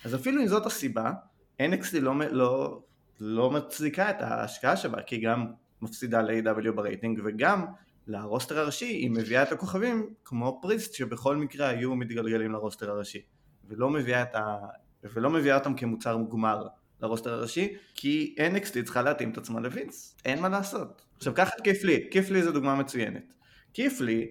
אז 0.05 0.14
אפילו 0.14 0.42
אם 0.42 0.47
זאת 0.47 0.66
הסיבה, 0.66 1.12
NXT 1.62 2.01
לא, 2.01 2.14
לא, 2.30 2.82
לא 3.20 3.51
מצדיקה 3.51 4.11
את 4.11 4.22
ההשקעה 4.22 4.76
שבה, 4.76 5.03
כי 5.03 5.18
גם 5.20 5.47
מפסידה 5.82 6.22
ל-AEW 6.22 6.72
ברייטינג, 6.72 7.20
וגם 7.24 7.66
ל 8.07 8.14
roster 8.14 8.59
הראשי 8.59 8.86
היא 8.86 9.11
מביאה 9.11 9.42
את 9.42 9.53
הכוכבים 9.53 10.14
כמו 10.24 10.59
פריסט 10.62 10.94
שבכל 10.94 11.36
מקרה 11.36 11.68
היו 11.68 11.94
מתגלגלים 11.97 12.53
ל 12.53 12.58
roster 12.58 12.90
הראשי 12.90 13.22
ולא 13.68 13.90
מביאה, 13.90 14.22
ה... 14.22 14.57
ולא 15.05 15.30
מביאה 15.30 15.55
אותם 15.59 15.74
כמוצר 15.74 16.16
מוגמר 16.16 16.66
ל 17.01 17.05
roster 17.05 17.32
הראשי 17.32 17.76
כי 17.94 18.34
NXT 18.55 18.84
צריכה 18.84 19.03
להתאים 19.03 19.30
את 19.30 19.38
עצמה 19.38 19.61
לווינס 19.61 20.16
אין 20.24 20.40
מה 20.40 20.49
לעשות. 20.49 21.03
עכשיו 21.16 21.34
קח 21.34 21.51
את 21.57 21.61
קית' 21.61 21.84
לי, 21.84 22.09
קית' 22.11 22.30
לי 22.30 22.42
זו 22.42 22.53
דוגמה 22.53 22.74
מצוינת. 22.74 23.34
קית' 23.72 24.01
לי 24.01 24.28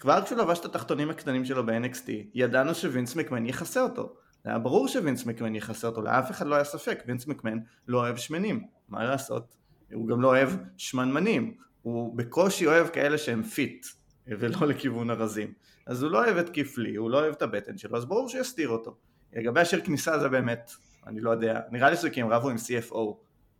כבר 0.00 0.24
כשהוא 0.24 0.38
לבש 0.38 0.58
את 0.58 0.64
התחתונים 0.64 1.10
הקטנים 1.10 1.44
שלו 1.44 1.66
ב-NXT 1.66 2.10
ידענו 2.34 2.74
שווינס 2.74 3.16
מקמן 3.16 3.46
יכסה 3.46 3.82
אותו 3.82 4.14
היה 4.48 4.58
ברור 4.58 4.88
שווינס 4.88 5.26
מקמן 5.26 5.54
יכסה 5.54 5.86
אותו 5.86 6.02
לאף 6.02 6.30
אחד 6.30 6.46
לא 6.46 6.54
היה 6.54 6.64
ספק 6.64 7.02
וינס 7.06 7.26
מקמן 7.26 7.58
לא 7.88 7.98
אוהב 7.98 8.16
שמנים. 8.16 8.66
מה 8.88 9.04
לעשות? 9.04 9.56
הוא 9.92 10.08
גם 10.08 10.20
לא 10.20 10.28
אוהב 10.28 10.50
שמנמנים. 10.76 11.54
הוא 11.82 12.16
בקושי 12.16 12.66
אוהב 12.66 12.88
כאלה 12.88 13.18
שהם 13.18 13.42
fit 13.42 13.86
ולא 14.26 14.66
לכיוון 14.66 15.10
הרזים 15.10 15.52
אז 15.86 16.02
הוא 16.02 16.10
לא 16.10 16.24
אוהב 16.24 16.36
את 16.36 16.50
קית' 16.50 16.76
לי, 16.76 16.96
הוא 16.96 17.10
לא 17.10 17.20
אוהב 17.20 17.34
את 17.34 17.42
הבטן 17.42 17.78
שלו 17.78 17.96
אז 17.96 18.04
ברור 18.04 18.28
שיסתיר 18.28 18.68
אותו. 18.68 18.96
לגבי 19.32 19.60
השיר 19.60 19.80
כניסה 19.80 20.18
זה 20.18 20.28
באמת, 20.28 20.70
אני 21.06 21.20
לא 21.20 21.30
יודע, 21.30 21.60
נראה 21.70 21.90
לי 21.90 21.96
שזה 21.96 22.10
כי 22.10 22.22
הם 22.22 22.28
רבו 22.28 22.50
עם 22.50 22.56
CFO, 22.56 22.96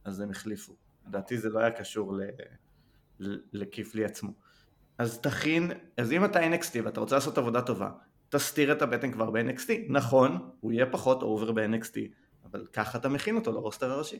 אז 0.05 0.21
הם 0.21 0.31
החליפו. 0.31 0.73
לדעתי 1.09 1.39
זה 1.39 1.49
לא 1.49 1.59
היה 1.59 1.71
קשור 1.71 2.17
ל... 2.17 2.23
ל- 3.21 3.41
לקית' 3.53 3.90
לי 3.90 4.05
עצמו. 4.05 4.31
אז 4.99 5.21
תכין, 5.21 5.71
אז 5.97 6.13
אם 6.13 6.25
אתה 6.25 6.41
NXT 6.41 6.79
ואתה 6.85 7.01
רוצה 7.01 7.15
לעשות 7.15 7.39
עבודה 7.39 7.63
טובה, 7.63 7.91
תסתיר 8.29 8.73
את 8.73 8.83
הבטן 8.83 9.13
כבר 9.13 9.31
ב-NXT. 9.31 9.71
נכון, 9.89 10.51
הוא 10.61 10.73
יהיה 10.73 10.87
פחות 10.87 11.23
over 11.23 11.53
ב-NXT, 11.53 11.97
אבל 12.45 12.67
ככה 12.73 12.99
אתה 12.99 13.09
מכין 13.09 13.37
אותו 13.37 13.53
ל 13.53 13.58
roster 13.58 13.91
הראשי. 13.91 14.19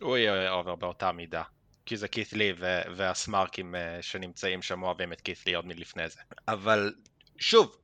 הוא 0.00 0.16
יהיה 0.16 0.52
over 0.52 0.74
באותה 0.74 1.12
מידה. 1.12 1.42
כי 1.86 1.96
זה 1.96 2.08
קית' 2.08 2.37
לי 2.37 2.52
ו- 2.58 2.82
והסמארקים 2.96 3.74
אה, 3.74 3.98
שנמצאים 4.00 4.62
שם 4.62 4.82
אוהבים 4.82 5.12
את 5.12 5.20
קית' 5.20 5.43
לי 5.43 5.54
עוד 5.54 5.66
מלפני 5.66 6.08
זה. 6.08 6.20
אבל 6.48 6.94
שוב, 7.38 7.76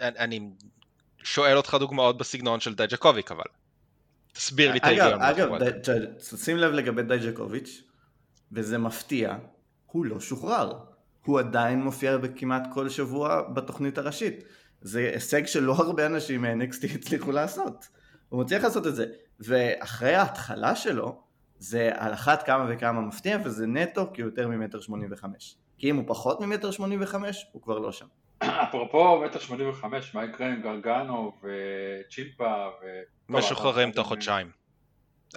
אני, 0.00 0.50
שואל 1.22 1.56
אותך 1.56 1.76
דוגמאות 1.80 2.18
בסגנון 2.18 2.60
של 2.60 2.74
דייג'קוביק 2.74 3.32
אבל. 3.32 3.44
תסביר 4.32 4.72
לי 4.72 4.78
את 4.78 4.84
ההיגיון. 4.84 5.22
אגב, 5.22 5.48
שים 6.36 6.56
לב 6.56 6.72
לגבי 6.72 7.02
דייג'קוביץ', 7.02 7.82
וזה 8.52 8.78
מפתיע, 8.78 9.36
הוא 9.86 10.06
לא 10.06 10.20
שוחרר. 10.20 10.72
הוא 11.24 11.38
עדיין 11.38 11.82
מופיע 11.82 12.16
בכמעט 12.16 12.62
כל 12.74 12.88
שבוע 12.88 13.42
בתוכנית 13.54 13.98
הראשית. 13.98 14.44
זה 14.84 15.10
הישג 15.14 15.46
שלא 15.46 15.72
הרבה 15.72 16.06
אנשים 16.06 16.42
מ-NXT 16.42 16.94
הצליחו 16.94 17.32
לעשות. 17.32 17.88
הוא 18.28 18.42
מצליח 18.42 18.64
לעשות 18.64 18.86
את 18.86 18.94
זה. 18.94 19.06
ואחרי 19.40 20.14
ההתחלה 20.14 20.76
שלו, 20.76 21.20
זה 21.58 21.90
על 21.94 22.12
אחת 22.12 22.42
כמה 22.42 22.66
וכמה 22.68 23.00
מפתיע, 23.00 23.38
וזה 23.44 23.66
נטו 23.66 24.10
כי 24.14 24.22
הוא 24.22 24.30
יותר 24.30 24.48
ממטר 24.48 24.80
שמונים 24.80 25.08
וחמש. 25.12 25.56
כי 25.78 25.90
אם 25.90 25.96
הוא 25.96 26.04
פחות 26.06 26.40
ממטר 26.40 26.70
שמונים 26.70 27.02
וחמש, 27.02 27.46
הוא 27.52 27.62
כבר 27.62 27.78
לא 27.78 27.92
שם. 27.92 28.06
אפרופו 28.38 29.20
מטר 29.20 29.38
שמונים 29.38 29.68
וחמש, 29.68 30.14
מה 30.14 30.24
יקרה 30.24 30.46
עם 30.46 30.62
גרגנו 30.62 31.32
וצ'ימפה 31.42 32.68
ו... 32.82 32.86
טוב, 33.26 33.36
משוחררים 33.36 33.92
תוך 33.92 34.08
חודשיים. 34.08 34.50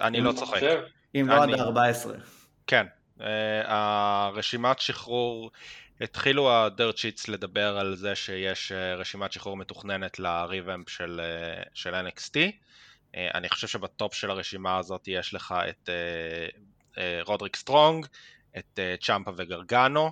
אני 0.00 0.20
לא 0.20 0.32
צוחק. 0.32 0.54
חושב? 0.54 0.80
אם 1.14 1.26
לא 1.28 1.42
עד 1.42 1.50
14. 1.50 2.14
כן, 2.66 2.86
אה, 3.20 3.62
הרשימת 3.66 4.78
שחרור, 4.78 5.50
התחילו 6.00 6.52
ה 6.52 6.61
dirt 6.61 6.96
sheets 6.96 7.28
לדבר 7.28 7.78
על 7.78 7.96
זה 7.96 8.14
שיש 8.14 8.72
אה, 8.72 8.94
רשימת 8.94 9.32
שחרור 9.32 9.56
מתוכננת 9.56 10.18
ל 10.18 10.28
revamp 10.28 10.88
של, 10.88 11.20
אה, 11.24 11.62
של 11.74 11.94
NXT. 11.94 12.36
אה, 13.14 13.28
אני 13.34 13.48
חושב 13.48 13.66
שב 13.66 13.90
top 13.90 14.14
של 14.14 14.30
הרשימה 14.30 14.78
הזאת 14.78 15.08
יש 15.08 15.34
לך 15.34 15.54
את 15.68 15.88
רודריק 17.26 17.56
סטרונג, 17.56 18.06
את 18.58 18.78
צ'מפה 19.00 19.30
וגרגנו. 19.36 20.10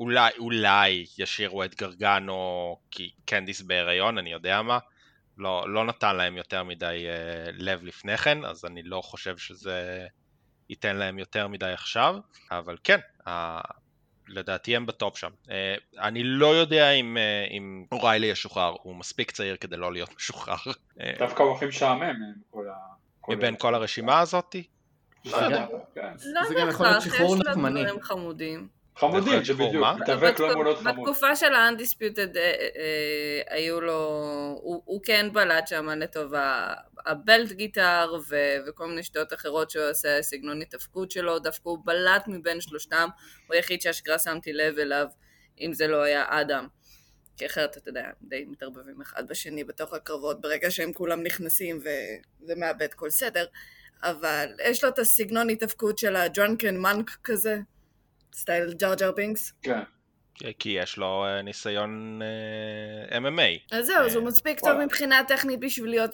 אולי, 0.00 0.30
אולי 0.38 1.06
ישאירו 1.18 1.64
את 1.64 1.74
גרגנו 1.74 2.76
כי 2.90 3.10
קנדיס 3.24 3.60
בהיריון, 3.60 4.18
אני 4.18 4.32
יודע 4.32 4.62
מה. 4.62 4.78
לא, 5.38 5.72
לא 5.72 5.84
נתן 5.84 6.16
להם 6.16 6.36
יותר 6.36 6.62
מדי 6.62 7.06
לב 7.52 7.84
לפני 7.84 8.16
כן, 8.16 8.44
אז 8.44 8.64
אני 8.64 8.82
לא 8.82 9.00
חושב 9.00 9.38
שזה 9.38 10.06
ייתן 10.70 10.96
להם 10.96 11.18
יותר 11.18 11.48
מדי 11.48 11.72
עכשיו, 11.72 12.16
אבל 12.50 12.76
כן. 12.84 12.98
לדעתי 14.28 14.76
הם 14.76 14.86
בטופ 14.86 15.18
שם. 15.18 15.30
אה, 15.50 15.74
אני 15.98 16.24
לא 16.24 16.56
יודע 16.56 16.90
אם, 16.90 17.16
אה, 17.16 17.46
אם 17.50 17.84
אוריילי 17.92 18.26
ישוחרר, 18.26 18.74
הוא 18.82 18.96
מספיק 18.96 19.30
צעיר 19.30 19.56
כדי 19.56 19.76
לא 19.76 19.92
להיות 19.92 20.16
משוחרר. 20.16 20.72
אה, 21.00 21.12
דווקא 21.18 21.42
הוא 21.42 21.56
הכי 21.56 21.66
משעמם. 21.66 22.14
מבין 23.28 23.56
כל 23.56 23.74
הרשימה 23.74 24.20
הזאתי. 24.20 24.62
בסדר, 25.24 25.66
כן. 25.94 26.12
לא 26.24 26.44
זה 26.48 26.54
גם 26.60 26.68
יכול 26.68 26.86
להיות 26.86 27.04
בהכרח, 27.04 27.14
שחרור 27.14 27.36
יש 27.36 27.42
לו 27.46 27.50
נחמני. 27.50 27.84
דברים 27.84 28.02
חמודים. 28.02 28.68
חמודים, 28.98 29.22
יכול 29.22 29.32
להיות 29.32 29.46
זה 29.46 29.52
שחור, 29.52 29.68
בדיוק, 29.68 29.82
מה? 29.82 29.94
מתאבק 29.94 30.40
לא 30.40 30.52
אמור 30.52 30.64
להיות 30.64 30.78
חמוד. 30.78 30.96
בתקופה 30.98 31.36
של 31.36 31.54
ה-Undisputed 31.54 32.36
אה, 32.36 32.42
אה, 32.76 33.56
היו 33.56 33.80
לו, 33.80 33.98
הוא 34.62 34.82
הוא 34.84 35.00
כן 35.04 35.28
בלט 35.32 35.66
שם 35.66 35.88
לטובה. 35.88 36.74
הבלט 37.06 37.52
גיטר 37.52 38.14
וכל 38.66 38.86
מיני 38.86 39.02
שטויות 39.02 39.32
אחרות 39.32 39.70
שהוא 39.70 39.84
עושה, 39.90 40.22
סגנון 40.22 40.62
התאבקות 40.62 41.10
שלו, 41.10 41.38
דווקא 41.38 41.68
הוא 41.68 41.78
בלט 41.84 42.24
מבין 42.26 42.60
שלושתם, 42.60 43.08
הוא 43.46 43.54
היחיד 43.54 43.82
שאשכרה 43.82 44.18
שמתי 44.18 44.52
לב 44.52 44.78
אליו, 44.78 45.06
אם 45.60 45.72
זה 45.72 45.86
לא 45.86 46.02
היה 46.02 46.24
אדם. 46.28 46.66
כי 47.36 47.46
אחרת, 47.46 47.76
אתה 47.76 47.88
יודע, 47.88 48.10
די 48.22 48.44
מתערבבים 48.44 49.00
אחד 49.00 49.28
בשני 49.28 49.64
בתוך 49.64 49.92
הקרבות 49.94 50.40
ברגע 50.40 50.70
שהם 50.70 50.92
כולם 50.92 51.22
נכנסים 51.22 51.78
וזה 51.78 52.54
מאבד 52.56 52.94
כל 52.94 53.10
סדר. 53.10 53.46
אבל 54.02 54.48
יש 54.64 54.84
לו 54.84 54.90
את 54.90 54.98
הסגנון 54.98 55.50
התאבקות 55.50 55.98
של 55.98 56.16
הדרונקן 56.16 56.76
מנק 56.76 57.10
כזה, 57.24 57.58
סטייל 58.34 58.72
ג'אר 58.72 58.92
ג'אר 58.92 59.12
בינקס. 59.12 59.52
כן. 59.62 59.80
כי 60.58 60.68
יש 60.68 60.96
לו 60.96 61.24
אה, 61.24 61.42
ניסיון 61.42 62.20
אה, 62.22 63.18
MMA. 63.18 63.76
אז 63.76 63.86
זהו, 63.86 64.06
אז 64.06 64.14
הוא 64.14 64.24
אה, 64.24 64.28
מספיק 64.28 64.60
טוב. 64.60 64.78
מבחינה 64.78 65.24
טכנית 65.28 65.60
בשביל 65.60 65.90
להיות, 65.90 66.10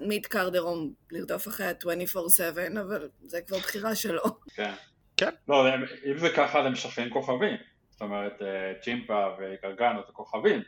mid 0.00 0.26
carder, 0.26 0.92
לרדוף 1.10 1.48
אחרי 1.48 1.66
ה-24/7, 1.66 2.80
אבל 2.80 3.08
זה 3.26 3.40
כבר 3.40 3.58
בחירה 3.58 3.94
שלו. 3.94 4.22
כן. 4.54 4.72
כן. 5.16 5.30
לא, 5.48 5.68
אם 6.12 6.18
זה 6.18 6.28
ככה, 6.36 6.58
הם 6.58 6.72
משחררים 6.72 7.10
כוכבים. 7.10 7.56
זאת 7.90 8.02
אומרת, 8.02 8.42
אה, 8.42 8.72
צ'מפה 8.80 9.26
וגרגנו 9.38 10.00
זה 10.06 10.12
כוכבים. 10.12 10.62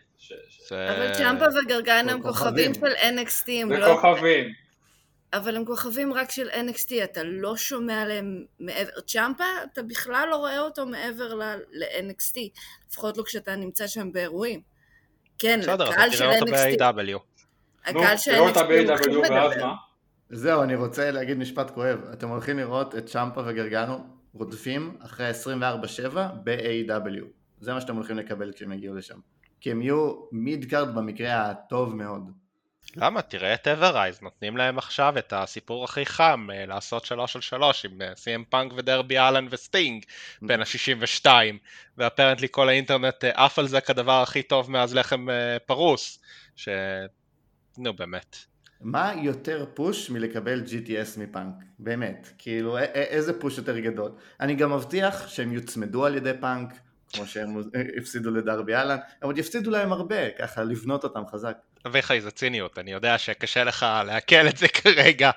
אבל 0.71 1.15
צ'מפה 1.15 1.45
וגרגן 1.45 2.09
הם 2.09 2.23
כוכבים. 2.23 2.75
של 2.75 2.81
NXT, 2.87 3.51
הם 3.63 3.69
זה 3.69 3.79
לא... 3.79 3.95
כוכבים. 3.95 4.53
אבל 5.33 5.57
הם 5.57 5.65
כוכבים 5.65 6.13
רק 6.13 6.31
של 6.31 6.49
NXT, 6.51 7.05
אתה 7.05 7.23
לא 7.23 7.57
שומע 7.57 8.03
עליהם 8.03 8.45
מעבר... 8.61 9.01
צ'מפה, 9.01 9.45
אתה 9.73 9.83
בכלל 9.83 10.29
לא 10.31 10.37
רואה 10.37 10.59
אותו 10.59 10.87
מעבר 10.87 11.35
ל- 11.35 11.61
ל-NXT, 11.73 12.39
לפחות 12.91 13.17
לא 13.17 13.23
כשאתה 13.23 13.57
נמצא 13.57 13.87
שם 13.87 14.13
באירועים. 14.13 14.61
כן, 15.39 15.61
בסדר, 15.63 15.89
הקהל 15.89 16.09
אתה 16.09 16.17
של 16.17 16.25
תראה 16.25 16.39
אותו 16.41 16.53
NXT, 16.53 16.79
ב-AEW. 16.79 17.19
נו, 17.93 18.03
הקהל 18.03 18.17
של 18.17 18.35
תראו 18.35 18.49
אותה 18.49 18.61
NXT 18.61 18.65
הוא 18.65 18.95
הכי 18.95 19.09
ב-AEW 19.09 19.19
ואז 19.19 19.53
מדבר. 19.53 19.67
מה? 19.67 19.75
זהו, 20.31 20.63
אני 20.63 20.75
רוצה 20.75 21.11
להגיד 21.11 21.39
משפט 21.39 21.71
כואב. 21.71 21.99
אתם 22.13 22.29
הולכים 22.29 22.59
לראות 22.59 22.97
את 22.97 23.07
צ'מפה 23.07 23.41
וגרגנו 23.47 24.07
רודפים 24.33 24.97
אחרי 25.01 25.31
24-7 26.11 26.17
ב-AEW. 26.45 27.25
זה 27.61 27.73
מה 27.73 27.81
שאתם 27.81 27.97
הולכים 27.97 28.17
לקבל 28.19 28.53
כשהם 28.53 28.73
יגיעו 28.73 28.95
לשם. 28.95 29.19
כי 29.61 29.71
הם 29.71 29.83
יהיו 29.83 30.15
mid 30.33 30.71
card 30.71 30.95
במקרה 30.95 31.51
הטוב 31.51 31.95
מאוד. 31.95 32.31
למה? 32.97 33.23
תראה 33.23 33.55
את 33.55 33.69
אברייז, 33.69 34.23
נותנים 34.23 34.57
להם 34.57 34.79
עכשיו 34.79 35.19
את 35.19 35.33
הסיפור 35.37 35.85
הכי 35.85 36.07
חם, 36.07 36.49
אה, 36.53 36.67
לעשות 36.67 37.05
שלוש 37.05 37.37
על 37.37 37.43
שלוש 37.43 37.85
עם 37.85 38.03
אה, 38.03 38.13
סי.אם 38.17 38.45
פאנק 38.49 38.73
ודרבי 38.77 39.19
אלן 39.19 39.47
וסטינג 39.51 40.05
בין 40.43 40.61
ה-62, 40.61 41.27
ואפרנטלי 41.99 42.49
כל 42.51 42.69
האינטרנט 42.69 43.25
אה, 43.25 43.45
עף 43.45 43.59
על 43.59 43.69
זה 43.69 43.81
כדבר 43.81 44.23
הכי 44.23 44.43
טוב 44.43 44.71
מאז 44.71 44.95
לחם 44.95 45.31
אה, 45.31 45.59
פרוס, 45.67 46.19
ש... 46.57 46.69
נו 47.79 47.95
באמת. 47.95 48.37
מה 48.81 49.13
יותר 49.23 49.67
פוש 49.75 50.11
מלקבל 50.11 50.63
GTS 50.67 51.21
מפאנק? 51.21 51.55
באמת. 51.79 52.29
כאילו, 52.39 52.79
א- 52.79 52.81
א- 52.81 52.85
איזה 52.95 53.41
פוש 53.41 53.59
יותר 53.59 53.79
גדול. 53.79 54.13
אני 54.41 54.55
גם 54.55 54.73
מבטיח 54.73 55.29
שהם 55.29 55.53
יוצמדו 55.53 56.07
על 56.07 56.17
ידי 56.17 56.33
פאנק, 56.41 56.73
כמו 57.13 57.27
שהם 57.27 57.63
הפסידו 57.99 58.31
לדרבי 58.31 58.75
אלן. 58.75 58.97
הם 59.23 59.27
עוד 59.27 59.39
יפסידו 59.39 59.71
להם 59.71 59.93
הרבה, 59.93 60.31
ככה 60.31 60.63
לבנות 60.65 61.05
אותם 61.05 61.23
חזק. 61.27 61.57
אביחי 61.87 62.21
זה 62.21 62.31
ציניות, 62.31 62.79
אני 62.79 62.93
יודע 62.93 63.19
שקשה 63.19 63.65
לך 63.65 63.87
לעכל 64.07 64.49
את 64.49 64.57
זה 64.57 64.69
כרגע, 64.83 65.31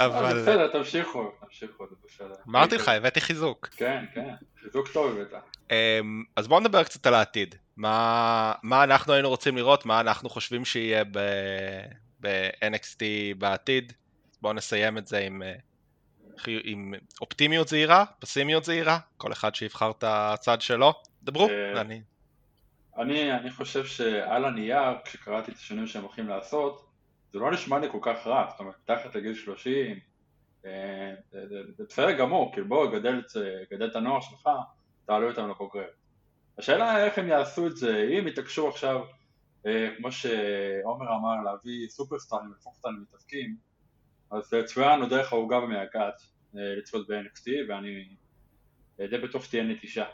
אה, 0.00 0.06
אבל 0.06 0.42
בסדר, 0.42 0.68
תמשיכו, 0.68 1.32
תמשיכו, 1.40 1.86
זה 1.86 1.94
בסדר. 2.04 2.34
אמרתי 2.48 2.74
לך, 2.74 2.88
הבאתי 2.88 3.20
חיזוק. 3.20 3.68
כן, 3.76 4.04
כן, 4.14 4.34
חיזוק 4.62 4.88
טוב 4.88 5.18
הבאת. 5.18 5.42
אמ, 5.70 6.24
אז 6.36 6.48
בואו 6.48 6.60
נדבר 6.60 6.84
קצת 6.84 7.06
על 7.06 7.14
העתיד. 7.14 7.54
מה, 7.76 8.52
מה 8.62 8.84
אנחנו 8.84 9.12
היינו 9.12 9.28
רוצים 9.28 9.56
לראות, 9.56 9.86
מה 9.86 10.00
אנחנו 10.00 10.30
חושבים 10.30 10.64
שיהיה 10.64 11.04
ב- 11.04 11.80
ב-NXT 12.20 13.02
בעתיד. 13.38 13.92
בואו 14.42 14.52
נסיים 14.52 14.98
את 14.98 15.06
זה 15.06 15.18
עם, 15.18 15.42
אה, 15.42 15.54
עם 16.64 16.94
אופטימיות 17.20 17.68
זהירה, 17.68 18.04
פסימיות 18.18 18.64
זהירה, 18.64 18.98
כל 19.16 19.32
אחד 19.32 19.54
שיבחר 19.54 19.90
את 19.90 20.04
הצד 20.06 20.60
שלו. 20.60 20.94
דברו, 21.22 21.48
אה, 21.48 21.80
אני... 21.80 22.02
אני, 23.00 23.32
אני 23.32 23.50
חושב 23.50 23.84
שעל 23.84 24.44
הנייר, 24.44 24.98
כשקראתי 25.04 25.50
את 25.50 25.56
השינויים 25.56 25.86
שהם 25.86 26.02
הולכים 26.02 26.28
לעשות, 26.28 26.86
זה 27.32 27.38
לא 27.38 27.50
נשמע 27.50 27.78
לי 27.78 27.88
כל 27.92 27.98
כך 28.02 28.26
רע, 28.26 28.46
זאת 28.50 28.60
אומרת, 28.60 28.74
מתחת 28.82 29.14
לגיל 29.14 29.34
30, 29.34 29.98
אה, 30.64 31.14
זה, 31.30 31.84
בסדר 31.88 32.12
גמור, 32.12 32.52
כאילו 32.52 32.68
בוא, 32.68 32.98
גדל, 32.98 33.22
גדל 33.70 33.86
את 33.86 33.96
הנוער 33.96 34.20
שלך, 34.20 34.48
תעלו 35.06 35.30
אותם 35.30 35.50
לבוגר. 35.50 35.88
השאלה 36.58 37.04
איך 37.04 37.18
הם 37.18 37.28
יעשו 37.28 37.66
את 37.66 37.76
זה, 37.76 38.08
אם 38.18 38.28
יתעקשו 38.28 38.68
עכשיו, 38.68 39.00
אה, 39.66 39.88
כמו 39.96 40.12
שעומר 40.12 41.16
אמר, 41.16 41.42
להביא 41.44 41.88
סופרסטארים, 41.88 42.52
להפוך 42.52 42.76
אותם 42.76 42.96
למתאבקים, 42.96 43.56
אז 44.30 44.54
צפויה 44.64 45.06
דרך 45.10 45.32
העוגה 45.32 45.60
במייגעת 45.60 46.22
אה, 46.56 46.74
לצפות 46.76 47.08
ב-NXT, 47.08 47.50
ואני 47.68 48.08
אה, 49.00 49.06
די 49.06 49.18
בטוח 49.18 49.44
שתהיה 49.44 49.62
נטישה. 49.62 50.04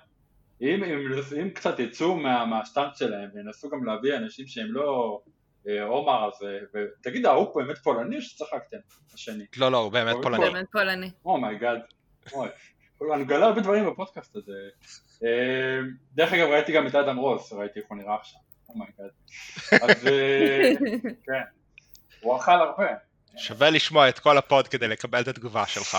אם, 0.61 0.85
אם, 0.85 1.13
אם 1.43 1.51
קצת 1.51 1.79
יצאו 1.79 2.17
מה, 2.17 2.45
מהסטנט 2.45 2.97
שלהם 2.97 3.31
וינסו 3.35 3.71
גם 3.71 3.85
להביא 3.85 4.17
אנשים 4.17 4.47
שהם 4.47 4.73
לא 4.73 5.21
אה, 5.69 5.83
עומר 5.85 6.25
הזה, 6.25 6.59
ותגיד 6.75 7.27
ההוא 7.27 7.55
פה 7.55 7.63
באמת 7.63 7.79
פולני 7.79 8.17
או 8.17 8.23
שצחקתם? 8.23 8.77
השני. 9.15 9.45
לא, 9.57 9.73
לא, 9.73 9.77
הוא 9.77 9.93
באמת 9.93 10.17
פולני. 10.23 10.45
באמת 10.45 10.67
פולני. 10.73 11.11
oh 11.25 11.39
my 11.39 11.53
god. 11.53 11.81
אוי. 12.33 12.49
אני 13.15 13.23
מגלה 13.23 13.47
הרבה 13.47 13.61
דברים 13.61 13.87
בפודקאסט 13.87 14.37
הזה. 14.37 14.53
אה, 15.25 15.81
דרך 16.15 16.33
אגב 16.33 16.49
ראיתי 16.49 16.73
גם 16.73 16.87
את 16.87 16.95
אדם 16.95 17.17
רוז, 17.17 17.53
ראיתי 17.53 17.81
איך 17.81 17.89
הוא 17.89 17.99
נראה 17.99 18.15
עכשיו. 18.15 18.41
oh 18.69 18.79
my 18.79 18.90
god. 18.90 19.11
אז 19.73 20.07
אה, 20.07 20.73
כן. 21.27 21.43
הוא 22.21 22.37
אכל 22.37 22.53
הרבה. 22.53 22.87
שווה 23.37 23.71
לשמוע 23.71 24.09
את 24.09 24.19
כל 24.19 24.39
ה 24.39 24.46
pod 24.46 24.69
כדי 24.69 24.89
לקבל 24.89 25.21
את 25.21 25.29
התגובה 25.29 25.67
שלך. 25.67 25.97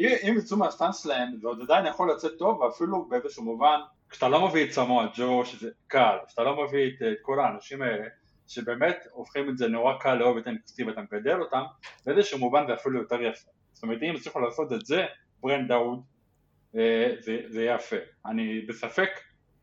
אם 0.00 0.34
יצאו 0.38 0.56
מהסטאנסלאם 0.56 1.36
זה 1.40 1.48
עוד 1.48 1.60
עדיין 1.62 1.86
יכול 1.86 2.12
לצאת 2.12 2.32
טוב 2.38 2.60
ואפילו 2.60 3.08
באיזשהו 3.08 3.44
מובן 3.44 3.80
כשאתה 4.10 4.28
לא 4.28 4.48
מביא 4.48 4.64
את 4.64 4.72
סמואל 4.72 5.06
ג'ו 5.14 5.44
שזה 5.44 5.70
קל, 5.86 6.16
כשאתה 6.26 6.42
לא 6.42 6.64
מביא 6.64 6.88
את, 6.88 7.02
את 7.02 7.18
כל 7.22 7.40
האנשים 7.40 7.82
האלה 7.82 8.04
שבאמת 8.48 9.06
הופכים 9.12 9.48
את 9.48 9.58
זה 9.58 9.68
נורא 9.68 9.98
קל 10.00 10.14
לאהוב 10.14 10.36
את 10.36 10.46
NXT 10.46 10.86
ואתה 10.86 11.00
מגדל 11.00 11.40
אותם 11.40 11.62
באיזשהו 12.06 12.38
מובן 12.38 12.66
זה 12.66 12.74
אפילו 12.74 12.98
יותר 12.98 13.22
יפה. 13.22 13.50
זאת 13.72 13.82
אומרת 13.82 14.02
אם 14.02 14.14
הצליחו 14.14 14.40
לעשות 14.40 14.72
את 14.72 14.86
זה 14.86 15.04
ברנד 15.40 15.68
דאוד 15.68 16.02
אה, 16.76 17.12
זה, 17.20 17.38
זה 17.46 17.64
יפה. 17.64 17.96
אני 18.26 18.60
בספק 18.60 19.10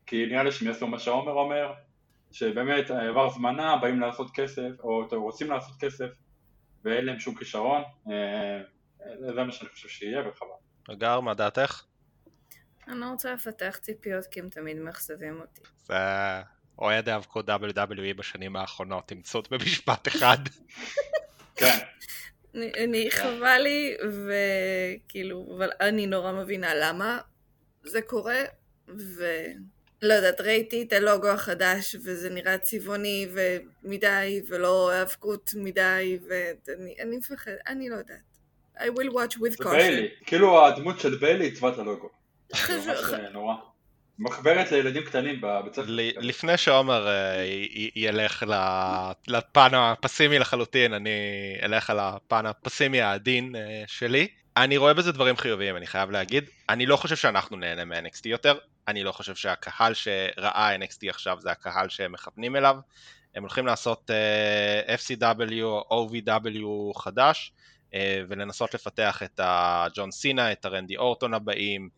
כי 0.06 0.26
נראה 0.26 0.42
לי 0.42 0.52
שהם 0.52 0.68
יעשו 0.68 0.86
מה 0.86 0.98
שעומר 0.98 1.32
אומר 1.32 1.72
שבאמת 2.32 2.90
עבר 2.90 3.30
זמנה 3.30 3.76
באים 3.76 4.00
לעשות 4.00 4.30
כסף 4.34 4.70
או 4.80 5.04
רוצים 5.12 5.50
לעשות 5.50 5.76
כסף 5.80 6.08
ואין 6.84 7.04
להם 7.04 7.18
שום 7.18 7.34
כישרון 7.34 7.82
אה, 8.10 8.60
זה 9.20 9.32
מה 9.32 9.52
שאני 9.52 9.70
חושב 9.70 9.88
שיהיה 9.88 10.28
וחבל. 10.28 10.48
אגר, 10.92 11.20
מה 11.20 11.34
דעתך? 11.34 11.82
אני 12.88 13.00
לא 13.00 13.06
רוצה 13.06 13.32
לפתח 13.32 13.78
ציפיות 13.82 14.26
כי 14.26 14.40
הם 14.40 14.48
תמיד 14.48 14.76
מאכזבים 14.76 15.40
אותי. 15.40 15.60
זה 15.86 15.94
אוהד 16.78 17.08
האבקות 17.08 17.48
WWE 17.48 18.14
בשנים 18.16 18.56
האחרונות, 18.56 19.08
תמצאות 19.08 19.50
במשפט 19.50 20.08
אחד. 20.08 20.38
כן. 21.56 21.78
אני, 22.54 22.72
אני 22.84 23.10
חבל 23.10 23.58
לי, 23.62 23.96
וכאילו, 24.26 25.54
אבל 25.56 25.70
אני 25.80 26.06
נורא 26.06 26.32
מבינה 26.32 26.74
למה 26.74 27.18
זה 27.84 28.02
קורה, 28.02 28.44
ולא 28.88 30.14
יודעת, 30.14 30.40
ראיתי 30.40 30.82
את 30.82 30.92
הלוגו 30.92 31.28
החדש, 31.28 31.94
וזה 31.94 32.30
נראה 32.30 32.58
צבעוני 32.58 33.28
ומדי, 33.32 34.42
ולא 34.48 34.92
האבקות 34.92 35.50
מדי, 35.56 36.18
ואני 36.28 37.16
מפחד, 37.16 37.52
אני 37.66 37.88
לא 37.88 37.96
יודעת. 37.96 38.37
I 38.78 38.98
will 38.98 39.12
watch 39.12 39.36
with 39.36 39.50
זה 39.50 39.64
caution. 39.64 39.68
ביילי, 39.68 40.08
כאילו 40.26 40.66
הדמות 40.66 41.00
של 41.00 41.14
ביילי 41.14 41.44
עיצבה 41.44 41.68
את 41.68 41.78
הלוגו. 41.78 42.08
ממש 42.52 42.68
אה, 43.12 43.30
נורא. 43.32 43.54
מחברת 44.18 44.72
לילדים 44.72 45.02
קטנים 45.02 45.40
בבית 45.40 45.74
ספר. 45.74 45.84
לפני 46.20 46.56
שעומר 46.56 47.08
אה, 47.08 47.44
ילך 47.96 48.44
לפן 49.28 49.74
הפסימי 49.74 50.38
לחלוטין, 50.38 50.94
אני 50.94 51.10
אלך 51.62 51.90
על 51.90 51.98
הפן 51.98 52.46
הפסימי 52.46 53.00
העדין 53.00 53.56
אה, 53.56 53.84
שלי. 53.86 54.28
אני 54.56 54.76
רואה 54.76 54.94
בזה 54.94 55.12
דברים 55.12 55.36
חיוביים, 55.36 55.76
אני 55.76 55.86
חייב 55.86 56.10
להגיד. 56.10 56.44
אני 56.68 56.86
לא 56.86 56.96
חושב 56.96 57.16
שאנחנו 57.16 57.56
נהנה 57.56 57.84
מ-NXT 57.84 58.20
יותר, 58.24 58.58
אני 58.88 59.04
לא 59.04 59.12
חושב 59.12 59.34
שהקהל 59.34 59.94
שראה 59.94 60.76
NXT 60.76 61.08
עכשיו 61.08 61.36
זה 61.40 61.50
הקהל 61.50 61.88
שהם 61.88 62.12
מכוונים 62.12 62.56
אליו. 62.56 62.76
הם 63.34 63.42
הולכים 63.42 63.66
לעשות 63.66 64.10
אה, 64.10 64.94
FCW 64.94 65.62
או 65.62 66.08
OVW 66.10 66.98
חדש, 66.98 67.52
ולנסות 68.28 68.74
לפתח 68.74 69.22
את 69.22 69.40
הג'ון 69.42 70.10
סינה, 70.10 70.52
את 70.52 70.64
הרנדי 70.64 70.96
אורטון 70.96 71.34
הבאים, 71.34 71.88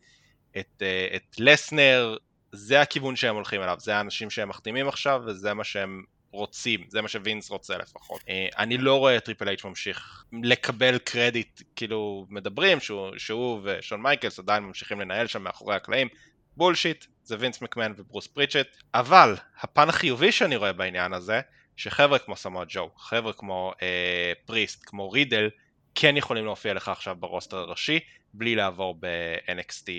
את, 0.57 0.81
אה, 0.81 1.07
את 1.15 1.35
לסנר, 1.39 2.17
זה 2.51 2.81
הכיוון 2.81 3.15
שהם 3.15 3.35
הולכים 3.35 3.61
אליו, 3.61 3.77
זה 3.79 3.95
האנשים 3.95 4.29
שהם 4.29 4.49
מחתימים 4.49 4.87
עכשיו 4.87 5.21
וזה 5.25 5.53
מה 5.53 5.63
שהם 5.63 6.03
רוצים, 6.31 6.85
זה 6.89 7.01
מה 7.01 7.07
שווינס 7.07 7.49
רוצה 7.49 7.77
לפחות. 7.77 8.21
אה, 8.29 8.47
אני 8.57 8.77
לא 8.77 8.99
רואה 8.99 9.17
את 9.17 9.25
טריפל 9.25 9.47
אייץ' 9.47 9.65
ממשיך 9.65 10.23
לקבל 10.43 10.97
קרדיט, 10.97 11.61
כאילו 11.75 12.25
מדברים 12.29 12.79
שהוא, 12.79 13.09
שהוא 13.17 13.61
ושון 13.63 14.01
מייקלס 14.01 14.39
עדיין 14.39 14.63
ממשיכים 14.63 15.01
לנהל 15.01 15.27
שם 15.27 15.43
מאחורי 15.43 15.75
הקלעים, 15.75 16.07
bullshit, 16.57 17.05
זה 17.23 17.35
וינס 17.39 17.61
מקמן 17.61 17.93
וברוס 17.97 18.27
פריצ'רד, 18.27 18.67
אבל 18.93 19.35
הפן 19.59 19.89
החיובי 19.89 20.31
שאני 20.31 20.55
רואה 20.55 20.73
בעניין 20.73 21.13
הזה, 21.13 21.41
שחבר'ה 21.75 22.19
כמו 22.19 22.35
סמואה 22.35 22.65
ג'ו, 22.69 22.89
חבר'ה 22.97 23.33
כמו 23.33 23.73
אה, 23.81 24.33
פריסט, 24.45 24.83
כמו 24.85 25.11
רידל, 25.11 25.49
כן 25.95 26.17
יכולים 26.17 26.45
להופיע 26.45 26.73
לך 26.73 26.89
עכשיו 26.89 27.15
ב 27.19 27.24
roster 27.24 27.57
הראשי, 27.57 27.99
בלי 28.33 28.55
לעבור 28.55 28.95
ב-NXT 28.99 29.89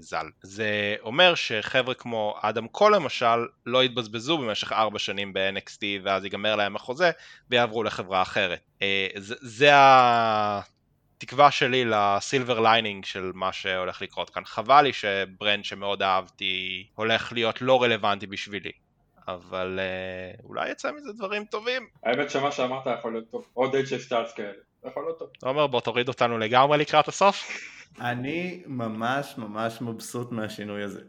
ז"ל. 0.00 0.26
זה 0.42 0.96
אומר 1.02 1.34
שחבר'ה 1.34 1.94
כמו 1.94 2.34
אדם 2.42 2.68
קול 2.68 2.94
למשל, 2.94 3.46
לא 3.66 3.84
יתבזבזו 3.84 4.38
במשך 4.38 4.72
ארבע 4.72 4.98
שנים 4.98 5.32
ב-NXT 5.32 5.82
ואז 6.02 6.24
ייגמר 6.24 6.56
להם 6.56 6.76
החוזה 6.76 7.10
ויעברו 7.50 7.82
לחברה 7.82 8.22
אחרת. 8.22 8.60
אה, 8.82 9.06
זה, 9.16 9.70
התקווה 11.16 11.50
שלי 11.50 11.84
ל 11.84 11.95
silver 11.95 12.60
lining 12.60 13.04
של 13.04 13.32
מה 13.34 13.52
שהולך 13.52 14.02
לקרות 14.02 14.30
כאן. 14.30 14.44
חבל 14.44 14.82
לי 14.82 14.92
ש 14.92 15.13
brand 15.13 15.64
שמאוד 15.64 16.02
אהבתי 16.02 16.86
הולך 16.94 17.32
להיות 17.32 17.62
לא 17.62 17.82
רלוונטי 17.82 18.26
בשבילי. 18.26 18.72
אבל 19.28 19.78
אה, 19.78 20.44
אולי 20.44 20.70
יצא 20.70 20.92
מזה 20.92 21.12
דברים 21.12 21.44
טובים. 21.44 21.88
האמת 22.02 22.30
שמה 22.30 22.52
שאמרת 22.52 22.86
יכול 22.98 23.12
להיות 23.12 23.30
טוב. 23.30 23.48
עוד 23.54 23.76
stars 23.98 24.32
כאלה. 24.32 24.67
יכול 24.84 25.02
להיות 25.02 25.18
טוב. 25.18 25.28
עומר 25.42 25.66
בוא 25.66 25.80
תוריד 25.80 26.08
אותנו 26.08 26.38
לגמרי 26.38 26.78
לקראת 26.78 27.08
הסוף. 27.08 27.48
אני 28.00 28.62
ממש 28.66 29.34
ממש 29.38 29.80
מבסוט 29.82 30.32
מהשינוי 30.32 30.82
הזה. 30.82 31.00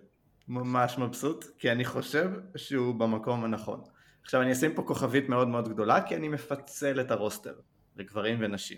ממש 0.48 0.98
מבסוט, 0.98 1.46
כי 1.60 1.72
אני 1.72 1.86
חושב 1.86 2.30
שהוא 2.56 2.96
במקום 2.96 3.46
הנכון. 3.46 3.82
עכשיו 4.24 4.42
אני 4.42 4.52
אשים 4.52 4.74
פה 4.76 4.82
כוכבית 4.82 5.30
מאוד 5.30 5.48
מאוד 5.48 5.70
גדולה, 5.70 6.02
כי 6.02 6.16
אני 6.16 6.28
מפצל 6.28 7.02
את 7.02 7.12
ה 7.12 7.18
roster 7.18 7.54
לגברים 7.96 8.38
ונשים. 8.40 8.78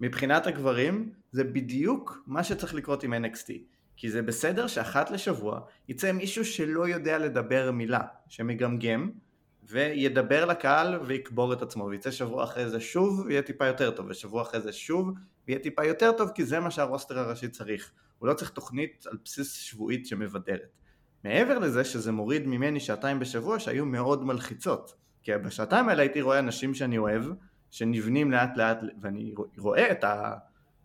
מבחינת 0.00 0.46
הגברים, 0.46 1.12
זה 1.32 1.44
בדיוק 1.44 2.22
מה 2.26 2.44
שצריך 2.44 2.74
לקרות 2.74 3.02
עם 3.02 3.14
NXT. 3.24 3.52
כי 4.00 4.10
זה 4.10 4.22
בסדר 4.22 4.66
שאחת 4.66 5.10
לשבוע 5.10 5.60
יצא 5.88 6.12
מישהו 6.12 6.44
שלא 6.44 6.88
יודע 6.88 7.18
לדבר 7.18 7.70
מילה, 7.70 8.00
שמגמגם, 8.28 9.10
וידבר 9.70 10.44
לקהל 10.44 11.00
ויקבור 11.06 11.52
את 11.52 11.62
עצמו, 11.62 11.84
ויצא 11.84 12.10
שבוע 12.10 12.44
אחרי 12.44 12.70
זה 12.70 12.80
שוב 12.80 13.20
ויהיה 13.26 13.42
טיפה 13.42 13.66
יותר 13.66 13.90
טוב, 13.90 14.06
ושבוע 14.08 14.42
אחרי 14.42 14.60
זה 14.60 14.72
שוב 14.72 15.10
ויהיה 15.48 15.60
טיפה 15.60 15.84
יותר 15.84 16.12
טוב, 16.12 16.30
כי 16.34 16.44
זה 16.44 16.60
מה 16.60 16.70
שהרוסטר 16.70 17.18
הראשי 17.18 17.48
צריך. 17.48 17.92
הוא 18.18 18.28
לא 18.28 18.34
צריך 18.34 18.50
תוכנית 18.50 19.04
על 19.10 19.18
בסיס 19.24 19.52
שבועית 19.52 20.06
שמבדרת. 20.06 20.76
מעבר 21.24 21.58
לזה 21.58 21.84
שזה 21.84 22.12
מוריד 22.12 22.46
ממני 22.46 22.80
שעתיים 22.80 23.18
בשבוע 23.18 23.58
שהיו 23.58 23.86
מאוד 23.86 24.24
מלחיצות. 24.24 24.94
כי 25.22 25.32
בשעתיים 25.36 25.88
האלה 25.88 26.02
הייתי 26.02 26.20
רואה 26.20 26.38
אנשים 26.38 26.74
שאני 26.74 26.98
אוהב, 26.98 27.24
שנבנים 27.70 28.30
לאט 28.30 28.56
לאט, 28.56 28.78
ואני 29.00 29.34
רואה 29.58 29.90
את 29.92 30.04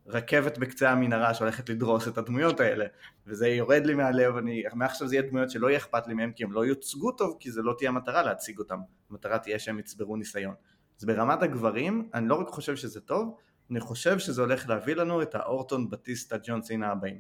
הרכבת 0.07 0.57
בקצה 0.57 0.91
המנהרה 0.91 1.33
שהולכת 1.33 1.69
לדרוס 1.69 2.07
את 2.07 2.17
הדמויות 2.17 2.59
האלה, 2.59 2.85
וזה 3.27 3.47
יורד 3.47 3.85
לי 3.85 3.93
מהלב, 3.93 4.37
אני, 4.37 4.63
מעכשיו 4.73 5.07
זה 5.07 5.15
יהיה 5.15 5.29
דמויות 5.29 5.49
שלא 5.49 5.67
יהיה 5.67 5.77
אכפת 5.77 6.07
לי 6.07 6.13
מהם 6.13 6.31
כי 6.31 6.43
הם 6.43 6.51
לא 6.51 6.65
יוצגו 6.65 7.11
טוב, 7.11 7.37
כי 7.39 7.51
זה 7.51 7.61
לא 7.61 7.75
תהיה 7.77 7.89
המטרה 7.89 8.23
להציג 8.23 8.59
אותם, 8.59 8.79
המטרה 9.09 9.39
תהיה 9.39 9.59
שהם 9.59 9.79
יצברו 9.79 10.15
ניסיון. 10.15 10.53
אז 10.99 11.05
ברמת 11.05 11.43
הגברים, 11.43 12.09
אני 12.13 12.27
לא 12.27 12.35
רק 12.35 12.47
חושב 12.47 12.75
שזה 12.75 13.01
טוב, 13.01 13.37
אני 13.71 13.79
חושב 13.79 14.19
שזה 14.19 14.41
הולך 14.41 14.69
להביא 14.69 14.95
לנו 14.95 15.21
את 15.21 15.35
האורטון 15.35 15.89
בטיסטה 15.89 16.37
ג'ון 16.43 16.61
סינה 16.61 16.91
הבאים. 16.91 17.19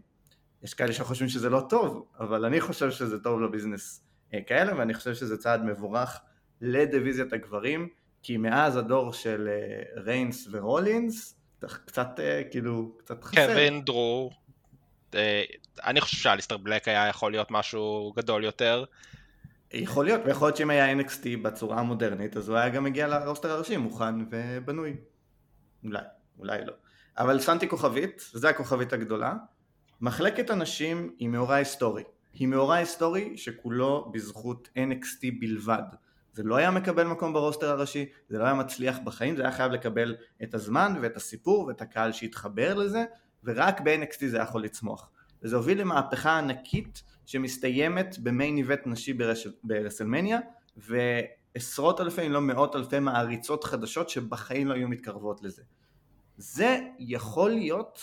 יש 0.63 0.73
כאלה 0.73 0.93
שחושבים 0.93 1.29
שזה 1.29 1.49
לא 1.49 1.65
טוב, 1.69 2.05
אבל 2.19 2.45
אני 2.45 2.61
חושב 2.61 2.91
שזה 2.91 3.19
טוב 3.19 3.41
לביזנס 3.41 4.03
אה, 4.33 4.41
כאלה, 4.47 4.77
ואני 4.77 4.93
חושב 4.93 5.13
שזה 5.13 5.37
צעד 5.37 5.63
מבורך 5.63 6.19
לדיוויזיית 6.61 7.33
הגברים, 7.33 7.89
כי 8.23 8.37
מאז 8.37 8.77
הדור 8.77 9.13
של 9.13 9.49
אה, 9.51 10.01
ריינס 10.01 10.47
ורולינס, 10.51 11.34
קצת 11.59 12.19
אה, 12.19 12.41
כאילו, 12.51 12.91
קצת 12.97 13.23
חסר. 13.23 13.47
קווין, 13.47 13.85
דרו, 13.85 14.31
אה, 15.15 15.43
אני 15.83 16.01
חושב 16.01 16.17
שאליסטר 16.17 16.57
בלק 16.57 16.87
היה 16.87 17.07
יכול 17.07 17.31
להיות 17.31 17.51
משהו 17.51 18.13
גדול 18.15 18.43
יותר. 18.43 18.85
יכול 19.73 20.05
להיות, 20.05 20.21
ויכול 20.25 20.47
להיות 20.47 20.57
שאם 20.57 20.69
היה 20.69 20.93
NXT 20.99 21.23
בצורה 21.41 21.79
המודרנית, 21.79 22.37
אז 22.37 22.49
הוא 22.49 22.57
היה 22.57 22.69
גם 22.69 22.83
מגיע 22.83 23.07
לרוסטר 23.07 23.51
הראשי 23.51 23.77
מוכן 23.77 24.15
ובנוי. 24.29 24.95
אולי, 25.83 25.99
אולי 26.39 26.65
לא. 26.65 26.73
אבל 27.17 27.39
שמתי 27.39 27.69
כוכבית, 27.69 28.31
וזו 28.35 28.47
הכוכבית 28.47 28.93
הגדולה. 28.93 29.33
מחלקת 30.01 30.49
הנשים 30.49 31.15
היא 31.19 31.29
מאורע 31.29 31.55
היסטורי. 31.55 32.03
היא 32.33 32.47
מאורע 32.47 32.75
היסטורי 32.75 33.37
שכולו 33.37 34.11
בזכות 34.13 34.69
NXT 34.77 35.19
בלבד. 35.39 35.83
זה 36.35 36.43
לא 36.43 36.55
היה 36.55 36.71
מקבל 36.71 37.03
מקום 37.03 37.33
ברוסטר 37.33 37.69
הראשי, 37.69 38.05
זה 38.29 38.37
לא 38.37 38.43
היה 38.43 38.53
מצליח 38.53 38.97
בחיים, 39.03 39.35
זה 39.35 39.41
היה 39.41 39.51
חייב 39.51 39.71
לקבל 39.71 40.15
את 40.43 40.53
הזמן 40.53 40.93
ואת 41.01 41.17
הסיפור 41.17 41.65
ואת 41.65 41.81
הקהל 41.81 42.11
שהתחבר 42.11 42.73
לזה, 42.73 43.05
ורק 43.43 43.81
ב-NXT 43.81 44.27
זה 44.27 44.37
יכול 44.37 44.63
לצמוח. 44.63 45.09
וזה 45.43 45.55
הוביל 45.55 45.81
למהפכה 45.81 46.37
ענקית 46.37 47.03
שמסתיימת 47.25 48.19
במיין 48.19 48.57
איבט 48.57 48.81
נשי. 48.85 49.17
ברסלמניה, 49.63 50.39
ועשרות 50.77 52.01
אלפי 52.01 52.25
אם 52.25 52.31
לא 52.31 52.41
מאות 52.41 52.75
אלפי 52.75 52.99
מעריצות 52.99 53.63
חדשות 53.63 54.09
שבחיים 54.09 54.67
לא 54.67 54.73
היו 54.73 54.87
מתקרבות 54.87 55.43
לזה. 55.43 55.61
זה 56.37 56.79
יכול 56.99 57.51
להיות 57.51 57.99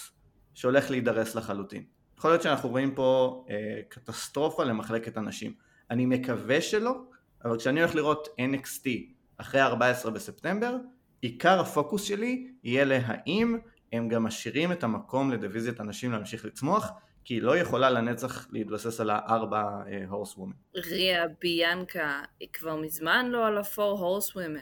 שהולך 0.55 0.91
להידרס 0.91 1.35
לחלוטין. 1.35 1.85
יכול 2.18 2.30
להיות 2.30 2.43
שאנחנו 2.43 2.68
רואים 2.68 2.95
פה 2.95 3.45
אה, 3.51 3.80
קטסטרופה 3.89 4.64
למחלקת 4.64 5.16
הנשים. 5.16 5.55
אני 5.91 6.07
מקווה 6.07 6.61
שלא, 6.61 7.01
אבל 7.45 7.59
כשאני 7.59 7.80
הולך 7.80 7.95
לראות 7.95 8.28
NXT 8.38 8.88
אחרי 9.36 9.62
14 9.62 10.12
בספטמבר, 10.12 10.76
עיקר 11.20 11.61
הפוקוס 11.61 12.03
שלי 12.05 12.49
יהיה 12.64 12.84
להאם 12.84 13.59
הם 13.93 14.09
גם 14.09 14.22
משאירים 14.22 14.72
את 14.72 14.84
המקום 14.84 15.30
לדיוויזיית 15.30 15.80
הנשים 15.80 16.12
להמשיך 16.12 16.45
לצמוח, 16.45 16.90
כי 17.24 17.34
היא 17.34 17.43
לא 17.43 17.57
יכולה 17.57 17.90
לנצח 17.90 18.49
להתבסס 18.53 19.01
על 19.01 19.11
הארבע 19.11 19.82
הורס 20.09 20.36
וומן. 20.36 20.53
ריה 20.74 21.24
ביאנקה 21.40 22.22
היא 22.40 22.49
כבר 22.53 22.76
מזמן 22.76 23.26
לא 23.30 23.47
על 23.47 23.59
ה-4 23.59 23.82
הורס 23.82 24.36
וומן. 24.36 24.61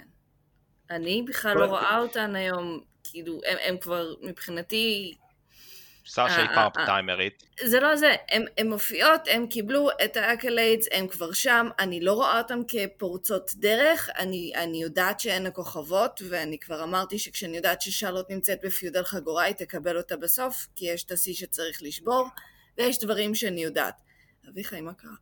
אני 0.91 1.25
בכלל 1.29 1.57
לא 1.57 1.67
רואה 1.67 1.99
אותן 1.99 2.37
היום, 2.37 2.81
כאילו, 3.05 3.41
הם, 3.47 3.57
הם 3.65 3.77
כבר 3.81 4.15
מבחינתי 4.23 5.15
סשה 6.11 6.37
היא 6.37 6.49
אה, 6.49 6.55
פעם 6.55 6.71
אה, 6.79 6.87
טיימרית. 6.87 7.43
זה 7.65 7.81
לא 7.81 7.97
זה, 7.97 8.15
הן 8.59 8.69
מופיעות, 8.69 9.21
הן 9.27 9.47
קיבלו 9.47 9.89
את 10.05 10.17
ה 10.17 10.23
accolades, 10.23 10.87
הן 10.93 11.09
כבר 11.09 11.33
שם, 11.33 11.69
אני 11.79 12.01
לא 12.01 12.13
רואה 12.13 12.39
אותן 12.39 12.61
כפורצות 12.69 13.51
דרך, 13.55 14.11
אני, 14.19 14.53
אני 14.57 14.83
יודעת 14.83 15.21
שהן 15.21 15.47
הכוכבות, 15.47 16.23
ואני 16.29 16.59
כבר 16.59 16.85
אמרתי 16.85 17.19
שכשאני 17.19 17.57
יודעת 17.57 17.83
ששרלוט 17.83 18.31
נמצאת 18.31 18.59
ב 18.65 18.71
feud 18.71 18.93
על 18.93 19.05
חגורה, 19.05 19.45
היא 19.45 19.55
תקבל 19.55 19.97
אותה 19.97 20.17
בסוף, 20.17 20.67
כי 20.77 20.87
יש 20.87 21.05
את 21.05 21.11
השיא 21.11 21.35
שצריך 21.35 21.83
לשבור, 21.83 22.29
ויש 22.79 22.99
דברים 22.99 23.35
שאני 23.35 23.63
יודעת. 23.63 23.95
אביחי, 24.49 24.81
מה 24.81 24.93
קרה? 24.95 25.17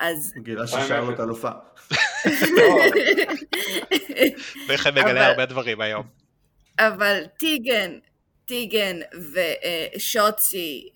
אז... 0.00 0.32
הוא 0.36 0.44
גילה 0.44 0.66
ששרלוט 0.66 1.20
אלופה. 1.20 1.50
ואיך 4.68 4.86
הם 4.86 4.94
מגלה 4.94 5.26
הרבה 5.26 5.46
דברים 5.46 5.80
היום. 5.80 6.06
אבל 6.78 7.24
טיגן, 7.38 7.98
טיגן 8.46 9.00
ושוצי 9.94 10.88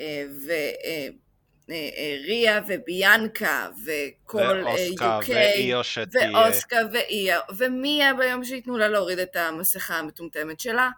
וריה 1.69 2.61
וביאנקה 2.67 3.69
וכל 3.85 4.63
ואוסקה 4.65 5.19
UK 5.23 5.31
ואיו 5.31 5.85
שתהיה. 5.85 6.39
ואוסקה 6.39 6.77
ואיה 6.93 7.39
ומיה 7.57 8.15
ביום 8.15 8.45
שייתנו 8.45 8.79
לה 8.79 8.89
להוריד 8.89 9.19
את 9.19 9.37
המסכה 9.37 9.95
המטומטמת 9.95 10.61
שלה. 10.61 10.91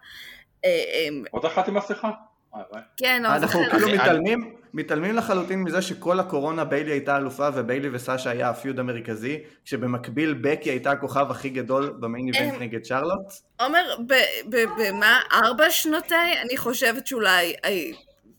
אה, 0.65 0.69
אה, 0.69 1.07
עוד 1.31 1.45
אחת 1.45 1.67
עם 1.67 1.77
מסכה? 1.77 2.11
אה. 2.55 2.61
כן, 2.97 3.23
עוד 3.25 3.35
אנחנו 3.35 3.61
אחרת. 3.61 3.71
כאילו 3.71 3.93
מתעלמים, 3.93 4.55
מתעלמים 4.73 5.15
לחלוטין 5.15 5.63
מזה 5.63 5.81
שכל 5.81 6.19
הקורונה 6.19 6.63
ביילי 6.65 6.91
הייתה 6.91 7.17
אלופה 7.17 7.49
וביילי 7.55 7.89
וסשה 7.93 8.29
היה 8.31 8.49
הפיוד 8.49 8.79
המרכזי, 8.79 9.37
כשבמקביל 9.65 10.33
בקי 10.41 10.69
הייתה 10.69 10.91
הכוכב 10.91 11.27
הכי 11.31 11.49
גדול 11.49 11.93
במיין 11.99 12.27
איבנט 12.27 12.61
נגד 12.61 12.85
שרלוט. 12.85 13.25
עומר, 13.59 13.95
במה? 14.77 15.19
ארבע 15.31 15.69
שנותיי? 15.69 16.41
אני 16.41 16.57
חושבת 16.57 17.07
שאולי 17.07 17.53
הי- 17.63 17.93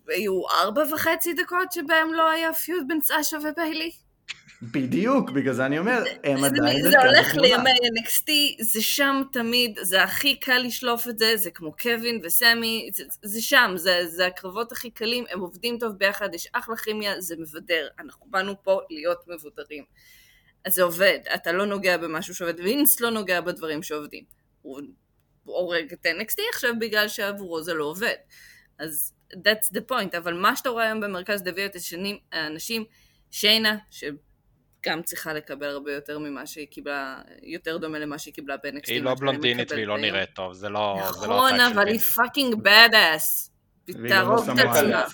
היו 0.08 0.42
ארבע 0.62 0.82
וחצי 0.94 1.32
דקות 1.32 1.72
שבהם 1.72 2.12
לא 2.12 2.30
היה 2.30 2.52
פיוד 2.52 2.84
בין 2.88 3.00
סשה 3.00 3.36
וביילי. 3.38 3.90
בדיוק, 4.62 5.30
בגלל 5.30 5.54
זה 5.54 5.66
אני 5.66 5.78
אומר, 5.78 6.02
הם 6.24 6.40
זה, 6.40 6.46
עדיין 6.46 6.82
זה 6.82 6.90
מרכז 6.90 7.04
הולך. 7.04 7.34
לימי 7.34 7.70
NXT, 7.70 8.30
זה 8.60 8.82
שם 8.82 9.22
תמיד, 9.32 9.78
זה 9.82 10.02
הכי 10.02 10.36
קל 10.36 10.58
לשלוף 10.58 11.08
את 11.08 11.18
זה, 11.18 11.36
זה 11.36 11.50
כמו 11.50 11.72
קווין 11.76 12.20
וסמי, 12.24 12.90
זה, 12.92 13.04
זה 13.22 13.42
שם, 13.42 13.72
זה, 13.76 14.06
זה 14.06 14.26
הקרבות 14.26 14.72
הכי 14.72 14.90
קלים, 14.90 15.24
הם 15.30 15.40
עובדים 15.40 15.78
טוב 15.78 15.92
ביחד, 15.92 16.34
יש 16.34 16.48
אחלה 16.52 16.76
כימיה, 16.76 17.20
זה 17.20 17.36
מבדר, 17.38 17.88
אנחנו 17.98 18.26
באנו 18.30 18.62
פה 18.62 18.80
להיות 18.90 19.28
מבודרים. 19.28 19.84
אז 20.64 20.74
זה 20.74 20.82
עובד, 20.82 21.18
אתה 21.34 21.52
לא 21.52 21.66
נוגע 21.66 21.96
במשהו 21.96 22.34
שעובד, 22.34 22.60
וינס 22.60 23.00
לא 23.00 23.10
נוגע 23.10 23.40
בדברים 23.40 23.82
שעובדים. 23.82 24.24
הוא 24.62 24.80
הורג 25.44 25.92
את 25.92 26.06
NXT 26.06 26.40
עכשיו 26.52 26.70
בגלל 26.80 27.08
שעבורו 27.08 27.62
זה 27.62 27.74
לא 27.74 27.84
עובד. 27.84 28.14
אז 28.78 29.12
that's 29.32 29.76
the 29.76 29.92
point, 29.92 30.16
אבל 30.18 30.34
מה 30.34 30.56
שאתה 30.56 30.68
רואה 30.68 30.84
היום 30.84 31.00
במרכז 31.00 31.42
דביא 31.42 31.66
את 31.66 31.76
השנים, 31.76 32.16
האנשים, 32.32 32.84
שיינה, 33.30 33.76
שגם 34.84 35.02
צריכה 35.02 35.32
לקבל 35.32 35.66
הרבה 35.68 35.92
יותר 35.92 36.18
ממה 36.18 36.46
שהיא 36.46 36.66
קיבלה, 36.66 37.18
יותר 37.42 37.76
דומה 37.76 37.98
למה 37.98 38.18
שהיא 38.18 38.34
קיבלה 38.34 38.56
ב-NXT. 38.56 38.86
היא 38.86 39.02
לא 39.02 39.14
בלונדינית 39.14 39.72
והיא 39.72 39.86
לא. 39.86 39.98
נראית 39.98 40.30
טוב, 40.34 40.52
זה 40.52 40.68
לא 40.68 40.98
זה 41.20 41.26
לא 41.26 41.36
נכון, 41.36 41.60
אבל 41.60 41.86
היא. 41.88 42.00
fucking 42.00 42.54
bad 42.54 42.92
ass. 42.92 43.50
גם 43.92 44.02
לא 44.02 44.08
תהרוג 44.08 44.50
את 44.50 44.58
עצמה. 44.58 45.04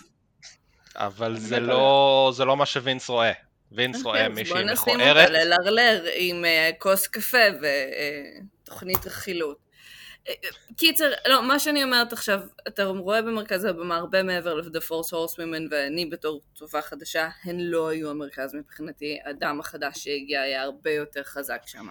אבל 0.97 1.37
זה 1.37 1.61
מת 1.61 1.62
לא 1.69 2.31
זה 2.35 2.45
לא 2.45 2.57
מה 2.57 2.67
שווינס 2.67 3.09
רואה. 3.09 3.33
וינס 3.73 4.03
רואה 4.03 4.14
אוקיי, 4.14 4.33
אז 4.33 4.39
מישהי 4.39 4.55
בוא 4.55 4.73
נשים 4.73 4.95
מכוערת, 4.95 5.29
אותה 5.29 5.45
ללרלר 5.45 6.05
עם 6.14 6.45
אה, 6.45 6.71
כוס 6.79 7.07
קפה 7.07 7.39
ותוכנית 8.62 9.07
רכילות. 9.07 9.66
קיצר, 10.77 11.11
לא, 11.29 11.49
מה 11.49 11.59
שאני 11.59 11.85
אומרת 11.85 12.12
עכשיו, 12.12 12.41
אתה 12.68 12.85
רואה 12.85 13.22
במרכז 13.22 13.64
הבמה 13.64 13.97
הרבה 13.97 14.22
מעבר 14.22 14.55
ל-The 14.55 14.81
Force 14.89 15.12
Horsewomen, 15.12 15.68
ואני 15.70 16.07
בתור 16.07 16.41
צופה 16.55 16.83
חדשה, 16.83 17.29
הן 17.45 17.61
לא 17.61 17.89
היו 17.89 18.11
המרכז 18.11 18.55
מבחינתי, 18.55 19.18
הדם 19.24 19.61
החדש 19.61 20.05
שהגיע 20.05 20.41
היה 20.41 20.62
הרבה 20.62 20.91
יותר 20.91 21.22
חזק 21.22 21.62
שם. 21.66 21.87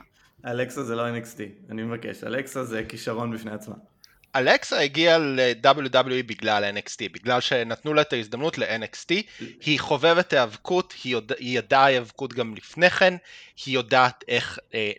אלכסה 0.46 0.84
זה 0.84 0.96
לא 0.96 1.10
NXT, 1.10 1.40
אני 1.72 1.84
מבקש, 1.84 2.24
אלכסה 2.24 2.64
זה 2.64 2.84
כישרון 2.90 3.36
בפני 3.36 3.52
עצמה. 3.52 3.76
אלכסה 4.36 4.80
הגיעה 4.80 5.18
ל-WWE 5.18 6.24
בגלל 6.26 6.72
NXT, 6.78 7.10
בגלל 7.14 7.42
שנתנו 7.42 7.94
לה 7.94 8.02
את 8.02 8.14
ההזדמנות 8.14 8.58
ל-NXT, 8.58 9.14
היא 9.40 9.80
חובבת 9.80 10.34
היאבקות, 10.34 10.94
היא, 11.04 11.12
יודע, 11.12 11.36
היא 11.40 11.58
ידעה 11.58 11.86
היאבקות 11.86 12.34
גם 12.34 12.56
לפני 12.56 12.90
כן, 12.90 13.14
היא 13.66 13.74
יודעת 13.76 14.24
איך 14.28 14.60
אה, 14.74 14.92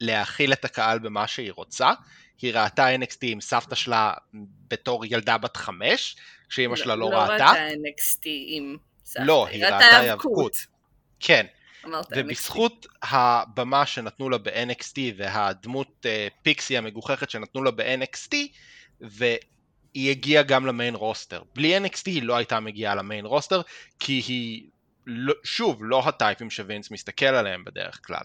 להאכיל 0.00 0.52
את 0.52 0.64
הקהל 0.64 0.98
במה 0.98 1.26
שהיא 1.26 1.52
רוצה, 1.52 1.90
היא 2.42 2.54
ראתה 2.54 2.94
NXT 2.94 3.18
עם 3.22 3.40
סבתא 3.40 3.74
שלה 3.74 4.12
בתור 4.68 5.06
ילדה 5.06 5.38
בת 5.38 5.56
חמש, 5.56 6.16
כשאימא 6.48 6.76
שלה 6.76 6.94
לא, 6.94 7.06
ראתה, 7.06 7.26
לא 7.26 7.32
ראתה 7.32 7.68
NXT 7.68 8.22
עם 8.26 8.76
סבתא, 9.04 9.24
לא, 9.24 9.46
היא 9.46 9.64
ראתה 9.64 9.98
היאבקות. 9.98 10.66
כן, 11.20 11.46
ובזכות 12.16 12.86
הבמה 13.02 13.86
שנתנו 13.86 14.30
לה 14.30 14.38
ב-NXT 14.38 14.98
והדמות 15.16 16.06
אה, 16.06 16.28
פיקסי 16.42 16.78
המגוחכת 16.78 17.30
שנתנו 17.30 17.62
לה 17.62 17.70
ב-NXT, 17.70 18.34
והיא 19.00 20.10
הגיעה 20.10 20.42
גם 20.42 20.66
ל 20.66 20.72
main 20.72 20.94
roster. 20.94 21.42
בלי 21.54 21.78
NXT 21.78 22.02
היא 22.06 22.22
לא 22.22 22.36
הייתה 22.36 22.60
מגיעה 22.60 22.94
ל 22.94 23.00
main 23.00 23.26
roster, 23.26 23.60
כי 23.98 24.12
היא, 24.12 24.68
לא, 25.06 25.34
שוב, 25.44 25.78
לא 25.80 26.08
ה 26.08 26.14
type 26.14 26.38
ים 26.38 26.50
שווינס 26.50 26.90
מסתכל 26.90 27.26
עליהם 27.26 27.64
בדרך 27.64 28.00
כלל. 28.06 28.24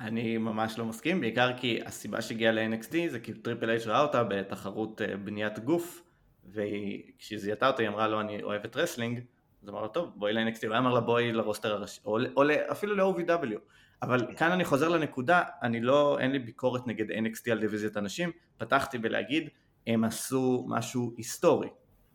אני 0.00 0.38
ממש 0.38 0.78
לא 0.78 0.84
מסכים, 0.84 1.20
בעיקר 1.20 1.56
כי 1.56 1.80
הסיבה 1.84 2.22
שהגיעה 2.22 2.52
ל-NXT 2.52 2.94
זה 3.08 3.20
כי 3.20 3.34
טריפל 3.34 3.70
אייץ' 3.70 3.86
ראה 3.86 4.00
אותה 4.00 4.24
בתחרות 4.24 5.02
אה, 5.02 5.16
בניית 5.16 5.58
גוף, 5.58 6.02
וכשהיא 6.46 7.38
זיהתה 7.38 7.66
אותה 7.66 7.82
היא 7.82 7.88
אמרה 7.88 8.08
לו 8.08 8.20
אני 8.20 8.42
אוהבת 8.42 8.76
wrestling, 8.76 9.20
אז 9.62 9.68
אמר 9.68 9.82
לה 9.82 9.88
טוב 9.88 10.12
בואי 10.16 10.32
ל-NXT, 10.32 10.66
הוא 10.66 10.76
אמר 10.76 10.94
לה 10.94 11.00
בואי 11.00 11.32
ל 11.32 11.38
roster 11.38 11.72
הראשי, 11.72 12.00
או, 12.04 12.18
או 12.36 12.42
אפילו 12.72 12.94
ל-OVW, 12.94 13.58
אבל 14.02 14.26
כאן 14.36 14.52
אני 14.52 14.64
חוזר 14.64 14.88
לנקודה, 14.88 15.42
אני 15.62 15.80
לא, 15.80 16.18
אין 16.18 16.32
לי 16.32 16.38
ביקורת 16.38 16.86
נגד 16.86 17.10
NXT 17.10 17.50
על 17.50 17.60
דיוויזיית 17.60 17.96
הנשים, 17.96 18.30
פתחתי 18.56 18.98
בלהגיד 18.98 19.48
הם 19.86 20.04
עשו 20.04 20.66
משהו 20.68 21.14
היסטורי, 21.16 21.68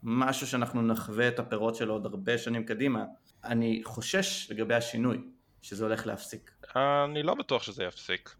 משהו 0.04 0.48
שאנחנו 0.48 0.82
נחווה 0.82 1.28
את 1.28 1.40
הפירות 1.40 1.76
שלו 1.76 1.94
עוד 1.94 2.06
הרבה 2.06 2.38
שנים 2.38 2.64
קדימה, 2.64 3.06
אני 3.44 3.82
חושש 3.84 4.52
לגבי 4.52 4.76
השינוי, 4.76 5.18
שזה 5.62 5.84
הולך 5.84 6.08
להפסיק. 6.08 6.52
אני 6.76 7.24
לא 7.24 7.34
בטוח 7.34 7.64
שזה 7.64 7.84
יפסיק. 7.84 8.36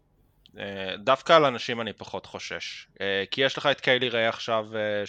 אה, 0.58 0.96
דווקא 0.98 1.32
על 1.32 1.44
הנשים 1.44 1.80
אני 1.80 1.92
פחות 1.92 2.26
חושש. 2.26 2.86
אה, 3.00 3.24
כי 3.30 3.40
יש 3.40 3.58
לך 3.58 3.66
את 3.66 3.80
קיי 3.80 3.97
לי 3.97 4.08
ריי 4.08 4.26
עכשיו, 4.26 4.66
אה, 4.76 5.02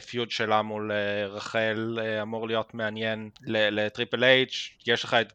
ש 0.00 0.10
feud 0.10 0.30
שלה 0.30 0.62
מול 0.62 0.92
רקל 1.28 1.98
אמור 2.22 2.46
להיות 2.46 2.74
מעניין 2.74 3.30
לטריפל 3.46 4.24
אייץ', 4.24 4.70
יש 4.86 5.04
לך 5.04 5.14
את, 5.14 5.32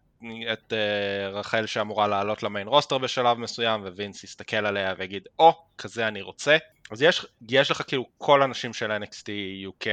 את 0.53 0.73
אה, 0.73 1.29
רקל 1.29 1.65
שאמורה 1.65 2.07
לעלות 2.07 2.43
ל 2.43 2.48
main 2.48 2.67
roster 2.67 2.97
בשלב 2.97 3.37
מסוים, 3.37 3.81
ווינס 3.83 4.23
יסתכל 4.23 4.65
עליה 4.65 4.93
ויגיד, 4.97 5.27
או, 5.39 5.49
oh, 5.49 5.53
כזה 5.77 6.07
אני 6.07 6.21
רוצה. 6.21 6.57
אז 6.91 7.01
יש, 7.01 7.25
יש 7.49 7.71
לך 7.71 7.81
כאילו 7.87 8.05
כל 8.17 8.41
הנשים 8.41 8.73
של 8.73 8.91
NXT 8.91 9.27
UK 9.67 9.87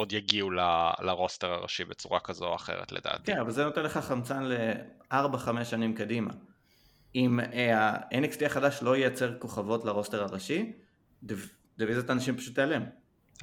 עוד 0.00 0.12
יגיעו 0.12 0.50
ל- 0.50 0.60
לרוסטר 1.00 1.52
הראשי 1.52 1.84
בצורה 1.84 2.20
כזו 2.20 2.46
או 2.46 2.54
אחרת 2.54 2.92
לדעתי. 2.92 3.22
כן, 3.32 3.38
אבל 3.38 3.50
זה 3.50 3.64
נותן 3.64 3.82
לך 3.82 3.98
חמצן 3.98 4.42
ל-4-5 4.42 5.16
שנים 5.64 5.94
קדימה. 5.94 6.30
אם 7.14 7.40
אה, 7.40 7.78
ה-NXT 7.78 8.46
החדש 8.46 8.78
לא 8.82 8.96
ייצר 8.96 9.38
כוכבות 9.38 9.84
לרוסטר 9.84 10.22
הראשי, 10.22 10.72
דיוויזיית 11.78 12.10
הנשים 12.10 12.36
פשוט 12.36 12.54
תיעלם, 12.54 12.82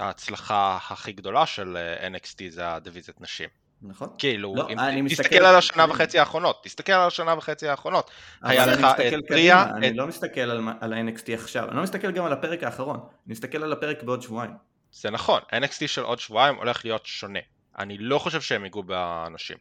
ההצלחה 0.00 0.78
הכי 0.90 1.12
גדולה 1.12 1.46
של 1.46 1.76
אה, 1.76 2.08
NXT 2.08 2.38
זה 2.48 2.74
הדיוויזיית 2.74 3.20
נשים. 3.20 3.48
נכון? 3.82 4.08
כאילו, 4.18 4.54
לא, 4.56 4.68
אם 4.70 4.78
אני 4.78 5.08
תסתכל 5.08 5.22
מסתכל- 5.24 5.44
על 5.44 5.56
השנה 5.56 5.84
וחצי 5.90 6.18
האחרונות, 6.18 6.60
תסתכל 6.64 6.92
על 6.92 7.06
השנה 7.06 7.34
וחצי 7.38 7.68
האחרונות. 7.68 8.10
היה 8.42 8.66
לך 8.66 8.84
את 8.84 9.26
טריה, 9.28 9.64
אני 9.74 9.88
את- 9.88 9.92
לא 9.96 10.06
מסתכל 10.06 10.40
על, 10.40 10.60
על 10.80 10.92
ה-NXT 10.92 11.32
עכשיו, 11.34 11.68
אני 11.68 11.76
לא 11.76 11.82
מסתכל 11.82 12.10
גם 12.10 12.24
על 12.24 12.32
הפרק 12.32 12.62
האחרון, 12.62 12.96
אני 12.96 13.06
מסתכל 13.32 13.62
על 13.62 13.72
הפרק 13.72 14.02
בעוד 14.02 14.22
שבועיים. 14.22 14.52
זה 15.00 15.10
נכון, 15.10 15.40
NXT 15.52 15.86
של 15.86 16.02
עוד 16.02 16.20
שבועיים 16.20 16.54
הולך 16.54 16.84
להיות 16.84 17.06
שונה. 17.06 17.38
אני 17.78 17.98
לא 17.98 18.18
חושב 18.18 18.40
שהם 18.40 18.64
ייגעו 18.64 18.82
באנשים. 18.82 19.56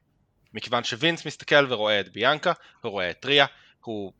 מכיוון 0.54 0.84
שווינס 0.84 1.26
מסתכל 1.26 1.66
ורואה 1.70 2.00
את 2.00 2.10
ביאנקה, 2.10 2.54
הוא 2.82 2.92
רואה 2.92 3.10
את 3.10 3.20
טריה, 3.20 3.46
הוא... 3.84 4.14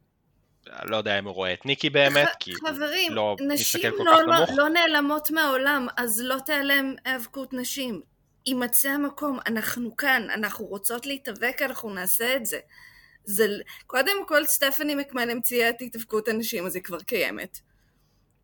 לא 0.84 0.98
יודע 0.98 1.20
אם 1.20 1.26
הוא 1.26 1.34
רואה 1.34 1.54
את 1.54 1.66
ניקי 1.66 1.90
באמת, 1.90 2.28
כי 2.40 2.52
הוא 2.52 2.70
חברים, 2.70 3.14
לא 3.14 3.36
נשים 3.40 3.80
מסתכל 3.82 3.98
כל 3.98 4.04
לא, 4.04 4.12
כך 4.12 4.20
לא, 4.28 4.38
נמוך. 4.38 4.50
לא 4.58 4.70
נעלמות 4.70 5.32
מהעולם, 5.32 5.88
אז 5.98 6.22
לא 6.22 6.36
תיעלם 6.46 6.96
האבקות 7.06 7.54
נשים. 7.54 8.02
יימצא 8.46 8.90
המקום, 8.90 9.40
אנחנו 9.48 9.98
כאן, 9.98 10.28
אנחנו 10.34 10.66
רוצות 10.66 11.06
להתאבק, 11.06 11.62
אנחנו 11.62 11.94
נעשה 11.94 12.36
את 12.36 12.46
זה. 12.46 12.60
זה 13.24 13.48
קודם 13.88 14.28
כל 14.28 14.46
סטפני 14.46 14.96
מקמן 14.96 15.30
המציאה 15.30 15.70
את 15.70 15.82
התאבקות 15.82 16.28
הנשים, 16.28 16.66
אז 16.66 16.76
היא 16.76 16.84
כבר 16.84 17.00
קיימת. 17.00 17.60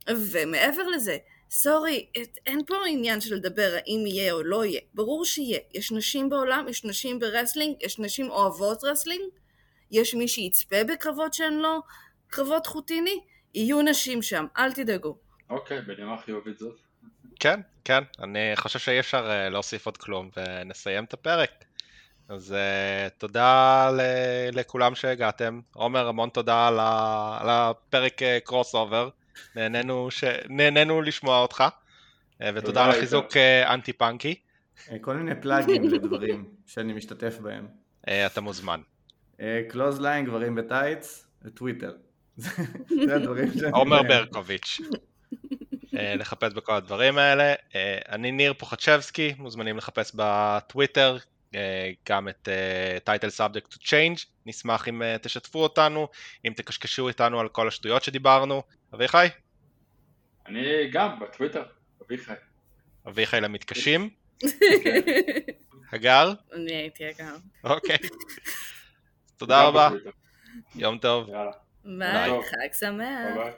ומעבר 0.09 0.87
לזה, 0.87 1.17
sorry, 1.51 2.05
את, 2.21 2.37
אין 2.45 2.61
פה 2.67 2.75
עניין 2.87 3.21
של 3.21 3.35
לדבר 3.35 3.75
האם 3.75 4.03
יהיה 4.07 4.33
או 4.33 4.43
לא 4.43 4.65
יהיה. 4.65 4.81
ברור 4.93 5.25
שיהיה. 5.25 5.59
יש 5.73 5.91
נשים 5.91 6.29
בעולם, 6.29 6.65
יש 6.69 6.85
נשים 6.85 7.19
ב 7.19 7.24
wrestling, 7.24 7.75
יש 7.81 7.99
נשים 7.99 8.29
אוהבות 8.31 8.83
wrestling, 8.83 9.23
יש 9.91 10.15
מי 10.15 10.27
שיצפה 10.27 10.83
בקרבות 10.83 11.33
שהן 11.33 11.53
לא 11.53 11.79
קרבות 12.27 12.67
חוטיני, 12.67 13.19
יהיו 13.53 13.81
נשים 13.81 14.21
שם, 14.21 14.45
אל 14.57 14.73
תדאגו. 14.73 15.17
אוקיי, 15.49 15.81
בנימה 15.81 16.17
חיובית 16.17 16.57
זאת. 16.57 16.79
כן, 17.39 17.59
כן, 17.85 18.03
אני 18.19 18.39
חושב 18.55 18.79
שאי 18.79 18.99
אפשר 18.99 19.29
אה, 19.31 19.49
להוסיף 19.49 19.85
עוד 19.85 19.97
כלום 19.97 20.29
ונסיים 20.37 21.03
את 21.03 21.13
הפרק. 21.13 21.51
אז 22.29 22.55
אה, 22.55 23.09
תודה 23.17 23.89
ל- 23.91 24.59
לכולם 24.59 24.95
שהגעתם. 24.95 25.59
עומר, 25.73 26.07
המון 26.07 26.29
תודה 26.29 26.67
על, 26.67 26.79
ה- 26.79 27.37
על 27.41 27.49
הפרק 27.49 28.21
crossover. 28.43 29.09
נהנינו, 29.55 30.11
ש... 30.11 30.23
נהנינו 30.49 31.01
לשמוע 31.01 31.39
אותך. 31.41 31.63
אה, 31.63 32.45
ותודה 32.55 32.85
על 32.85 32.91
החיזוק 32.91 33.31
אה, 33.31 33.73
אנטי 33.73 33.93
פאנקי. 33.93 34.35
אה, 34.91 34.99
כל 35.01 35.15
מיני 35.15 35.41
פלאגים 35.41 35.83
לדברים 35.83 36.45
שאני 36.65 36.93
משתתף 36.93 37.37
בהם. 37.39 37.67
אתה 38.25 38.41
מוזמן. 38.41 38.81
קלוז 39.69 40.01
ליין, 40.01 40.25
גברים 40.25 40.55
בטייץ, 40.55 41.25
טוויטר. 41.53 41.93
זה 43.05 43.15
הדברים 43.15 43.51
שאני... 43.53 43.71
עומר 43.71 44.03
ברקוביץ'. 44.03 44.79
אה, 45.97 46.15
לחפש 46.15 46.53
בכל 46.53 46.73
הדברים 46.73 47.17
האלה. 47.17 47.53
אה, 47.75 47.97
אני 48.09 48.31
ניר 48.31 48.53
פוחצ'בסקי, 48.53 49.33
מוזמנים 49.37 49.77
לחפש 49.77 50.11
בטוויטר 50.15 51.13
אה, 51.13 51.19
גם 52.09 52.29
את 52.29 52.49
title 53.03 53.29
subject 53.29 53.73
to 53.73 53.77
change, 53.77 54.25
נשמח 54.45 54.87
אם 54.87 55.01
אה, 55.01 55.17
תשתפו 55.21 55.59
אותנו, 55.63 56.07
אם 56.47 56.53
תקשקשו 56.55 57.07
איתנו 57.07 57.39
על 57.39 57.49
כל 57.49 57.67
השטויות 57.67 58.03
שדיברנו. 58.03 58.63
אביחי? 58.93 59.27
אני 60.45 60.89
גם 60.91 61.19
בטוויטר, 61.19 61.63
אביחי. 62.05 62.33
אביחי 63.07 63.41
למתקשים. 63.41 64.09
הגר? 65.93 66.33
אני 66.53 66.75
הייתי 66.75 67.03
אגב. 67.09 67.41
אוקיי. 67.63 67.97
תודה 69.39 69.63
רבה. 69.63 69.89
יום 70.75 70.97
טוב. 70.97 71.29
יאללה, 71.29 71.51
ביי. 71.83 72.31
חג 72.43 72.73
שמח. 72.79 73.53